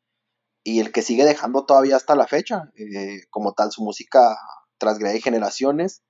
y 0.64 0.80
el 0.80 0.92
que 0.92 1.02
sigue 1.02 1.24
dejando 1.24 1.64
todavía 1.64 1.96
hasta 1.96 2.14
la 2.14 2.26
fecha. 2.26 2.70
Eh, 2.76 3.22
como 3.30 3.52
tal, 3.54 3.72
su 3.72 3.82
música 3.82 4.38
transgrede 4.78 5.20
generaciones, 5.20 6.02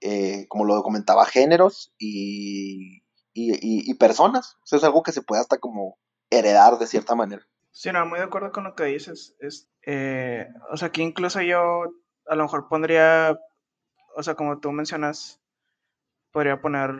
eh, 0.00 0.46
como 0.48 0.64
lo 0.64 0.82
comentaba, 0.82 1.26
géneros 1.26 1.94
y, 1.98 3.02
y, 3.32 3.90
y, 3.90 3.94
personas. 3.94 4.56
Eso 4.64 4.76
es 4.76 4.84
algo 4.84 5.02
que 5.02 5.12
se 5.12 5.22
puede 5.22 5.42
hasta 5.42 5.58
como 5.58 5.98
heredar 6.30 6.78
de 6.78 6.86
cierta 6.86 7.14
manera. 7.14 7.46
Sí, 7.70 7.90
no, 7.92 8.04
muy 8.06 8.18
de 8.18 8.24
acuerdo 8.24 8.52
con 8.52 8.64
lo 8.64 8.74
que 8.74 8.84
dices. 8.84 9.34
Es, 9.38 9.68
eh, 9.86 10.46
o 10.70 10.76
sea, 10.76 10.90
que 10.90 11.02
incluso 11.02 11.40
yo 11.40 11.84
a 12.26 12.34
lo 12.34 12.42
mejor 12.42 12.68
pondría, 12.68 13.38
o 14.14 14.22
sea, 14.22 14.34
como 14.34 14.60
tú 14.60 14.72
mencionas, 14.72 15.40
podría 16.32 16.60
poner 16.60 16.90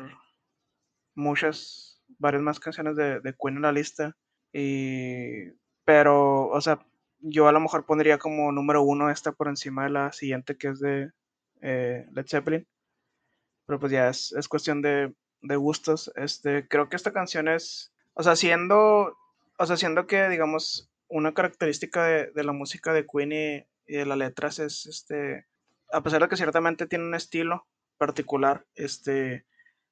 muchas, 1.15 2.03
varias 2.19 2.43
más 2.43 2.61
canciones 2.61 2.97
de, 2.97 3.21
de 3.21 3.35
Queen 3.35 3.57
en 3.57 3.63
la 3.63 3.73
lista. 3.73 4.17
Y 4.53 5.53
pero, 5.85 6.49
o 6.49 6.61
sea, 6.61 6.79
yo 7.21 7.49
a 7.49 7.53
lo 7.53 7.61
mejor 7.61 7.87
pondría 7.87 8.19
como 8.19 8.53
número 8.53 8.83
uno 8.83 9.11
esta 9.11 9.33
por 9.33 9.49
encima 9.49 9.85
de 9.85 9.91
la 9.91 10.13
siguiente 10.13 10.57
que 10.57 10.69
es 10.69 10.81
de 10.81 11.13
eh, 11.63 12.07
Led 12.13 12.27
Zeppelin. 12.29 12.67
Pero 13.67 13.81
pues 13.81 13.93
ya 13.93 14.09
es, 14.09 14.33
es 14.33 14.49
cuestión 14.49 14.83
de, 14.83 15.15
de, 15.43 15.57
gustos. 15.57 16.13
Este, 16.17 16.69
creo 16.69 16.89
que 16.89 16.97
esta 16.97 17.13
canción 17.13 17.49
es, 17.49 17.93
o 18.15 18.23
sea, 18.23 18.37
siendo, 18.37 19.17
o 19.59 19.67
sea, 19.67 19.77
siendo 19.77 20.07
que, 20.07 20.29
digamos, 20.29 20.91
una 21.09 21.35
característica 21.35 22.05
de, 22.05 22.31
de 22.33 22.45
la 22.45 22.53
música 22.53 22.93
de 22.93 23.07
Queen 23.07 23.33
y, 23.33 23.67
y, 23.87 23.97
de 23.99 24.07
las 24.07 24.19
letras 24.19 24.59
es, 24.59 24.87
este, 24.87 25.47
a 25.93 26.03
pesar 26.03 26.23
de 26.23 26.29
que 26.29 26.37
ciertamente 26.37 26.87
tiene 26.87 27.05
un 27.05 27.15
estilo 27.15 27.67
particular, 27.99 28.67
este, 28.75 29.47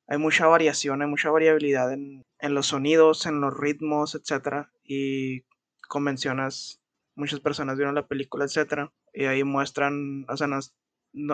hay 0.08 0.18
mucha 0.18 0.46
variación, 0.46 1.02
hay 1.02 1.08
mucha 1.08 1.30
variabilidad 1.30 1.92
en, 1.92 2.24
en 2.38 2.54
los 2.54 2.66
sonidos, 2.66 3.26
en 3.26 3.40
los 3.40 3.56
ritmos, 3.56 4.14
etcétera. 4.14 4.72
Y 4.82 5.44
convencionas, 5.88 6.80
muchas 7.14 7.40
personas 7.40 7.76
vieron 7.76 7.94
la 7.94 8.06
película, 8.08 8.44
etcétera, 8.44 8.92
y 9.12 9.26
ahí 9.26 9.44
muestran, 9.44 10.24
o 10.28 10.36
sea, 10.36 10.46
no, 10.46 10.60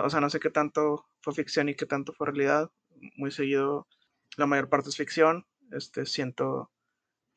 o 0.03 0.09
sea, 0.09 0.19
no 0.19 0.29
sé 0.29 0.39
qué 0.39 0.49
tanto 0.49 1.07
fue 1.21 1.33
ficción 1.33 1.69
y 1.69 1.75
qué 1.75 1.85
tanto 1.85 2.13
fue 2.13 2.27
realidad. 2.27 2.71
Muy 3.15 3.31
seguido, 3.31 3.87
la 4.35 4.47
mayor 4.47 4.69
parte 4.69 4.89
es 4.89 4.97
ficción. 4.97 5.45
Este, 5.71 6.05
siento 6.05 6.71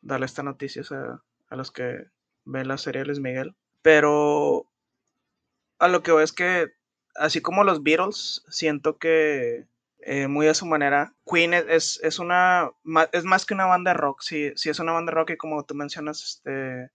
darle 0.01 0.27
estas 0.27 0.45
noticias 0.45 0.93
a, 0.93 1.23
a 1.49 1.57
los 1.57 1.71
que 1.71 2.07
ven 2.45 2.69
la 2.69 2.79
serie 2.79 3.05
Luis 3.05 3.21
Miguel. 3.21 3.55
Pero 3.83 4.71
a 5.79 5.89
lo 5.89 6.03
que 6.03 6.13
veo 6.13 6.21
es 6.21 6.33
que, 6.33 6.69
así 7.17 7.41
como 7.41 7.65
los 7.65 7.83
Beatles, 7.83 8.45
siento 8.49 8.99
que 8.99 9.67
eh, 10.03 10.29
muy 10.29 10.49
a 10.49 10.55
su 10.55 10.67
manera. 10.67 11.15
Queen 11.27 11.55
es, 11.55 12.01
es, 12.03 12.19
una 12.19 12.71
es 13.13 13.25
más 13.25 13.47
que 13.47 13.55
una 13.55 13.67
banda 13.67 13.93
de 13.93 13.99
rock, 13.99 14.23
sí, 14.23 14.53
es 14.55 14.79
una 14.79 14.93
banda 14.93 15.13
rock 15.13 15.31
y 15.31 15.37
como 15.37 15.65
tú 15.65 15.75
mencionas, 15.75 16.23
este 16.25 16.91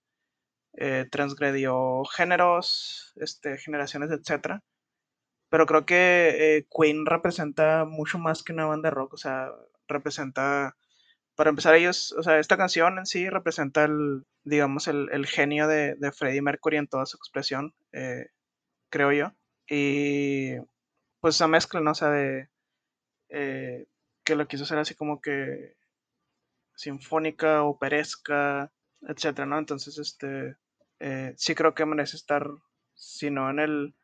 eh, 0.78 1.06
transgredió 1.10 2.04
géneros, 2.04 3.12
este, 3.16 3.58
generaciones, 3.58 4.10
etc. 4.10 4.60
Pero 5.48 5.66
creo 5.66 5.86
que 5.86 6.56
eh, 6.58 6.66
Queen 6.70 7.06
representa 7.06 7.84
mucho 7.84 8.18
más 8.18 8.42
que 8.42 8.52
una 8.52 8.66
banda 8.66 8.90
de 8.90 8.94
rock, 8.94 9.14
o 9.14 9.16
sea, 9.16 9.50
representa, 9.88 10.76
para 11.36 11.50
empezar 11.50 11.74
ellos, 11.76 12.12
o 12.18 12.22
sea, 12.22 12.38
esta 12.40 12.56
canción 12.56 12.98
en 12.98 13.06
sí 13.06 13.28
representa 13.30 13.84
el, 13.84 14.24
digamos, 14.44 14.88
el, 14.88 15.08
el 15.12 15.26
genio 15.26 15.68
de, 15.68 15.96
de, 15.96 16.12
Freddie 16.12 16.42
Mercury 16.42 16.78
en 16.78 16.88
toda 16.88 17.06
su 17.06 17.16
expresión, 17.16 17.74
creo 18.90 19.12
yo. 19.12 19.32
Y 19.68 20.56
pues 21.20 21.36
esa 21.36 21.48
mezcla, 21.48 21.80
¿no? 21.80 21.92
O 21.92 21.94
sea, 21.94 22.10
de 22.10 22.48
eh, 23.30 23.86
que 24.24 24.36
lo 24.36 24.46
quiso 24.46 24.64
hacer 24.64 24.78
así 24.78 24.94
como 24.94 25.20
que 25.20 25.76
sinfónica, 26.74 27.62
operesca, 27.62 28.72
etcétera, 29.02 29.46
¿no? 29.46 29.58
Entonces, 29.58 29.98
este, 29.98 30.56
eh, 31.00 31.34
sí 31.36 31.54
creo 31.54 31.74
que 31.74 31.86
merece 31.86 32.16
estar, 32.16 32.48
si 32.94 33.30
no 33.30 33.50
en 33.50 33.60
el 33.60 33.94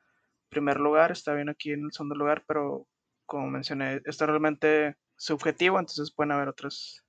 primer 0.48 0.80
lugar, 0.80 1.12
está 1.12 1.34
bien 1.34 1.48
aquí 1.48 1.72
en 1.72 1.84
el 1.84 1.92
segundo 1.92 2.14
lugar, 2.14 2.44
pero 2.46 2.86
como 3.26 3.48
mencioné, 3.48 4.02
está 4.04 4.26
realmente 4.26 4.96
subjetivo, 5.16 5.78
entonces 5.78 6.12
pueden 6.12 6.32
haber 6.32 6.48
otras, 6.48 7.04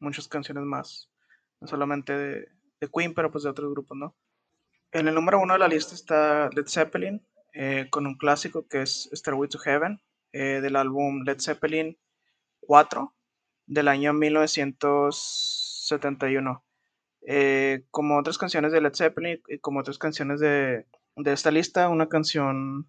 muchas 0.00 0.28
canciones 0.28 0.64
más, 0.64 1.10
no 1.60 1.68
solamente 1.68 2.16
de, 2.16 2.48
de 2.80 2.88
Queen, 2.92 3.14
pero 3.14 3.30
pues 3.30 3.44
de 3.44 3.50
otros 3.50 3.70
grupos, 3.70 3.96
¿no? 3.96 4.16
En 4.92 5.08
el 5.08 5.14
número 5.14 5.40
uno 5.40 5.54
de 5.54 5.58
la 5.58 5.68
lista 5.68 5.94
está 5.94 6.50
Led 6.54 6.66
Zeppelin, 6.66 7.26
eh, 7.60 7.88
con 7.90 8.06
un 8.06 8.14
clásico 8.14 8.68
que 8.68 8.82
es 8.82 9.10
Stairway 9.12 9.48
to 9.48 9.58
Heaven, 9.58 10.00
eh, 10.32 10.60
del 10.62 10.76
álbum 10.76 11.24
Led 11.24 11.40
Zeppelin 11.40 11.98
4, 12.60 13.12
del 13.66 13.88
año 13.88 14.12
1971. 14.12 16.64
Eh, 17.22 17.82
como 17.90 18.16
otras 18.16 18.38
canciones 18.38 18.70
de 18.70 18.80
Led 18.80 18.94
Zeppelin 18.94 19.42
y 19.48 19.58
como 19.58 19.80
otras 19.80 19.98
canciones 19.98 20.38
de, 20.38 20.86
de 21.16 21.32
esta 21.32 21.50
lista, 21.50 21.88
una 21.88 22.08
canción 22.08 22.88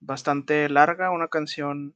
bastante 0.00 0.68
larga, 0.68 1.12
una 1.12 1.28
canción 1.28 1.94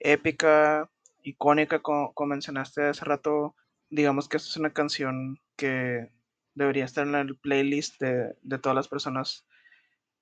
épica, 0.00 0.90
icónica, 1.22 1.80
como, 1.80 2.12
como, 2.12 2.28
mencionaste 2.28 2.88
hace 2.88 3.06
rato. 3.06 3.56
Digamos 3.88 4.28
que 4.28 4.36
esta 4.36 4.50
es 4.50 4.56
una 4.58 4.74
canción 4.74 5.40
que 5.56 6.10
debería 6.52 6.84
estar 6.84 7.06
en 7.06 7.14
el 7.14 7.38
playlist 7.38 7.98
de, 8.00 8.36
de 8.42 8.58
todas 8.58 8.76
las 8.76 8.88
personas 8.88 9.46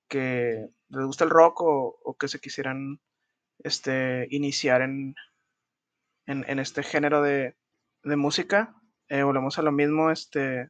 que 0.07 0.69
les 0.89 1.05
gusta 1.05 1.23
el 1.23 1.29
rock 1.29 1.61
o, 1.61 1.99
o 2.03 2.17
que 2.17 2.27
se 2.27 2.39
quisieran 2.39 2.99
este, 3.59 4.27
iniciar 4.31 4.81
en, 4.81 5.15
en, 6.25 6.59
este 6.59 6.83
género 6.83 7.21
de, 7.21 7.55
de 8.03 8.15
música. 8.15 8.75
Eh, 9.07 9.23
volvemos 9.23 9.57
a 9.59 9.61
lo 9.61 9.71
mismo, 9.71 10.11
este, 10.11 10.69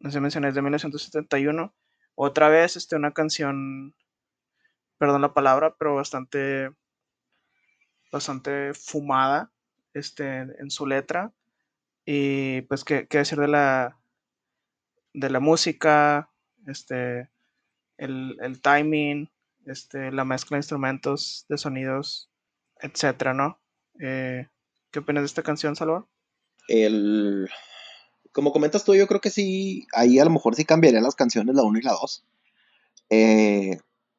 no 0.00 0.10
sé, 0.10 0.20
mencioné, 0.20 0.48
es 0.48 0.54
de 0.54 0.62
1971. 0.62 1.74
Otra 2.14 2.48
vez, 2.48 2.76
este, 2.76 2.96
una 2.96 3.12
canción, 3.12 3.94
perdón 4.98 5.22
la 5.22 5.34
palabra, 5.34 5.76
pero 5.78 5.94
bastante, 5.94 6.70
bastante 8.10 8.74
fumada, 8.74 9.52
este, 9.94 10.38
en 10.38 10.70
su 10.70 10.86
letra. 10.86 11.32
Y 12.04 12.62
pues, 12.62 12.84
¿qué, 12.84 13.06
qué 13.08 13.18
decir 13.18 13.38
de 13.38 13.48
la, 13.48 13.98
de 15.14 15.30
la 15.30 15.40
música? 15.40 16.30
Este, 16.66 17.31
el, 18.02 18.36
el 18.40 18.60
timing, 18.60 19.30
este, 19.66 20.10
la 20.10 20.24
mezcla 20.24 20.56
de 20.56 20.60
instrumentos, 20.60 21.46
de 21.48 21.56
sonidos, 21.56 22.30
etcétera, 22.80 23.32
¿no? 23.32 23.60
Eh, 24.00 24.48
¿Qué 24.90 24.98
opinas 24.98 25.22
de 25.22 25.26
esta 25.26 25.42
canción, 25.42 25.76
Salvador? 25.76 26.08
El, 26.68 27.48
como 28.32 28.52
comentas 28.52 28.84
tú, 28.84 28.94
yo 28.94 29.06
creo 29.06 29.20
que 29.20 29.30
sí, 29.30 29.86
ahí 29.94 30.18
a 30.18 30.24
lo 30.24 30.30
mejor 30.30 30.56
sí 30.56 30.64
cambiaría 30.64 31.00
las 31.00 31.14
canciones, 31.14 31.54
la 31.54 31.62
1 31.62 31.78
y 31.78 31.82
la 31.82 31.92
2. 31.92 32.26
Eh, 33.10 33.78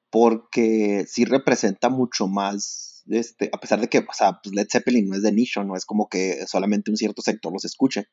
porque 0.10 1.06
sí 1.08 1.26
representa 1.26 1.90
mucho 1.90 2.28
más, 2.28 3.04
este, 3.10 3.50
a 3.52 3.60
pesar 3.60 3.82
de 3.82 3.90
que, 3.90 4.00
o 4.00 4.14
sea, 4.14 4.40
pues 4.42 4.56
Led 4.56 4.68
Zeppelin 4.72 5.10
no 5.10 5.16
es 5.16 5.24
de 5.24 5.32
nicho, 5.34 5.64
no 5.64 5.76
es 5.76 5.86
como 5.86 6.08
que 6.08 6.46
solamente 6.48 6.90
un 6.90 6.98
cierto 6.98 7.22
sector 7.22 7.52
los 7.52 7.66
escuche. 7.66 8.08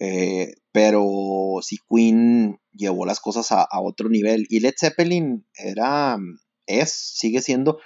Eh, 0.00 0.54
pero 0.72 1.58
sí 1.62 1.78
Queen 1.88 2.58
llevó 2.72 3.06
las 3.06 3.20
cosas 3.20 3.52
a, 3.52 3.66
otro 3.80 4.08
nivel. 4.08 4.46
Y 4.48 4.60
Led 4.60 4.74
Zeppelin 4.78 5.46
era, 5.56 6.18
es, 6.66 6.92
sigue 6.92 7.40
siendo. 7.40 7.78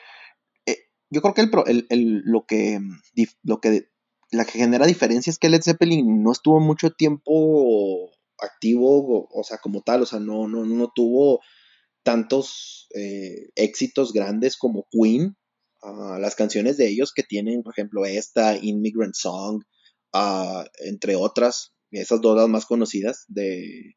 Eh, 0.66 0.78
yo 1.10 1.20
creo 1.22 1.34
que 1.34 1.42
el, 1.70 1.86
el, 1.90 2.22
lo 2.24 2.46
que 2.46 2.80
lo 3.42 3.60
que 3.60 3.88
la 4.30 4.44
que 4.44 4.58
genera 4.58 4.86
diferencia 4.86 5.30
es 5.30 5.38
que 5.38 5.48
Led 5.48 5.62
Zeppelin 5.62 6.22
no 6.22 6.32
estuvo 6.32 6.60
mucho 6.60 6.90
tiempo 6.90 8.10
activo, 8.38 9.28
o, 9.30 9.42
sea, 9.42 9.58
como 9.58 9.82
tal, 9.82 10.02
o 10.02 10.06
sea, 10.06 10.20
no, 10.20 10.48
no, 10.48 10.64
no 10.64 10.92
tuvo 10.94 11.40
tantos 12.02 12.88
eh, 12.94 13.50
éxitos 13.54 14.12
grandes 14.12 14.56
como 14.56 14.86
Queen. 14.90 15.36
Uh, 15.80 16.18
las 16.18 16.34
canciones 16.34 16.76
de 16.76 16.88
ellos 16.88 17.12
que 17.12 17.22
tienen, 17.22 17.62
por 17.62 17.72
ejemplo, 17.72 18.04
esta, 18.04 18.56
Immigrant 18.56 19.14
Song, 19.14 19.62
uh, 20.12 20.64
entre 20.84 21.14
otras, 21.14 21.72
esas 21.90 22.20
dos 22.20 22.36
las 22.36 22.48
más 22.48 22.66
conocidas 22.66 23.24
de, 23.28 23.96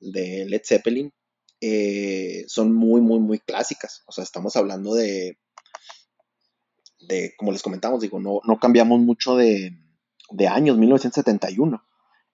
de 0.00 0.46
Led 0.46 0.62
Zeppelin, 0.64 1.12
eh, 1.60 2.44
son 2.46 2.72
muy, 2.72 3.00
muy, 3.00 3.20
muy 3.20 3.38
clásicas. 3.38 4.02
O 4.06 4.12
sea, 4.12 4.24
estamos 4.24 4.56
hablando 4.56 4.94
de, 4.94 5.38
de 7.00 7.34
como 7.36 7.52
les 7.52 7.62
comentamos, 7.62 8.00
digo, 8.00 8.18
no, 8.20 8.40
no 8.44 8.58
cambiamos 8.58 9.00
mucho 9.00 9.36
de, 9.36 9.72
de, 10.30 10.48
años, 10.48 10.78
1971. 10.78 11.82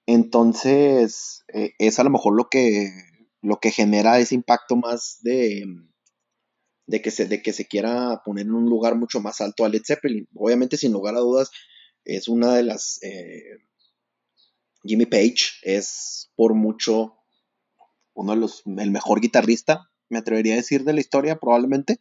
Entonces, 0.06 1.44
eh, 1.52 1.72
es 1.78 1.98
a 1.98 2.04
lo 2.04 2.10
mejor 2.10 2.36
lo 2.36 2.48
que, 2.48 2.92
lo 3.42 3.58
que 3.58 3.72
genera 3.72 4.18
ese 4.18 4.36
impacto 4.36 4.76
más 4.76 5.18
de, 5.22 5.64
de, 6.86 7.02
que 7.02 7.10
se, 7.10 7.26
de 7.26 7.42
que 7.42 7.52
se 7.52 7.66
quiera 7.66 8.22
poner 8.24 8.46
en 8.46 8.54
un 8.54 8.70
lugar 8.70 8.94
mucho 8.94 9.20
más 9.20 9.40
alto 9.40 9.64
a 9.64 9.68
Led 9.68 9.82
Zeppelin. 9.84 10.28
Obviamente, 10.34 10.76
sin 10.76 10.92
lugar 10.92 11.16
a 11.16 11.20
dudas, 11.20 11.50
es 12.04 12.28
una 12.28 12.54
de 12.54 12.62
las... 12.62 13.02
Eh, 13.02 13.42
Jimmy 14.86 15.06
Page 15.06 15.36
es 15.62 16.30
por 16.36 16.54
mucho 16.54 17.16
uno 18.14 18.32
de 18.32 18.38
los, 18.38 18.62
el 18.64 18.90
mejor 18.90 19.20
guitarrista, 19.20 19.90
me 20.08 20.18
atrevería 20.18 20.54
a 20.54 20.56
decir, 20.56 20.84
de 20.84 20.94
la 20.94 21.00
historia, 21.00 21.38
probablemente. 21.38 21.98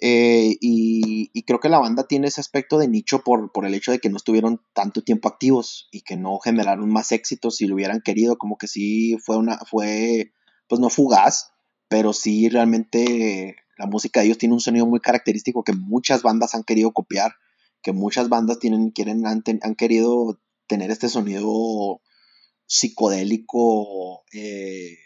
Eh, 0.00 0.56
y, 0.60 1.30
y, 1.32 1.42
creo 1.44 1.58
que 1.58 1.70
la 1.70 1.78
banda 1.78 2.06
tiene 2.06 2.28
ese 2.28 2.40
aspecto 2.40 2.78
de 2.78 2.86
nicho 2.86 3.22
por, 3.24 3.50
por, 3.50 3.64
el 3.64 3.72
hecho 3.72 3.92
de 3.92 3.98
que 3.98 4.10
no 4.10 4.18
estuvieron 4.18 4.60
tanto 4.74 5.02
tiempo 5.02 5.26
activos 5.26 5.88
y 5.90 6.02
que 6.02 6.18
no 6.18 6.38
generaron 6.38 6.90
más 6.90 7.12
éxitos 7.12 7.56
si 7.56 7.66
lo 7.66 7.76
hubieran 7.76 8.02
querido, 8.02 8.36
como 8.36 8.58
que 8.58 8.68
sí 8.68 9.16
fue 9.24 9.38
una, 9.38 9.58
fue, 9.70 10.32
pues 10.68 10.82
no 10.82 10.90
fugaz, 10.90 11.52
pero 11.88 12.12
sí 12.12 12.50
realmente 12.50 13.56
la 13.78 13.86
música 13.86 14.20
de 14.20 14.26
ellos 14.26 14.38
tiene 14.38 14.54
un 14.54 14.60
sonido 14.60 14.86
muy 14.86 15.00
característico 15.00 15.64
que 15.64 15.72
muchas 15.72 16.22
bandas 16.22 16.54
han 16.54 16.64
querido 16.64 16.92
copiar, 16.92 17.32
que 17.82 17.92
muchas 17.92 18.28
bandas 18.28 18.58
tienen, 18.58 18.90
quieren, 18.90 19.26
han, 19.26 19.42
han 19.62 19.74
querido 19.76 20.38
tener 20.66 20.90
este 20.90 21.08
sonido 21.08 22.00
psicodélico 22.66 24.24
eh, 24.32 24.96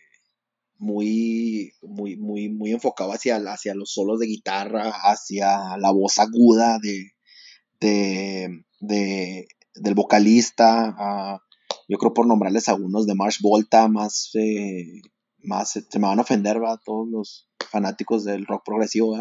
muy, 0.79 1.73
muy, 1.83 2.17
muy, 2.17 2.49
muy 2.49 2.73
enfocado 2.73 3.13
hacia, 3.13 3.37
hacia 3.37 3.75
los 3.75 3.93
solos 3.93 4.19
de 4.19 4.27
guitarra, 4.27 4.91
hacia 4.91 5.77
la 5.77 5.91
voz 5.91 6.19
aguda 6.19 6.79
de, 6.83 7.13
de, 7.81 8.65
de 8.81 9.47
del 9.75 9.95
vocalista. 9.95 11.41
Yo 11.89 11.99
creo 11.99 12.15
por 12.15 12.27
nombrarles 12.27 12.69
algunos 12.69 13.07
de 13.07 13.15
Marsh 13.15 13.41
Volta, 13.43 13.89
más, 13.89 14.31
eh, 14.35 15.03
más 15.43 15.71
se 15.71 15.99
me 15.99 16.07
van 16.07 16.19
a 16.19 16.23
ofender, 16.23 16.63
¿va? 16.63 16.81
todos 16.85 17.09
los 17.09 17.49
fanáticos 17.71 18.25
del 18.25 18.47
rock 18.47 18.63
progresivo. 18.65 19.17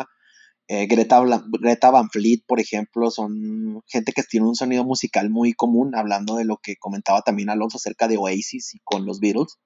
Eh, 0.72 0.86
Greta, 0.86 1.20
Greta, 1.59 1.89
Van 1.89 2.11
Fleet, 2.11 2.43
por 2.47 2.59
ejemplo, 2.59 3.09
son 3.09 3.82
gente 3.88 4.11
que 4.13 4.22
tiene 4.22 4.45
un 4.47 4.53
sonido 4.55 4.86
musical 4.86 5.32
muy 5.32 5.53
común, 5.53 5.95
hablando 5.95 6.36
de 6.36 6.45
lo 6.45 6.57
que 6.57 6.76
comentaba 6.76 7.24
también 7.24 7.49
Alonso 7.49 7.78
acerca 7.78 8.07
de 8.07 8.17
Oasis 8.17 8.76
y 8.76 8.80
con 8.84 9.03
los 9.03 9.20
Beatles. 9.20 9.57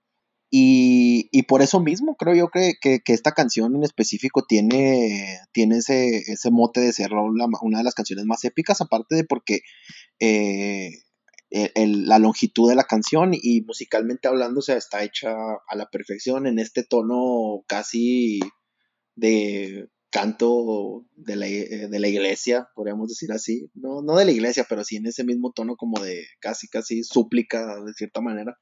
Y, 0.50 1.28
y 1.34 1.44
por 1.44 1.62
eso 1.62 1.82
mismo 1.82 2.16
creo 2.16 2.36
yo 2.36 2.50
que, 2.50 2.76
que, 2.80 3.02
que, 3.04 3.12
esta 3.12 3.34
canción 3.34 3.76
en 3.76 3.84
específico 3.84 4.46
tiene, 4.48 5.40
tiene 5.52 5.78
ese, 5.78 6.20
ese 6.20 6.52
mote 6.52 6.80
de 6.80 6.94
ser 6.94 7.12
una 7.14 7.80
de 7.80 7.84
las 7.84 7.96
canciones 7.96 8.26
más 8.26 8.46
épicas, 8.46 8.80
aparte 8.80 9.16
de 9.16 9.26
porque 9.26 9.60
eh, 10.22 10.92
el, 11.50 12.08
la 12.08 12.18
longitud 12.18 12.70
de 12.70 12.76
la 12.76 12.86
canción 12.86 13.32
y 13.34 13.62
musicalmente 13.64 14.30
hablando, 14.30 14.60
o 14.60 14.64
sea, 14.64 14.78
está 14.78 15.04
hecha 15.04 15.34
a 15.68 15.76
la 15.76 15.88
perfección 15.88 16.48
en 16.48 16.60
este 16.60 16.84
tono 16.84 17.64
casi 17.68 18.40
de 19.16 19.90
canto 20.14 21.08
de 21.16 21.36
la, 21.36 21.48
de 21.48 22.00
la, 22.00 22.08
iglesia, 22.08 22.70
podríamos 22.76 23.10
decir 23.10 23.32
así, 23.32 23.72
no, 23.74 24.04
no 24.04 24.16
de 24.16 24.26
la 24.26 24.32
iglesia, 24.32 24.64
pero 24.70 24.84
sí 24.84 24.98
en 24.98 25.08
ese 25.08 25.24
mismo 25.24 25.52
tono 25.52 25.76
como 25.76 26.00
de 26.00 26.28
casi, 26.40 26.68
casi 26.68 27.04
súplica 27.04 27.84
de 27.84 27.94
cierta 27.94 28.22
manera. 28.22 28.56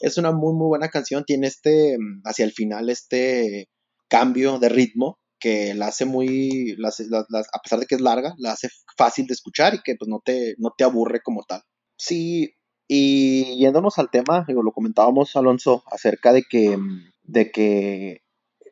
Es 0.00 0.16
una 0.16 0.30
muy, 0.30 0.54
muy 0.54 0.68
buena 0.68 0.90
canción, 0.90 1.24
tiene 1.24 1.48
este, 1.48 1.96
hacia 2.24 2.44
el 2.44 2.52
final, 2.52 2.88
este 2.88 3.68
cambio 4.08 4.60
de 4.60 4.68
ritmo 4.68 5.18
que 5.40 5.74
la 5.74 5.88
hace 5.88 6.04
muy, 6.04 6.76
la 6.76 6.90
a 6.90 7.62
pesar 7.62 7.80
de 7.80 7.86
que 7.86 7.96
es 7.96 8.00
larga, 8.00 8.34
la 8.38 8.52
hace 8.52 8.68
fácil 8.96 9.26
de 9.26 9.34
escuchar 9.34 9.74
y 9.74 9.82
que 9.82 9.96
pues 9.96 10.08
no 10.08 10.20
te, 10.24 10.54
no 10.58 10.70
te 10.78 10.84
aburre 10.84 11.20
como 11.20 11.42
tal. 11.42 11.62
Sí, 11.96 12.54
y 12.86 13.58
yéndonos 13.58 13.98
al 13.98 14.08
tema, 14.08 14.46
lo 14.46 14.70
comentábamos 14.70 15.34
Alonso, 15.34 15.82
acerca 15.90 16.32
de 16.32 16.44
que, 16.48 16.78
de 17.24 17.50
que 17.50 18.22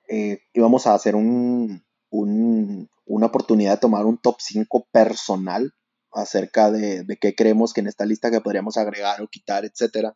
eh, 0.08 0.38
íbamos 0.54 0.86
a 0.86 0.94
hacer 0.94 1.16
un, 1.16 1.82
un, 2.10 2.88
una 3.06 3.26
oportunidad 3.26 3.72
de 3.72 3.80
tomar 3.80 4.06
un 4.06 4.18
top 4.18 4.36
5 4.40 4.88
personal 4.92 5.72
acerca 6.12 6.70
de, 6.70 7.04
de, 7.04 7.16
qué 7.16 7.34
creemos 7.34 7.72
que 7.72 7.80
en 7.80 7.86
esta 7.86 8.04
lista 8.04 8.30
que 8.30 8.40
podríamos 8.40 8.76
agregar 8.76 9.22
o 9.22 9.28
quitar, 9.28 9.64
etc. 9.64 10.12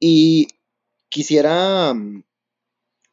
Y 0.00 0.48
quisiera 1.08 1.94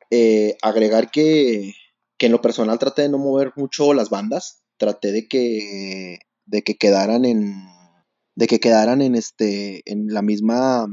eh, 0.09 0.57
agregar 0.61 1.11
que, 1.11 1.73
que, 2.17 2.25
en 2.25 2.31
lo 2.31 2.41
personal 2.41 2.79
traté 2.79 3.03
de 3.03 3.09
no 3.09 3.17
mover 3.17 3.53
mucho 3.55 3.93
las 3.93 4.09
bandas, 4.09 4.63
traté 4.77 5.11
de 5.11 5.27
que, 5.27 6.19
de 6.45 6.63
que 6.63 6.75
quedaran 6.75 7.25
en 7.25 7.67
de 8.33 8.47
que 8.47 8.59
quedaran 8.59 9.01
en 9.01 9.15
este 9.15 9.83
en 9.91 10.07
la 10.07 10.21
misma 10.21 10.87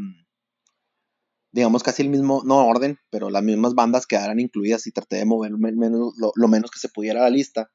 digamos, 1.53 1.83
casi 1.83 2.03
el 2.03 2.09
mismo, 2.11 2.43
no 2.45 2.67
orden, 2.67 2.99
pero 3.11 3.31
las 3.31 3.43
mismas 3.43 3.75
bandas 3.75 4.07
quedaran 4.07 4.41
incluidas 4.41 4.87
y 4.87 4.93
traté 4.93 5.17
de 5.17 5.25
mover 5.25 5.53
menos, 5.53 6.15
lo, 6.17 6.49
menos 6.49 6.71
que 6.71 6.79
se 6.79 6.89
pudiera 6.89 7.23
la 7.23 7.31
lista. 7.31 7.71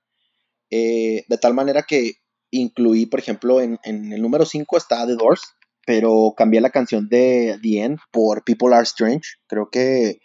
Eh, 0.69 1.26
de 1.28 1.38
tal 1.38 1.53
manera 1.53 1.84
que 1.84 2.13
incluí, 2.51 3.05
por 3.05 3.19
ejemplo, 3.19 3.61
en, 3.61 3.80
en 3.84 4.13
el 4.13 4.21
número 4.21 4.45
5 4.45 4.78
está 4.78 5.05
The 5.05 5.15
Doors, 5.15 5.41
pero 5.86 6.34
cambié 6.38 6.61
la 6.61 6.69
canción 6.69 7.09
de 7.09 7.59
The 7.61 7.80
End 7.82 7.99
por 8.11 8.43
People 8.43 8.74
Are 8.74 8.84
Strange. 8.84 9.24
Creo 9.47 9.69
que 9.69 10.19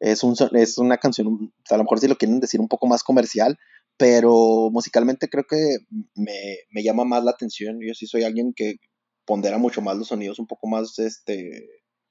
es, 0.00 0.22
un, 0.22 0.34
es 0.52 0.78
una 0.78 0.98
canción, 0.98 1.52
a 1.70 1.76
lo 1.76 1.84
mejor 1.84 2.00
si 2.00 2.08
lo 2.08 2.16
quieren 2.16 2.40
decir 2.40 2.60
un 2.60 2.68
poco 2.68 2.86
más 2.86 3.02
comercial, 3.02 3.58
pero 3.96 4.70
musicalmente 4.70 5.28
creo 5.28 5.44
que 5.48 5.78
me, 6.14 6.58
me, 6.70 6.82
llama 6.82 7.04
más 7.04 7.24
la 7.24 7.30
atención. 7.30 7.78
Yo 7.80 7.94
sí 7.94 8.06
soy 8.06 8.24
alguien 8.24 8.52
que 8.54 8.76
pondera 9.24 9.58
mucho 9.58 9.80
más 9.80 9.96
los 9.96 10.08
sonidos 10.08 10.38
un 10.38 10.46
poco 10.46 10.68
más 10.68 10.98
este, 10.98 11.66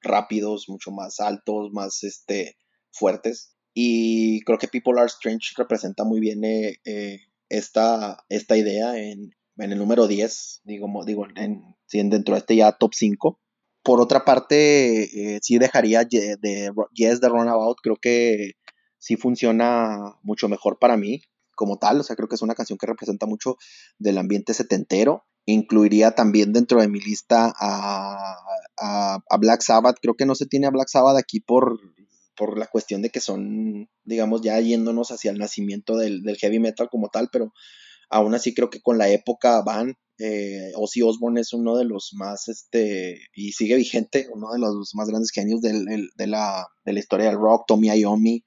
rápidos, 0.06 0.70
mucho 0.70 0.92
más 0.92 1.20
altos, 1.20 1.72
más 1.74 2.04
este, 2.04 2.58
fuertes. 2.92 3.56
Y 3.74 4.42
creo 4.46 4.58
que 4.58 4.70
People 4.70 5.00
Are 5.00 5.08
Strange 5.08 5.54
representa 5.58 6.06
muy 6.06 6.22
bien 6.22 6.44
eh, 6.46 6.78
eh, 6.86 7.20
esta, 7.50 8.24
esta 8.30 8.56
idea 8.56 8.98
en, 8.98 9.32
en, 9.58 9.72
el 9.72 9.78
número 9.78 10.08
10, 10.08 10.62
digo, 10.64 10.88
digo 11.06 11.26
en, 11.36 11.76
dentro 12.10 12.36
de 12.36 12.40
este 12.40 12.56
ya 12.56 12.72
top 12.72 12.94
5. 12.94 13.40
Por 13.84 14.00
otra 14.00 14.24
parte, 14.24 15.36
eh, 15.36 15.40
sí 15.42 15.58
dejaría 15.58 16.06
de, 16.06 16.38
de 16.42 16.72
Yes 16.94 17.20
de 17.20 17.30
Runabout, 17.30 17.78
creo 17.84 17.98
que 17.98 18.54
sí 18.98 19.18
funciona 19.18 20.18
mucho 20.24 20.48
mejor 20.48 20.80
para 20.80 20.98
mí 20.98 21.22
como 21.56 21.78
tal, 21.78 22.00
o 22.00 22.04
sea, 22.04 22.16
creo 22.16 22.28
que 22.28 22.36
es 22.36 22.42
una 22.42 22.54
canción 22.54 22.78
que 22.78 22.86
representa 22.86 23.26
mucho 23.26 23.58
del 23.98 24.18
ambiente 24.18 24.54
setentero. 24.54 25.26
Incluiría 25.46 26.12
también 26.12 26.54
dentro 26.54 26.82
de 26.82 26.88
mi 26.88 27.00
lista 27.00 27.54
a, 27.58 28.36
a, 28.78 29.38
Black 29.38 29.62
Sabbath, 29.62 29.98
creo 30.02 30.16
que 30.16 30.26
no 30.26 30.36
se 30.36 30.46
tiene 30.46 30.68
a 30.68 30.72
Black 30.72 30.88
Sabbath 30.90 31.18
aquí 31.18 31.40
por, 31.40 31.80
por 32.36 32.58
la 32.58 32.68
cuestión 32.68 33.02
de 33.02 33.10
que 33.10 33.20
son, 33.20 33.90
digamos, 34.04 34.42
ya 34.42 34.60
yéndonos 34.60 35.12
hacia 35.12 35.32
el 35.32 35.38
nacimiento 35.38 35.98
del, 35.98 36.24
heavy 36.38 36.60
metal 36.60 36.90
como 36.90 37.10
tal, 37.10 37.30
pero 37.32 37.54
aún 38.10 38.34
así 38.34 38.54
creo 38.54 38.70
que 38.70 38.82
con 38.82 38.98
la 38.98 39.10
época 39.10 39.62
van, 39.62 39.96
eh, 40.18 40.72
Ozzy 40.76 41.02
Osbourne 41.02 41.42
es 41.42 41.54
uno 41.54 41.78
de 41.78 41.86
los 41.86 42.12
más, 42.14 42.48
este, 42.48 43.20
y 43.34 43.52
sigue 43.52 43.76
vigente, 43.76 44.28
uno 44.34 44.52
de 44.52 44.60
los 44.60 44.96
más 44.96 45.10
grandes 45.10 45.32
genios 45.32 45.62
del, 45.62 45.86
de, 45.86 46.28
la, 46.28 46.68
de, 46.86 46.94
la, 46.94 47.00
historia 47.00 47.28
del 47.28 47.38
rock, 47.38 47.66
Tommy 47.68 47.90
Iommi, 47.90 48.44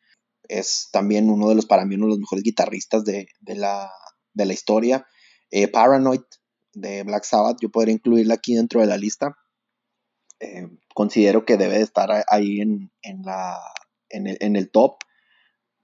es 0.48 0.88
también 0.92 1.30
uno 1.30 1.48
de 1.48 1.54
los, 1.54 1.66
para 1.66 1.84
mí, 1.84 1.94
uno 1.94 2.06
de 2.06 2.10
los 2.10 2.18
mejores 2.18 2.42
guitarristas 2.42 3.04
de, 3.04 3.28
la, 3.44 3.90
historia. 4.34 5.06
Eh, 5.50 5.68
Paranoid 5.68 6.22
de 6.74 7.02
Black 7.02 7.24
Sabbath, 7.24 7.58
yo 7.60 7.70
podría 7.70 7.94
incluirla 7.94 8.34
aquí 8.34 8.54
dentro 8.54 8.80
de 8.80 8.86
la 8.86 8.96
lista. 8.96 9.36
Eh, 10.40 10.68
considero 10.94 11.44
que 11.44 11.56
debe 11.56 11.78
de 11.78 11.82
estar 11.82 12.10
ahí 12.28 12.60
en, 12.60 12.90
la, 13.24 13.58
en, 14.08 14.56
el, 14.56 14.70
top, 14.70 14.98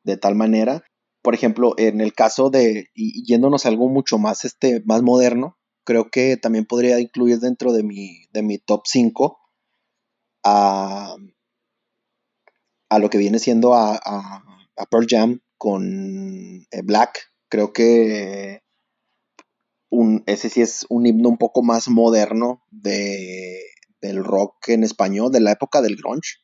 de 0.03 0.17
tal 0.17 0.35
manera. 0.35 0.85
Por 1.23 1.35
ejemplo, 1.35 1.75
en 1.79 2.01
el 2.01 2.13
caso 2.13 2.51
de, 2.51 2.91
y 2.95 3.25
yéndonos 3.25 3.65
a 3.65 3.69
algo 3.69 3.89
mucho 3.89 4.19
más, 4.19 4.45
este, 4.45 4.83
más 4.85 5.03
moderno, 5.03 5.59
creo 5.85 6.11
que 6.11 6.37
también 6.37 6.67
podría 6.67 7.01
incluir 7.01 7.39
dentro 7.41 7.73
de 7.73 7.83
mi, 7.83 8.27
de 8.33 8.43
mi 8.43 8.59
top 8.59 8.83
5 8.87 9.39
a, 10.45 11.17
a 12.91 12.99
lo 12.99 13.11
que 13.11 13.19
viene 13.19 13.39
siendo 13.39 13.75
a, 13.75 13.97
a 14.77 14.87
Pearl 14.87 15.07
Jam 15.09 15.41
con 15.59 16.67
eh, 16.71 16.83
Black. 16.83 17.33
Creo 17.49 17.73
que 17.73 18.64
ese 20.27 20.49
sí 20.49 20.61
es 20.61 20.87
un 20.89 21.07
himno 21.07 21.29
un 21.29 21.39
poco 21.39 21.63
más 21.63 21.89
moderno 21.89 22.63
de, 22.71 23.61
del 24.01 24.25
rock 24.25 24.69
en 24.69 24.85
español, 24.85 25.33
de 25.33 25.41
la 25.41 25.53
época 25.53 25.83
del 25.83 25.97
grunge. 25.97 26.39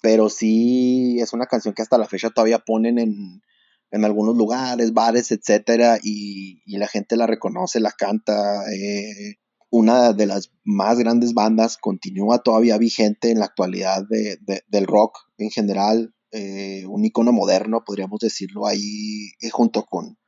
Pero 0.00 0.28
sí 0.28 1.18
es 1.20 1.32
una 1.32 1.46
canción 1.46 1.74
que 1.74 1.82
hasta 1.82 1.98
la 1.98 2.06
fecha 2.06 2.30
todavía 2.30 2.60
ponen 2.60 2.98
en, 2.98 3.42
en 3.90 4.04
algunos 4.04 4.36
lugares, 4.36 4.92
bares, 4.92 5.32
etcétera, 5.32 5.98
y, 6.02 6.60
la 6.66 6.88
gente 6.88 7.16
la 7.16 7.26
reconoce, 7.26 7.80
la 7.80 7.92
canta. 7.92 8.64
Eh, 8.72 9.36
una 9.70 10.12
de 10.12 10.26
las 10.26 10.52
más 10.64 10.98
grandes 10.98 11.34
bandas 11.34 11.76
continúa 11.76 12.42
todavía 12.42 12.78
vigente 12.78 13.30
en 13.30 13.40
la 13.40 13.46
actualidad 13.46 14.04
del 14.08 14.86
rock 14.86 15.18
en 15.36 15.50
general. 15.50 16.14
Eh, 16.30 16.84
un 16.86 17.04
icono 17.04 17.32
moderno, 17.32 17.84
podríamos 17.84 18.20
decirlo, 18.20 18.66
ahí 18.66 19.30
eh, 19.40 19.50
junto 19.50 19.84
con, 19.84 20.18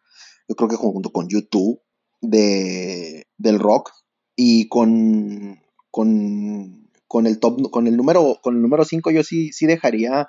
yo 0.49 0.55
creo 0.57 0.69
que 0.69 0.77
junto 0.77 1.11
con 1.13 1.29
YouTube 1.29 1.81
de, 2.21 3.27
del 3.39 3.59
rock 3.59 3.93
y 4.37 4.69
con, 4.69 5.61
con, 5.91 6.91
con, 7.07 7.27
el 7.27 7.39
top, 7.41 7.71
con 7.71 7.87
el 7.87 7.97
número, 7.97 8.39
con 8.43 8.57
el 8.57 8.63
número 8.63 8.85
5 8.85 9.11
yo 9.11 9.23
sí, 9.23 9.53
sí 9.53 9.67
dejaría 9.67 10.29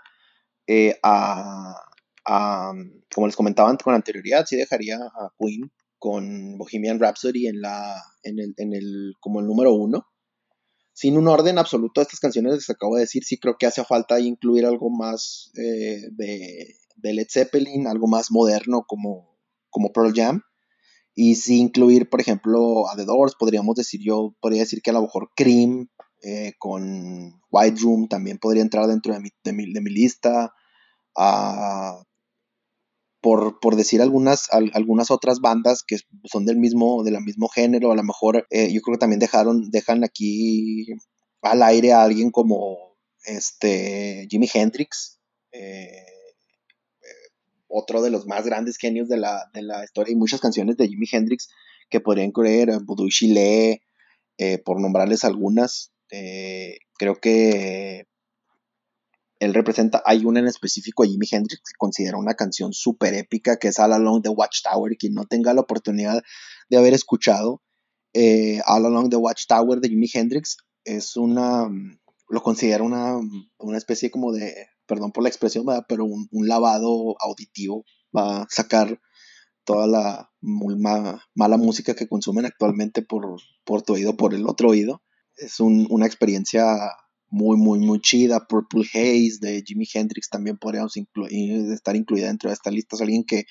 eh, 0.68 0.98
a, 1.04 1.76
a, 2.26 2.74
como 3.14 3.28
les 3.28 3.36
comentaba 3.36 3.76
con 3.78 3.94
anterioridad, 3.94 4.46
sí 4.46 4.56
dejaría 4.56 4.98
a 4.98 5.34
Queen 5.40 5.72
con 6.00 6.58
Bohemian 6.58 7.00
Rhapsody 7.00 7.48
en 7.48 7.62
la, 7.62 8.02
en 8.24 8.40
el, 8.40 8.54
en 8.58 8.74
el, 8.74 9.14
como 9.20 9.40
el 9.40 9.48
número 9.48 9.74
1 9.74 10.06
sin 10.94 11.18
un 11.18 11.28
orden 11.28 11.58
absoluto 11.58 12.00
a 12.00 12.04
estas 12.04 12.20
canciones 12.20 12.66
se 12.66 12.74
acabo 12.74 12.96
de 12.96 13.02
decir, 13.02 13.24
sí 13.24 13.40
creo 13.40 13.58
que 13.58 13.66
hace 13.66 13.84
falta 13.84 14.20
incluir 14.20 14.66
algo 14.66 14.90
más 14.90 15.52
eh, 15.58 16.10
de, 16.12 16.76
Led 17.02 17.28
Zeppelin, 17.28 17.88
algo 17.88 18.08
más 18.08 18.30
moderno 18.30 18.84
como, 18.86 19.40
como 19.72 19.92
Pearl 19.92 20.14
Jam. 20.14 20.44
Y 21.24 21.36
sí 21.36 21.60
incluir, 21.60 22.10
por 22.10 22.20
ejemplo, 22.20 22.90
a 22.90 22.96
The 22.96 23.06
Doors, 23.06 23.36
podríamos 23.38 23.76
decir 23.76 24.02
yo, 24.04 24.34
podría 24.42 24.62
decir 24.62 24.82
que 24.82 24.90
a 24.90 24.94
lo 24.94 25.04
mejor 25.04 25.30
Cream 25.36 25.88
eh, 26.24 26.54
con 26.58 27.40
White 27.52 27.80
Room 27.80 28.08
también 28.08 28.40
podría 28.40 28.64
entrar 28.64 28.88
dentro 28.88 29.14
de 29.14 29.20
mi, 29.20 29.30
de 29.44 29.82
mi, 29.82 29.92
lista. 29.92 30.52
Uh, 31.16 32.02
por, 33.22 33.76
decir 33.76 34.02
algunas, 34.02 34.48
algunas 34.52 35.12
otras 35.12 35.42
bandas 35.42 35.84
que 35.84 35.98
son 36.24 36.48
del 36.48 36.58
mismo, 36.58 37.04
del 37.04 37.22
mismo 37.22 37.50
género, 37.50 37.92
a 37.92 37.96
lo 37.96 38.04
mejor 38.04 38.48
eh, 38.50 38.74
yo 38.74 38.82
creo 38.82 38.96
que 38.96 39.02
también 39.02 39.20
dejaron, 39.20 39.70
dejan 39.70 40.04
aquí 40.04 40.88
al 41.44 41.62
aire 41.62 41.94
a 41.94 42.02
alguien 42.02 42.32
como 42.32 42.98
este 43.26 44.26
Jimi 44.28 44.50
Hendrix, 44.52 45.20
eh, 45.52 46.04
otro 47.72 48.02
de 48.02 48.10
los 48.10 48.28
más 48.28 48.46
grandes 48.46 48.78
genios 48.78 49.08
de 49.08 49.18
la, 49.18 49.50
de 49.54 49.62
la 49.62 49.84
historia, 49.84 50.14
y 50.14 50.16
muchas 50.16 50.42
canciones 50.42 50.78
de 50.78 50.88
Jimi 50.88 51.08
Hendrix 51.12 51.50
que 51.90 52.00
podrían 52.00 52.32
creer, 52.32 52.72
Voodoo 52.84 53.10
Chile, 53.10 53.82
por 54.66 54.80
nombrarles 54.82 55.24
algunas. 55.24 55.92
creo 56.98 57.16
que 57.22 58.08
él 59.42 59.56
representa, 59.56 60.04
hay 60.06 60.24
una 60.24 60.40
en 60.40 60.48
específico, 60.48 61.04
Jimi 61.04 61.26
Hendrix, 61.30 61.62
que 61.62 61.78
considera 61.78 62.18
una 62.18 62.36
canción 62.36 62.74
súper 62.74 63.16
épica, 63.16 63.58
que 63.58 63.70
es 63.70 63.80
All 63.80 63.92
Along 63.92 64.22
the 64.22 64.30
Watchtower, 64.30 64.96
quien 64.98 65.16
no 65.16 65.26
tenga 65.26 65.54
la 65.56 65.62
oportunidad 65.62 66.22
de 66.70 66.78
haber 66.78 66.94
escuchado 66.94 67.64
eh, 68.14 68.62
All 68.68 68.86
Along 68.86 69.10
the 69.10 69.16
Watchtower 69.16 69.80
de 69.80 69.90
Jimi 69.90 70.08
Hendrix, 70.14 70.58
es 70.84 71.18
una, 71.18 71.68
lo 72.30 72.44
considera 72.44 72.84
una, 72.84 73.18
una 73.58 73.78
especie 73.78 74.12
como 74.12 74.32
de, 74.32 74.68
perdón 74.86 75.12
por 75.12 75.24
la 75.24 75.30
expresión, 75.30 75.66
pero 75.88 76.06
un, 76.06 76.28
lavado 76.48 77.16
auditivo, 77.20 77.86
va 78.16 78.42
a 78.42 78.48
sacar 78.50 79.00
toda 79.64 79.88
la 79.88 80.32
mala 80.42 81.58
música 81.58 81.96
que 81.96 82.08
consumen 82.08 82.46
actualmente 82.46 83.02
por, 83.02 83.40
por 83.64 83.84
tu 83.84 83.94
oído, 83.94 84.18
por 84.18 84.34
el 84.34 84.48
otro 84.48 84.70
oído. 84.70 85.02
Es 85.38 85.60
una 85.60 86.06
experiencia 86.06 86.66
muy, 87.32 87.58
muy, 87.58 87.80
muy 87.80 88.00
chida. 88.02 88.48
Purple 88.48 88.84
Haze 88.94 89.38
de 89.40 89.64
Jimi 89.66 89.88
Hendrix 89.92 90.30
también 90.30 90.58
podríamos 90.58 90.94
estar 90.96 91.96
incluida 91.96 92.28
dentro 92.28 92.50
de 92.50 92.54
esta 92.54 92.70
lista. 92.70 92.96
Es 92.96 93.02
alguien 93.02 93.24
que, 93.24 93.46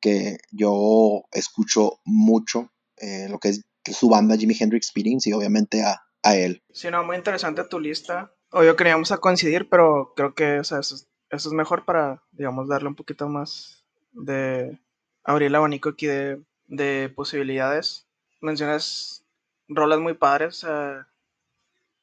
que 0.00 0.36
yo 0.52 1.24
escucho 1.32 2.00
mucho, 2.04 2.70
eh, 2.98 3.28
lo 3.28 3.38
que 3.38 3.48
es 3.48 3.62
su 3.84 4.08
banda 4.08 4.36
Jimi 4.36 4.54
Hendrix 4.58 4.86
Experience 4.86 5.28
y 5.28 5.32
obviamente 5.32 5.82
a, 5.82 6.02
a, 6.22 6.36
él. 6.36 6.62
Sí, 6.72 6.88
no, 6.90 7.04
muy 7.04 7.16
interesante 7.16 7.64
tu 7.64 7.80
lista. 7.80 8.32
O 8.56 8.62
yo 8.62 8.76
queríamos 8.76 9.10
a 9.10 9.18
coincidir, 9.18 9.68
pero 9.68 10.12
creo 10.14 10.32
que 10.32 10.58
eso, 10.58 10.78
es, 10.78 11.08
eso 11.28 11.48
es 11.48 11.52
mejor 11.52 11.84
para, 11.84 12.22
digamos, 12.30 12.68
darle 12.68 12.86
un 12.86 12.94
poquito 12.94 13.28
más 13.28 13.84
de 14.12 14.78
abrir 15.24 15.48
el 15.48 15.56
abanico 15.56 15.88
aquí 15.88 16.06
de, 16.06 16.40
de 16.68 17.12
posibilidades. 17.16 18.06
Mencionas 18.40 19.26
rolas 19.66 19.98
muy 19.98 20.14
padres, 20.14 20.64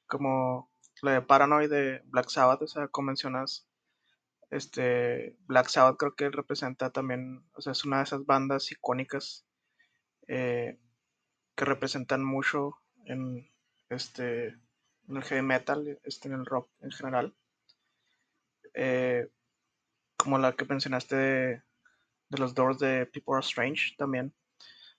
como 0.08 0.70
la 1.02 1.14
de 1.14 1.22
Paranoid 1.22 1.70
de 1.70 2.02
Black 2.08 2.28
Sabbath, 2.28 2.64
o 2.64 2.68
sea, 2.68 2.90
como 2.90 3.06
mencionas, 3.06 3.66
este, 4.50 5.38
Black 5.48 5.70
Sabbath 5.70 5.96
creo 5.96 6.16
que 6.16 6.30
representa 6.32 6.90
también, 6.90 7.46
o 7.54 7.62
sea, 7.62 7.72
es 7.72 7.86
una 7.86 8.00
de 8.00 8.04
esas 8.04 8.26
bandas 8.26 8.70
icónicas 8.74 9.46
eh, 10.28 10.78
que 11.56 11.64
representan 11.64 12.26
mucho 12.26 12.76
en 13.06 13.50
este 13.88 14.60
en 15.12 15.18
el 15.18 15.24
heavy 15.24 15.42
metal, 15.42 16.00
este, 16.04 16.28
en 16.30 16.36
el 16.36 16.46
rock 16.46 16.70
en 16.82 16.92
general. 16.92 17.36
Eh, 18.74 19.30
como 20.18 20.38
la 20.38 20.54
que 20.54 20.66
mencionaste 20.66 21.16
de, 21.16 21.64
los 22.30 22.54
Doors 22.54 22.80
de 22.80 23.06
People 23.06 23.36
Are 23.36 23.46
Strange 23.46 23.96
también. 23.98 24.34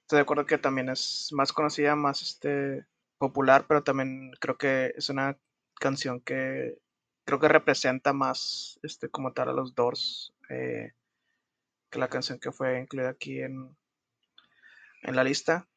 Estoy 0.03 0.19
de 0.19 0.23
acuerdo 0.23 0.47
que 0.47 0.59
también 0.59 0.89
es 0.91 1.29
más 1.33 1.53
conocida, 1.53 1.97
más 1.97 2.21
este, 2.23 2.87
popular, 3.19 3.65
pero 3.67 3.83
también 3.83 4.33
creo 4.41 4.59
que 4.59 4.93
es 4.97 5.09
una 5.09 5.39
canción 5.81 6.21
que, 6.21 6.79
creo 7.25 7.41
que 7.41 7.49
representa 7.49 8.13
más 8.13 8.79
este, 8.83 9.09
como 9.09 9.33
tal 9.33 9.49
a 9.49 9.53
los 9.53 9.75
Doors 9.75 10.35
eh, 10.51 10.93
que 11.89 11.99
la 11.99 12.09
canción 12.09 12.39
que 12.39 12.53
fue 12.53 12.81
incluida 12.81 13.11
aquí 13.11 13.41
en, 13.41 13.77
en 15.03 15.17
la 15.17 15.25
lista. 15.25 15.69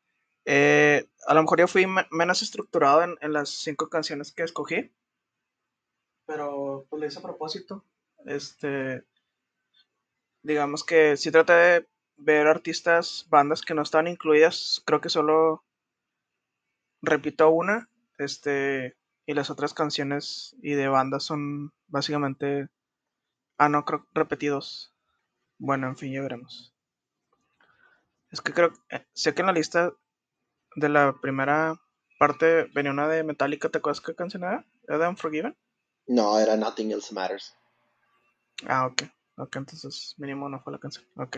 Eh, 0.46 1.10
a 1.26 1.34
lo 1.34 1.42
mejor 1.42 1.60
yo 1.60 1.68
fui 1.68 1.86
menos 2.12 2.42
estructurado 2.42 3.04
en, 3.04 3.18
en, 3.22 3.34
las 3.34 3.50
cinco 3.50 3.90
canciones 3.90 4.32
que 4.32 4.44
escogí, 4.44 4.92
pero 6.26 6.86
pues 6.90 7.00
lo 7.00 7.08
hice 7.08 7.20
a 7.20 7.24
propósito. 7.24 7.84
Este, 8.26 9.04
digamos 10.44 10.84
que 10.84 11.18
si 11.18 11.32
traté 11.32 11.54
de 11.54 11.88
ver 12.18 12.48
artistas, 12.48 13.26
bandas 13.30 13.62
que 13.62 13.74
no 13.74 13.82
estaban 13.82 14.08
incluidas, 14.08 14.82
creo 14.86 15.02
que 15.02 15.10
solo 15.10 15.64
repito 17.02 17.50
una, 17.50 17.90
este, 18.18 18.96
y 19.26 19.34
las 19.34 19.50
otras 19.50 19.74
canciones 19.74 20.56
y 20.62 20.74
de 20.74 20.88
bandas 20.88 21.24
son 21.24 21.74
básicamente, 21.88 22.68
ah, 23.58 23.70
no, 23.70 23.86
creo, 23.86 24.08
repetidos. 24.14 24.94
Bueno, 25.58 25.88
en 25.88 25.98
fin, 25.98 26.14
ya 26.14 26.22
veremos. 26.22 26.74
Es 28.30 28.42
que 28.42 28.54
creo, 28.54 28.74
eh, 28.90 29.06
sé 29.14 29.34
que 29.34 29.42
en 29.42 29.48
la 29.48 29.54
lista 29.54 29.94
de 30.76 30.90
la 30.90 31.14
primera 31.22 31.80
parte 32.20 32.70
venía 32.74 32.92
una 32.92 33.08
de 33.08 33.24
Metallica, 33.24 33.70
¿te 33.70 33.78
acuerdas 33.78 34.02
qué 34.02 34.16
canción 34.16 34.44
era? 34.44 34.66
¿Era 34.88 34.98
de 35.00 35.08
Unforgiven? 35.08 35.58
No, 36.08 36.40
era 36.40 36.56
Nothing 36.56 36.92
Else 36.92 37.14
Matters. 37.14 37.56
Ah, 38.68 38.86
ok. 38.86 39.04
Ok, 39.38 39.56
entonces 39.58 40.16
mínimo 40.18 40.48
no 40.48 40.60
fue 40.62 40.72
la 40.72 40.80
canción. 40.80 41.06
Ok. 41.18 41.38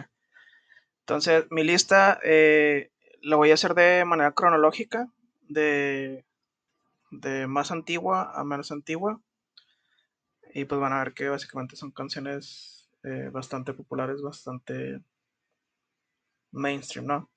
Entonces, 1.00 1.46
mi 1.50 1.64
lista 1.64 2.20
eh, 2.24 2.92
la 3.22 3.38
voy 3.38 3.52
a 3.52 3.56
hacer 3.56 3.74
de 3.74 4.06
manera 4.06 4.34
cronológica, 4.34 5.10
de, 5.48 6.26
de 7.12 7.48
más 7.48 7.72
antigua 7.72 8.32
a 8.36 8.44
menos 8.44 8.72
antigua. 8.72 9.20
Y 10.54 10.66
pues 10.66 10.80
van 10.80 10.94
a 10.94 11.00
ver 11.00 11.14
que 11.14 11.30
básicamente 11.30 11.76
son 11.76 11.92
canciones 11.92 12.90
eh, 13.04 13.30
bastante 13.32 13.74
populares, 13.74 14.22
bastante 14.22 15.02
mainstream, 16.52 17.06
¿no? 17.06 17.30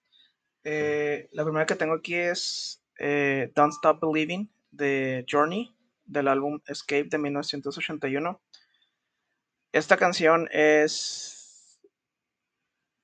Eh, 0.64 1.28
la 1.32 1.44
primera 1.44 1.66
que 1.66 1.74
tengo 1.74 1.94
aquí 1.94 2.14
es 2.14 2.82
Don't 2.98 3.72
Stop 3.72 4.00
Believing 4.00 4.50
de 4.70 5.24
Journey, 5.28 5.74
del 6.04 6.28
álbum 6.28 6.60
Escape 6.66 7.08
de 7.10 7.18
1981. 7.18 8.40
Esta 9.72 9.96
canción 9.96 10.48
es. 10.52 11.80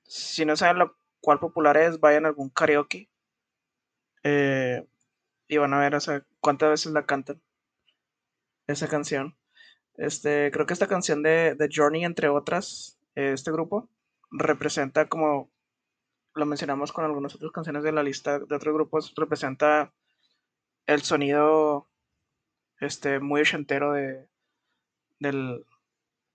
Si 0.03 0.45
no 0.45 0.55
saben 0.55 0.79
lo 0.79 0.97
cual 1.21 1.39
popular 1.39 1.77
es, 1.77 1.99
vayan 1.99 2.25
a 2.25 2.29
algún 2.29 2.49
karaoke. 2.49 3.09
Eh, 4.23 4.85
y 5.47 5.57
van 5.57 5.73
a 5.73 5.79
ver 5.79 5.97
cuántas 6.41 6.69
veces 6.69 6.91
la 6.91 7.05
cantan. 7.05 7.41
Esa 8.67 8.87
canción. 8.87 9.37
Este, 9.95 10.51
creo 10.51 10.65
que 10.65 10.73
esta 10.73 10.87
canción 10.87 11.23
de, 11.23 11.55
de 11.55 11.69
Journey, 11.73 12.03
entre 12.03 12.29
otras, 12.29 12.99
este 13.15 13.51
grupo, 13.51 13.89
representa 14.29 15.07
como 15.07 15.49
lo 16.37 16.45
mencionamos 16.45 16.91
con 16.91 17.05
algunas 17.05 17.35
otras 17.35 17.51
canciones 17.51 17.83
de 17.83 17.91
la 17.91 18.03
lista 18.03 18.39
de 18.39 18.55
otros 18.55 18.73
grupos, 18.73 19.13
representa 19.15 19.93
el 20.85 21.01
sonido 21.01 21.89
este, 22.79 23.19
muy 23.19 23.41
ochentero 23.41 23.93
de, 23.93 24.27
del, 25.19 25.65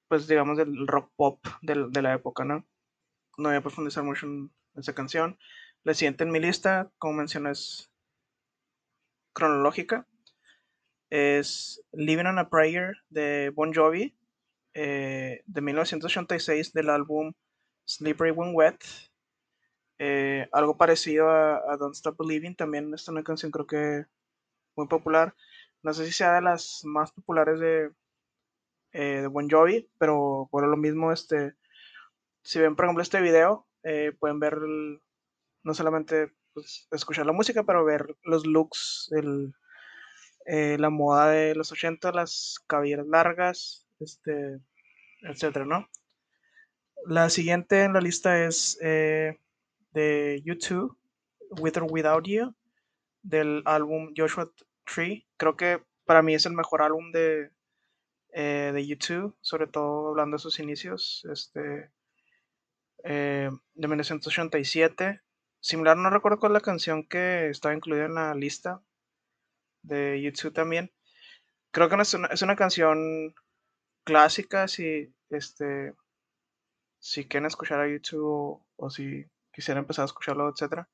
pues 0.09 0.27
digamos, 0.27 0.59
del 0.59 0.87
rock 0.87 1.11
pop 1.17 1.47
de 1.63 2.03
la 2.03 2.15
época, 2.15 2.45
¿no? 2.45 2.67
No 3.39 3.49
voy 3.49 3.57
a 3.57 3.63
profundizar 3.63 4.05
mucho 4.05 4.27
en 4.27 4.53
esa 4.75 4.95
canción. 4.95 5.39
La 5.85 5.95
siguiente 5.95 6.25
en 6.25 6.31
mi 6.31 6.39
lista, 6.39 6.93
como 6.99 7.15
mencioné, 7.15 7.53
es 7.53 7.91
cronológica. 9.33 10.07
Es 11.11 11.83
Living 11.93 12.27
on 12.27 12.39
a 12.39 12.49
Prayer 12.49 12.95
de 13.09 13.51
Bon 13.55 13.73
Jovi, 13.73 14.17
eh, 14.75 15.43
de 15.47 15.61
1986, 15.61 16.73
del 16.73 16.91
álbum 16.91 17.33
Slippery 17.85 18.31
When 18.31 18.55
Wet. 18.55 18.85
Eh, 19.99 20.49
algo 20.53 20.77
parecido 20.77 21.29
a, 21.31 21.77
Don't 21.79 21.95
Stop 21.95 22.19
Believing, 22.19 22.57
también 22.57 22.93
es 22.95 23.07
una 23.09 23.23
canción 23.23 23.53
creo 23.53 23.67
que 23.67 24.07
muy 24.77 24.89
popular. 24.89 25.35
No 25.83 25.93
sé 25.95 26.07
si 26.07 26.13
sea 26.13 26.35
de 26.35 26.43
las 26.43 26.81
más 26.85 27.13
populares 27.13 27.61
de, 27.61 27.93
eh, 28.93 29.27
Bon 29.31 29.49
Jovi, 29.49 29.89
pero 29.99 30.49
por 30.51 30.67
lo 30.67 30.77
mismo, 30.77 31.13
este, 31.13 31.55
si 32.43 32.59
ven 32.61 32.77
por 32.77 32.87
ejemplo 32.87 33.03
este 33.03 33.21
video, 33.21 33.67
eh, 33.85 34.13
pueden 34.19 34.41
ver 34.41 34.59
no 35.63 35.75
solamente 35.75 36.33
pues, 36.55 36.89
escuchar 36.91 37.27
la 37.27 37.33
música, 37.33 37.65
pero 37.65 37.85
ver 37.85 38.17
los 38.23 38.47
looks, 38.47 39.11
el, 39.13 39.55
la 40.47 40.91
moda 40.91 41.29
de 41.31 41.55
los 41.55 41.73
80, 41.73 42.13
las 42.13 42.57
cabelleras 42.67 43.07
largas, 43.07 43.87
este, 44.01 44.61
etcétera, 45.23 45.65
¿no? 45.65 45.89
La 47.07 47.31
siguiente 47.31 47.85
en 47.85 47.93
la 47.95 48.01
lista 48.01 48.45
es 48.45 48.79
de 49.93 50.43
YouTube, 50.45 50.97
With 51.51 51.77
or 51.77 51.85
Without 51.91 52.27
You, 52.27 52.55
del 53.23 53.63
álbum 53.65 54.13
Joshua 54.17 54.51
Tree. 54.85 55.27
Creo 55.37 55.57
que 55.57 55.83
para 56.05 56.23
mí 56.23 56.35
es 56.35 56.47
el 56.47 56.53
mejor 56.53 56.83
álbum 56.83 57.13
de, 57.13 57.51
eh, 58.33 58.71
de 58.75 58.87
YouTube, 58.87 59.37
sobre 59.41 59.67
todo 59.67 60.09
hablando 60.09 60.37
de 60.37 60.43
sus 60.43 60.59
inicios, 60.59 61.27
este, 61.31 61.91
eh, 63.05 63.51
de 63.75 63.89
1987. 63.89 65.21
Similar, 65.61 65.97
no 65.97 66.11
recuerdo 66.11 66.39
cuál 66.39 66.53
es 66.53 66.55
la 66.55 66.61
canción 66.61 67.07
que 67.07 67.49
estaba 67.49 67.75
incluida 67.75 68.07
en 68.07 68.15
la 68.15 68.35
lista 68.35 68.83
de 69.83 70.21
YouTube 70.21 70.53
también. 70.53 70.93
Creo 71.71 71.89
que 71.89 71.97
es 72.01 72.15
una, 72.15 72.29
es 72.29 72.43
una 72.43 72.57
canción 72.57 73.35
clásica 74.05 74.69
si, 74.69 75.15
este, 75.31 75.95
si 76.99 77.27
quieren 77.27 77.47
escuchar 77.47 77.81
a 77.81 77.89
YouTube 77.89 78.63
o, 78.77 78.91
si 78.91 79.27
quisieran 79.53 79.83
empezar 79.83 80.03
a 80.05 80.07
escucharlo, 80.07 80.49
etc. 80.49 80.87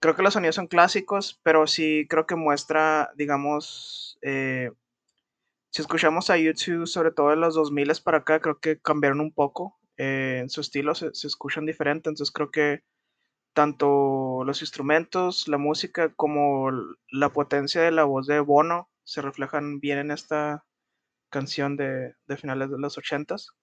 Creo 0.00 0.16
que 0.16 0.22
los 0.22 0.32
sonidos 0.34 0.56
son 0.56 0.66
clásicos, 0.66 1.40
pero 1.42 1.66
sí 1.66 2.06
creo 2.08 2.26
que 2.26 2.36
muestra, 2.36 3.10
digamos, 3.16 4.18
eh, 4.22 4.70
si 5.70 5.82
escuchamos 5.82 6.30
a 6.30 6.36
YouTube, 6.36 6.86
sobre 6.86 7.12
todo 7.12 7.32
en 7.32 7.40
los 7.40 7.54
2000 7.54 7.92
para 8.04 8.18
acá, 8.18 8.40
creo 8.40 8.58
que 8.58 8.80
cambiaron 8.80 9.20
un 9.20 9.32
poco 9.32 9.78
eh, 9.96 10.38
en 10.42 10.50
su 10.50 10.60
estilo, 10.60 10.94
se, 10.94 11.08
escuchan 11.08 11.66
diferente, 11.66 12.08
entonces 12.08 12.32
creo 12.32 12.50
que 12.50 12.82
tanto 13.52 14.42
los 14.44 14.62
instrumentos, 14.62 15.48
la 15.48 15.58
música, 15.58 16.14
como 16.14 16.70
la 17.10 17.32
potencia 17.32 17.82
de 17.82 17.90
la 17.92 18.04
voz 18.04 18.26
de 18.26 18.40
Bono 18.40 18.90
se 19.04 19.22
reflejan 19.22 19.80
bien 19.80 19.98
en 19.98 20.10
esta 20.10 20.64
canción 21.30 21.76
de, 21.76 22.14
finales 22.36 22.70
de 22.70 22.78
los 22.78 22.98
80s. 22.98 23.54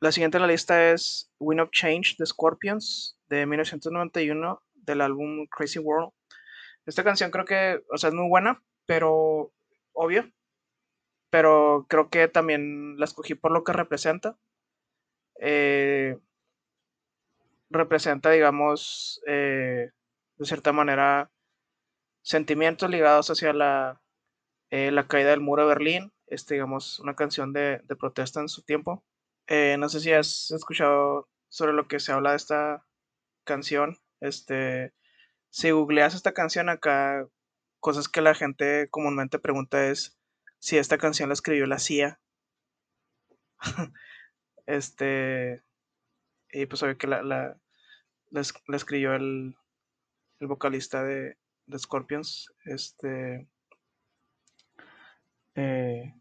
La 0.00 0.12
siguiente 0.12 0.36
en 0.36 0.42
la 0.42 0.48
lista 0.48 0.92
es 0.92 1.28
Win 1.40 1.58
of 1.58 1.70
Change 1.72 2.14
de 2.18 2.26
Scorpions 2.26 3.18
de 3.28 3.46
1991 3.46 4.62
del 4.74 5.00
álbum 5.00 5.46
Crazy 5.48 5.80
World. 5.80 6.12
Esta 6.86 7.02
canción 7.02 7.32
creo 7.32 7.44
que, 7.44 7.82
o 7.92 7.98
sea, 7.98 8.10
es 8.10 8.14
muy 8.14 8.28
buena, 8.28 8.62
pero 8.86 9.52
obvio, 9.92 10.30
pero 11.30 11.86
creo 11.88 12.10
que 12.10 12.28
también 12.28 12.96
la 12.98 13.06
escogí 13.06 13.34
por 13.34 13.50
lo 13.50 13.64
que 13.64 13.72
representa. 13.72 14.38
Eh, 15.40 16.16
representa, 17.70 18.30
digamos, 18.30 19.20
eh, 19.26 19.90
de 20.36 20.46
cierta 20.46 20.72
manera, 20.72 21.32
sentimientos 22.22 22.88
ligados 22.88 23.30
hacia 23.30 23.52
la, 23.52 24.00
eh, 24.70 24.92
la 24.92 25.08
caída 25.08 25.30
del 25.30 25.40
muro 25.40 25.62
de 25.62 25.68
Berlín. 25.68 26.12
Es, 26.28 26.46
digamos, 26.46 27.00
una 27.00 27.16
canción 27.16 27.52
de 27.52 27.82
protesta 27.98 28.40
en 28.40 28.48
su 28.48 28.62
tiempo. 28.62 29.04
No 29.48 29.88
sé 29.88 30.00
si 30.00 30.12
has 30.12 30.50
escuchado 30.50 31.28
sobre 31.48 31.72
lo 31.72 31.88
que 31.88 32.00
se 32.00 32.12
habla 32.12 32.30
de 32.30 32.36
esta 32.36 32.84
canción. 33.44 33.98
Este, 34.20 34.92
si 35.50 35.70
googleas 35.70 36.14
esta 36.14 36.32
canción 36.32 36.68
acá, 36.68 37.26
cosas 37.80 38.08
que 38.08 38.20
la 38.20 38.34
gente 38.34 38.88
comúnmente 38.90 39.38
pregunta 39.38 39.88
es 39.88 40.18
si 40.58 40.78
esta 40.78 40.98
canción 40.98 41.28
la 41.28 41.34
escribió 41.34 41.66
la 41.66 41.78
CIA. 41.78 42.20
este. 44.66 45.62
Y 46.50 46.66
pues 46.66 46.82
obvio 46.82 46.98
que 46.98 47.06
la, 47.06 47.22
la, 47.22 47.58
la, 48.30 48.76
escribió 48.76 49.14
el, 49.14 49.54
el 50.40 50.46
vocalista 50.46 51.02
de, 51.02 51.36
de, 51.66 51.78
Scorpions. 51.78 52.52
Este. 52.64 53.48
Eh, 55.54 56.14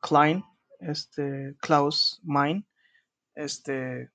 Klein. 0.00 0.44
Este. 0.78 1.56
Klaus 1.60 2.20
Mein. 2.24 2.66
Este. 3.34 4.10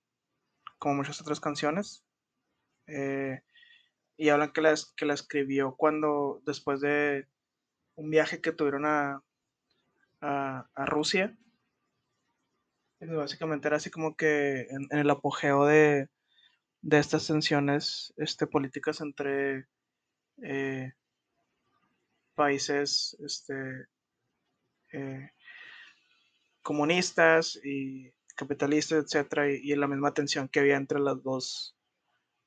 Como 0.80 0.96
muchas 0.96 1.22
otras 1.22 1.40
canciones. 1.40 2.04
Eh, 2.88 3.42
y 4.18 4.30
hablan 4.30 4.52
que 4.52 4.62
la, 4.62 4.76
que 4.96 5.06
la 5.06 5.14
escribió 5.14 5.76
cuando. 5.76 6.42
Después 6.46 6.82
de 6.82 7.28
un 7.96 8.10
viaje 8.10 8.42
que 8.42 8.52
tuvieron 8.52 8.86
a, 8.86 9.24
a, 10.22 10.86
Rusia. 10.86 11.36
básicamente 13.00 13.68
era 13.68 13.78
así 13.78 13.90
como 13.92 14.16
que 14.16 14.68
en, 14.70 14.88
el 14.92 15.10
apogeo 15.10 15.66
de, 15.66 16.10
de, 16.82 17.00
estas 17.00 17.28
tensiones 17.28 18.14
este, 18.18 18.48
políticas 18.48 19.02
entre 19.02 19.68
eh, 20.42 20.94
países 22.36 23.16
este, 23.24 23.88
eh, 24.94 25.30
comunistas 26.64 27.60
y 27.64 28.12
capitalistas, 28.36 29.04
etcétera, 29.04 29.52
y, 29.52 29.76
la 29.76 29.88
misma 29.88 30.14
tensión 30.14 30.48
que 30.48 30.60
había 30.60 30.78
entre 30.78 31.00
las 31.00 31.22
dos, 31.22 31.76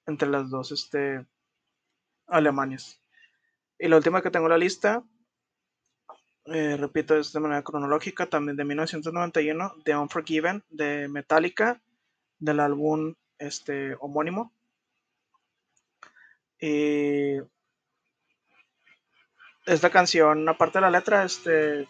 entre 0.07 0.29
las 0.29 0.51
dos, 0.51 0.73
este, 0.73 1.25
Alemanias. 2.27 3.01
Y 3.79 3.89
la 3.89 3.97
última 3.97 4.23
que 4.23 4.31
tengo 4.31 4.47
en 4.47 4.53
la 4.53 4.59
lista, 4.59 5.05
eh, 6.47 6.77
repito, 6.77 7.17
es 7.17 7.33
de 7.33 7.41
manera 7.41 7.62
cronológica, 7.62 8.27
también 8.27 8.57
de 8.57 8.64
1991, 8.64 9.75
The 9.85 9.97
Unforgiven, 9.97 10.64
de 10.71 11.09
Metallica, 11.09 11.81
del 12.39 12.61
álbum 12.61 13.14
este, 13.39 13.97
homónimo. 14.01 14.53
Y 16.59 17.37
esta 19.67 19.91
canción, 19.91 20.49
aparte 20.49 20.79
de 20.79 20.83
la 20.83 20.91
letra, 20.91 21.25
este, 21.25 21.89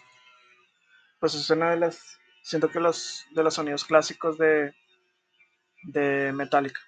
pues 1.18 1.34
es 1.34 1.48
una 1.50 1.70
de 1.70 1.78
las, 1.78 2.18
siento 2.42 2.70
que 2.70 2.80
los, 2.80 3.26
de 3.32 3.42
los 3.42 3.54
sonidos 3.54 3.84
clásicos 3.84 4.38
de, 4.38 4.74
de 5.84 6.32
Metallica. 6.32 6.80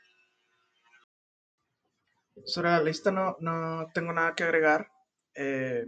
Sobre 2.45 2.71
la 2.71 2.83
lista 2.83 3.11
no, 3.11 3.37
no 3.41 3.91
tengo 3.93 4.13
nada 4.13 4.35
que 4.35 4.45
agregar. 4.45 4.91
Eh, 5.35 5.87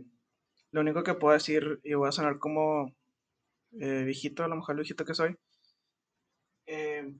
lo 0.72 0.80
único 0.80 1.02
que 1.02 1.14
puedo 1.14 1.34
decir, 1.34 1.80
y 1.82 1.94
voy 1.94 2.08
a 2.08 2.12
sonar 2.12 2.38
como 2.38 2.94
eh, 3.80 4.02
viejito, 4.04 4.44
a 4.44 4.48
lo 4.48 4.56
mejor 4.56 4.76
viejito 4.76 5.04
que 5.04 5.14
soy. 5.14 5.36
Eh, 6.66 7.12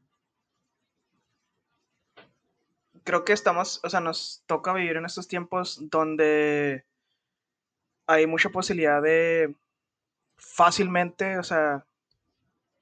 creo 3.05 3.25
que 3.25 3.33
estamos, 3.33 3.81
o 3.83 3.91
sea, 3.91 4.01
nos 4.01 4.43
toca 4.47 4.73
vivir 4.73 4.97
en 4.97 5.05
estos 5.05 5.29
tiempos 5.29 5.79
donde 5.91 6.85
hay 8.07 8.27
mucha 8.27 8.51
posibilidad 8.51 9.03
de 9.03 9.55
fácilmente, 10.41 11.39
o 11.39 11.43
sea, 11.43 11.87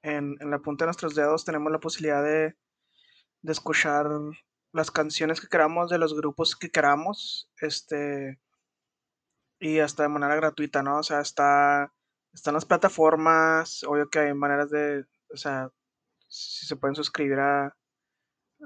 en, 0.02 0.36
la 0.40 0.58
punta 0.60 0.84
de 0.84 0.88
nuestros 0.88 1.14
dedos 1.14 1.44
tenemos 1.44 1.72
la 1.72 1.80
posibilidad 1.80 2.22
de, 2.22 2.56
de 3.42 3.52
escuchar 3.52 4.08
las 4.72 4.90
canciones 4.90 5.40
que 5.40 5.48
queramos 5.48 5.90
de 5.90 5.98
los 5.98 6.14
grupos 6.14 6.56
que 6.56 6.70
queramos, 6.70 7.50
este, 7.60 8.40
y 9.60 9.80
hasta 9.80 10.04
de 10.04 10.08
manera 10.08 10.36
gratuita, 10.36 10.82
¿no? 10.82 10.98
O 10.98 11.02
sea, 11.02 11.20
está, 11.20 11.92
están 12.32 12.54
las 12.54 12.64
plataformas, 12.64 13.82
obvio 13.84 14.08
que 14.08 14.20
hay 14.20 14.34
maneras 14.34 14.70
de, 14.70 15.04
o 15.32 15.36
sea, 15.36 15.70
si 16.28 16.66
se 16.66 16.76
pueden 16.76 16.94
suscribir 16.94 17.38
a, 17.40 17.76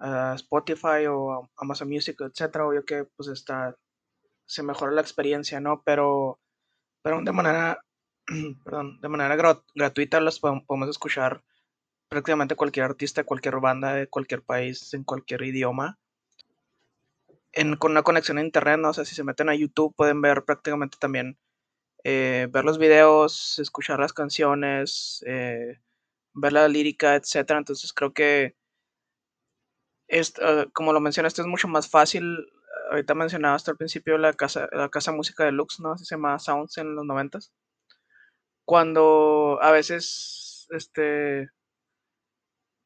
a 0.01 0.35
Spotify 0.35 1.07
o 1.09 1.33
a 1.33 1.49
Amazon 1.57 1.89
Music, 1.89 2.21
etcétera, 2.21 2.67
obvio 2.67 2.85
que 2.85 3.05
pues 3.17 3.29
está, 3.29 3.77
se 4.47 4.63
mejora 4.63 4.93
la 4.93 5.01
experiencia, 5.01 5.61
¿no? 5.61 5.83
Pero, 5.85 6.41
pero 7.03 7.23
de 7.23 7.33
manera, 7.33 7.81
perdón, 8.65 9.01
de 9.01 9.09
manera 9.09 9.37
gratuita 9.75 10.21
las 10.21 10.39
podemos 10.39 10.89
escuchar 10.89 11.43
prácticamente 12.09 12.57
cualquier 12.57 12.85
artista, 12.85 13.25
cualquier 13.25 13.59
banda 13.61 13.95
de 13.95 14.07
cualquier 14.07 14.43
país, 14.43 14.93
en 14.95 15.05
cualquier 15.05 15.43
idioma. 15.43 15.99
Con 17.79 17.93
una 17.93 18.03
conexión 18.03 18.39
a 18.39 18.43
internet, 18.43 18.79
¿no? 18.79 18.91
O 18.91 18.95
sea, 18.95 19.05
si 19.05 19.15
se 19.15 19.25
meten 19.25 19.49
a 19.49 19.55
YouTube 19.55 19.95
pueden 19.95 20.23
ver 20.23 20.45
prácticamente 20.45 20.97
también, 20.99 21.39
eh, 22.05 22.49
ver 22.51 22.65
los 22.65 22.79
videos, 22.79 23.59
escuchar 23.59 23.99
las 24.01 24.13
canciones, 24.13 25.23
eh, 25.27 25.81
ver 26.35 26.53
la 26.53 26.69
lírica, 26.69 27.15
etcétera. 27.15 27.59
Entonces 27.59 27.93
creo 27.93 28.13
que, 28.13 28.57
como 30.73 30.93
lo 30.93 31.01
mencionaste, 31.01 31.43
es 31.43 31.47
mucho 31.47 31.69
más 31.69 31.89
fácil. 31.89 32.47
Ahorita 32.91 33.15
mencionaba 33.15 33.55
hasta 33.57 33.71
el 33.71 33.77
principio 33.79 34.19
la 34.19 34.33
casa, 34.35 34.69
la 34.73 34.89
casa 34.89 35.13
música 35.13 35.45
deluxe, 35.45 35.81
¿no? 35.81 35.93
Así 35.93 36.05
se 36.05 36.15
llama 36.17 36.39
Sounds 36.39 36.79
en 36.79 36.95
los 36.95 37.05
noventas. 37.05 37.53
Cuando 38.65 39.59
a 39.63 39.71
veces, 39.73 40.69
este, 40.71 41.51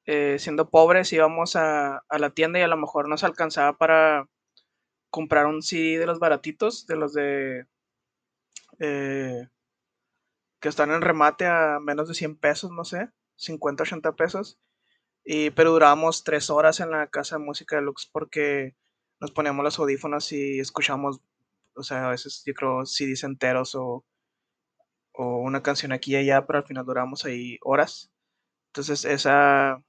eh, 0.07 0.39
siendo 0.39 0.70
pobres 0.70 1.12
íbamos 1.12 1.57
a, 1.57 1.99
a, 2.09 2.18
la 2.18 2.31
tienda 2.31 2.59
y 2.59 2.62
a 2.62 2.68
lo 2.68 2.77
mejor 2.77 3.09
nos 3.09 3.24
alcanzaba 3.24 3.77
para 3.77 4.29
comprar 5.11 5.47
un 5.47 5.62
CD 5.62 5.99
de 5.99 6.07
los 6.07 6.18
baratitos, 6.18 6.87
de 6.87 6.97
los 6.97 7.12
de... 7.12 7.66
Eh, 8.79 9.49
que 10.61 10.68
están 10.68 10.91
en 10.91 11.03
remate 11.03 11.47
a 11.47 11.79
menos 11.81 12.09
de 12.09 12.14
100 12.14 12.37
pesos, 12.37 12.70
no 12.70 12.85
sé, 12.85 13.11
50, 13.37 13.85
80 13.85 14.16
pesos. 14.16 14.59
Y, 15.24 15.51
pero 15.51 15.72
durábamos 15.72 16.24
tres 16.24 16.51
horas 16.51 16.81
en 16.81 16.91
la 16.91 17.09
casa 17.09 17.37
de 17.39 17.45
música 17.45 17.77
deluxe 17.77 18.09
porque 18.11 18.77
nos 19.20 19.33
poníamos 19.33 19.64
los 19.64 19.79
audífonos 19.79 20.33
y 20.33 20.61
escuchamos, 20.61 21.20
o 21.74 21.83
sea, 21.83 22.07
a 22.07 22.11
veces 22.11 22.43
yo 22.47 22.55
creo 22.55 22.87
CDs 22.87 23.24
enteros 23.24 23.74
o, 23.74 24.05
o 25.17 25.39
una 25.39 25.62
canción 25.62 25.93
aquí 25.93 26.12
y 26.12 26.17
allá, 26.17 26.47
pero 26.47 26.59
al 26.59 26.67
final 26.67 26.87
duramos 26.87 27.25
ahí 27.25 27.59
horas. 27.62 28.12
Entonces 28.69 29.05
esa, 29.05 29.83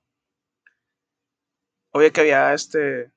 obvio 1.91 2.11
que 2.13 2.21
había 2.21 2.53
este 2.53 3.11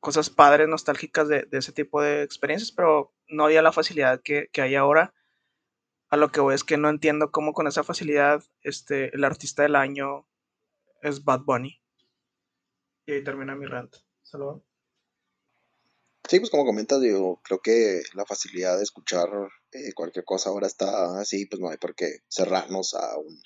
cosas 0.00 0.30
padres, 0.30 0.68
nostálgicas 0.68 1.28
de, 1.28 1.46
ese 1.52 1.72
tipo 1.72 2.00
de 2.02 2.22
experiencias, 2.22 2.72
pero 2.72 3.14
no 3.28 3.44
había 3.44 3.62
la 3.62 3.72
facilidad 3.72 4.20
que, 4.22 4.48
hay 4.54 4.74
ahora. 4.74 5.14
A 6.10 6.16
lo 6.16 6.30
que 6.30 6.40
voy 6.40 6.54
es 6.54 6.64
que 6.64 6.78
no 6.78 6.88
entiendo 6.88 7.30
cómo 7.30 7.52
con 7.52 7.66
esa 7.66 7.84
facilidad 7.84 8.42
este, 8.62 9.14
el 9.14 9.24
artista 9.24 9.62
del 9.62 9.76
año 9.76 10.26
es 11.02 11.24
Bad 11.24 11.42
Bunny. 11.42 11.82
Y 13.06 13.12
ahí 13.12 13.24
termina 13.24 13.54
mi 13.54 13.66
rant. 13.66 13.94
Saludos. 14.22 14.67
Sí, 16.28 16.40
pues 16.40 16.50
como 16.50 16.66
comentas, 16.66 17.00
yo 17.02 17.40
creo 17.42 17.60
que 17.60 18.02
la 18.12 18.26
facilidad 18.26 18.76
de 18.76 18.82
escuchar 18.82 19.30
eh, 19.72 19.94
cualquier 19.94 20.26
cosa 20.26 20.50
ahora 20.50 20.66
está 20.66 21.18
así, 21.18 21.46
pues 21.46 21.58
no 21.58 21.70
hay 21.70 21.78
por 21.78 21.94
qué 21.94 22.18
cerrarnos 22.28 22.92
a 22.92 23.16
un 23.16 23.40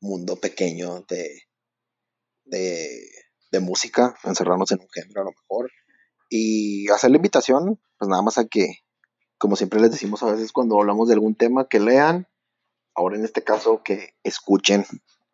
mundo 0.00 0.34
pequeño 0.34 1.04
de, 1.08 1.42
de, 2.44 3.60
música, 3.60 4.16
encerrarnos 4.24 4.72
en 4.72 4.80
un 4.80 4.88
género 4.92 5.20
a 5.20 5.24
lo 5.26 5.30
mejor. 5.30 5.70
Y 6.28 6.90
hacer 6.90 7.12
la 7.12 7.18
invitación, 7.18 7.80
pues 7.98 8.08
nada 8.08 8.22
más 8.22 8.36
a 8.36 8.46
que, 8.46 8.80
como 9.38 9.54
siempre 9.54 9.80
les 9.80 9.92
decimos 9.92 10.24
a 10.24 10.32
veces 10.32 10.50
cuando 10.50 10.76
hablamos 10.80 11.06
de 11.06 11.14
algún 11.14 11.36
tema, 11.36 11.68
que 11.68 11.78
lean, 11.78 12.26
ahora 12.96 13.16
en 13.16 13.24
este 13.24 13.44
caso 13.44 13.82
que 13.84 14.14
escuchen 14.24 14.84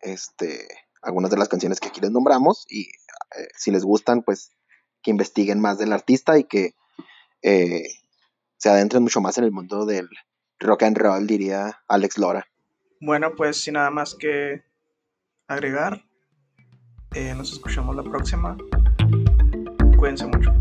este, 0.01 0.67
algunas 1.01 1.31
de 1.31 1.37
las 1.37 1.49
canciones 1.49 1.79
que 1.79 1.87
aquí 1.87 1.99
les 1.99 2.11
nombramos 2.11 2.63
y 2.69 2.83
eh, 2.83 3.47
si 3.57 3.71
les 3.71 3.83
gustan, 3.83 4.21
pues 4.21 4.51
que 5.05 5.11
investiguen 5.11 5.61
más 5.61 5.77
del 5.77 5.93
artista 5.93 6.39
y 6.39 6.45
que 6.45 6.73
eh, 7.43 7.83
se 8.57 8.69
adentren 8.69 9.03
mucho 9.03 9.21
más 9.21 9.37
en 9.37 9.43
el 9.43 9.51
mundo 9.51 9.85
del 9.85 10.09
rock 10.59 10.81
and 10.81 10.97
roll, 10.97 11.27
diría 11.27 11.79
Alex 11.87 12.17
Lora. 12.17 12.47
Bueno, 12.99 13.35
pues 13.37 13.57
sin 13.57 13.75
nada 13.75 13.91
más 13.91 14.15
que 14.15 14.63
agregar, 15.47 16.03
eh, 17.13 17.35
nos 17.35 17.53
escuchamos 17.53 17.95
la 17.95 18.03
próxima. 18.03 18.57
Cuídense 19.95 20.25
mucho. 20.25 20.51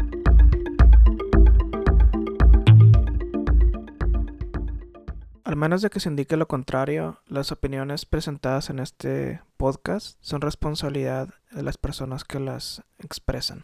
Al 5.45 5.57
menos 5.57 5.81
de 5.81 5.89
que 5.89 6.01
se 6.01 6.11
indique 6.11 6.37
lo 6.37 6.49
contrario, 6.49 7.23
las 7.27 7.51
opiniones 7.51 8.05
presentadas 8.05 8.69
en 8.69 8.79
este 8.79 9.41
podcast 9.57 10.19
son 10.21 10.43
responsabilidad 10.43 11.31
de 11.53 11.63
las 11.63 11.79
personas 11.79 12.25
que 12.25 12.41
las 12.41 12.83
expresan. 12.99 13.53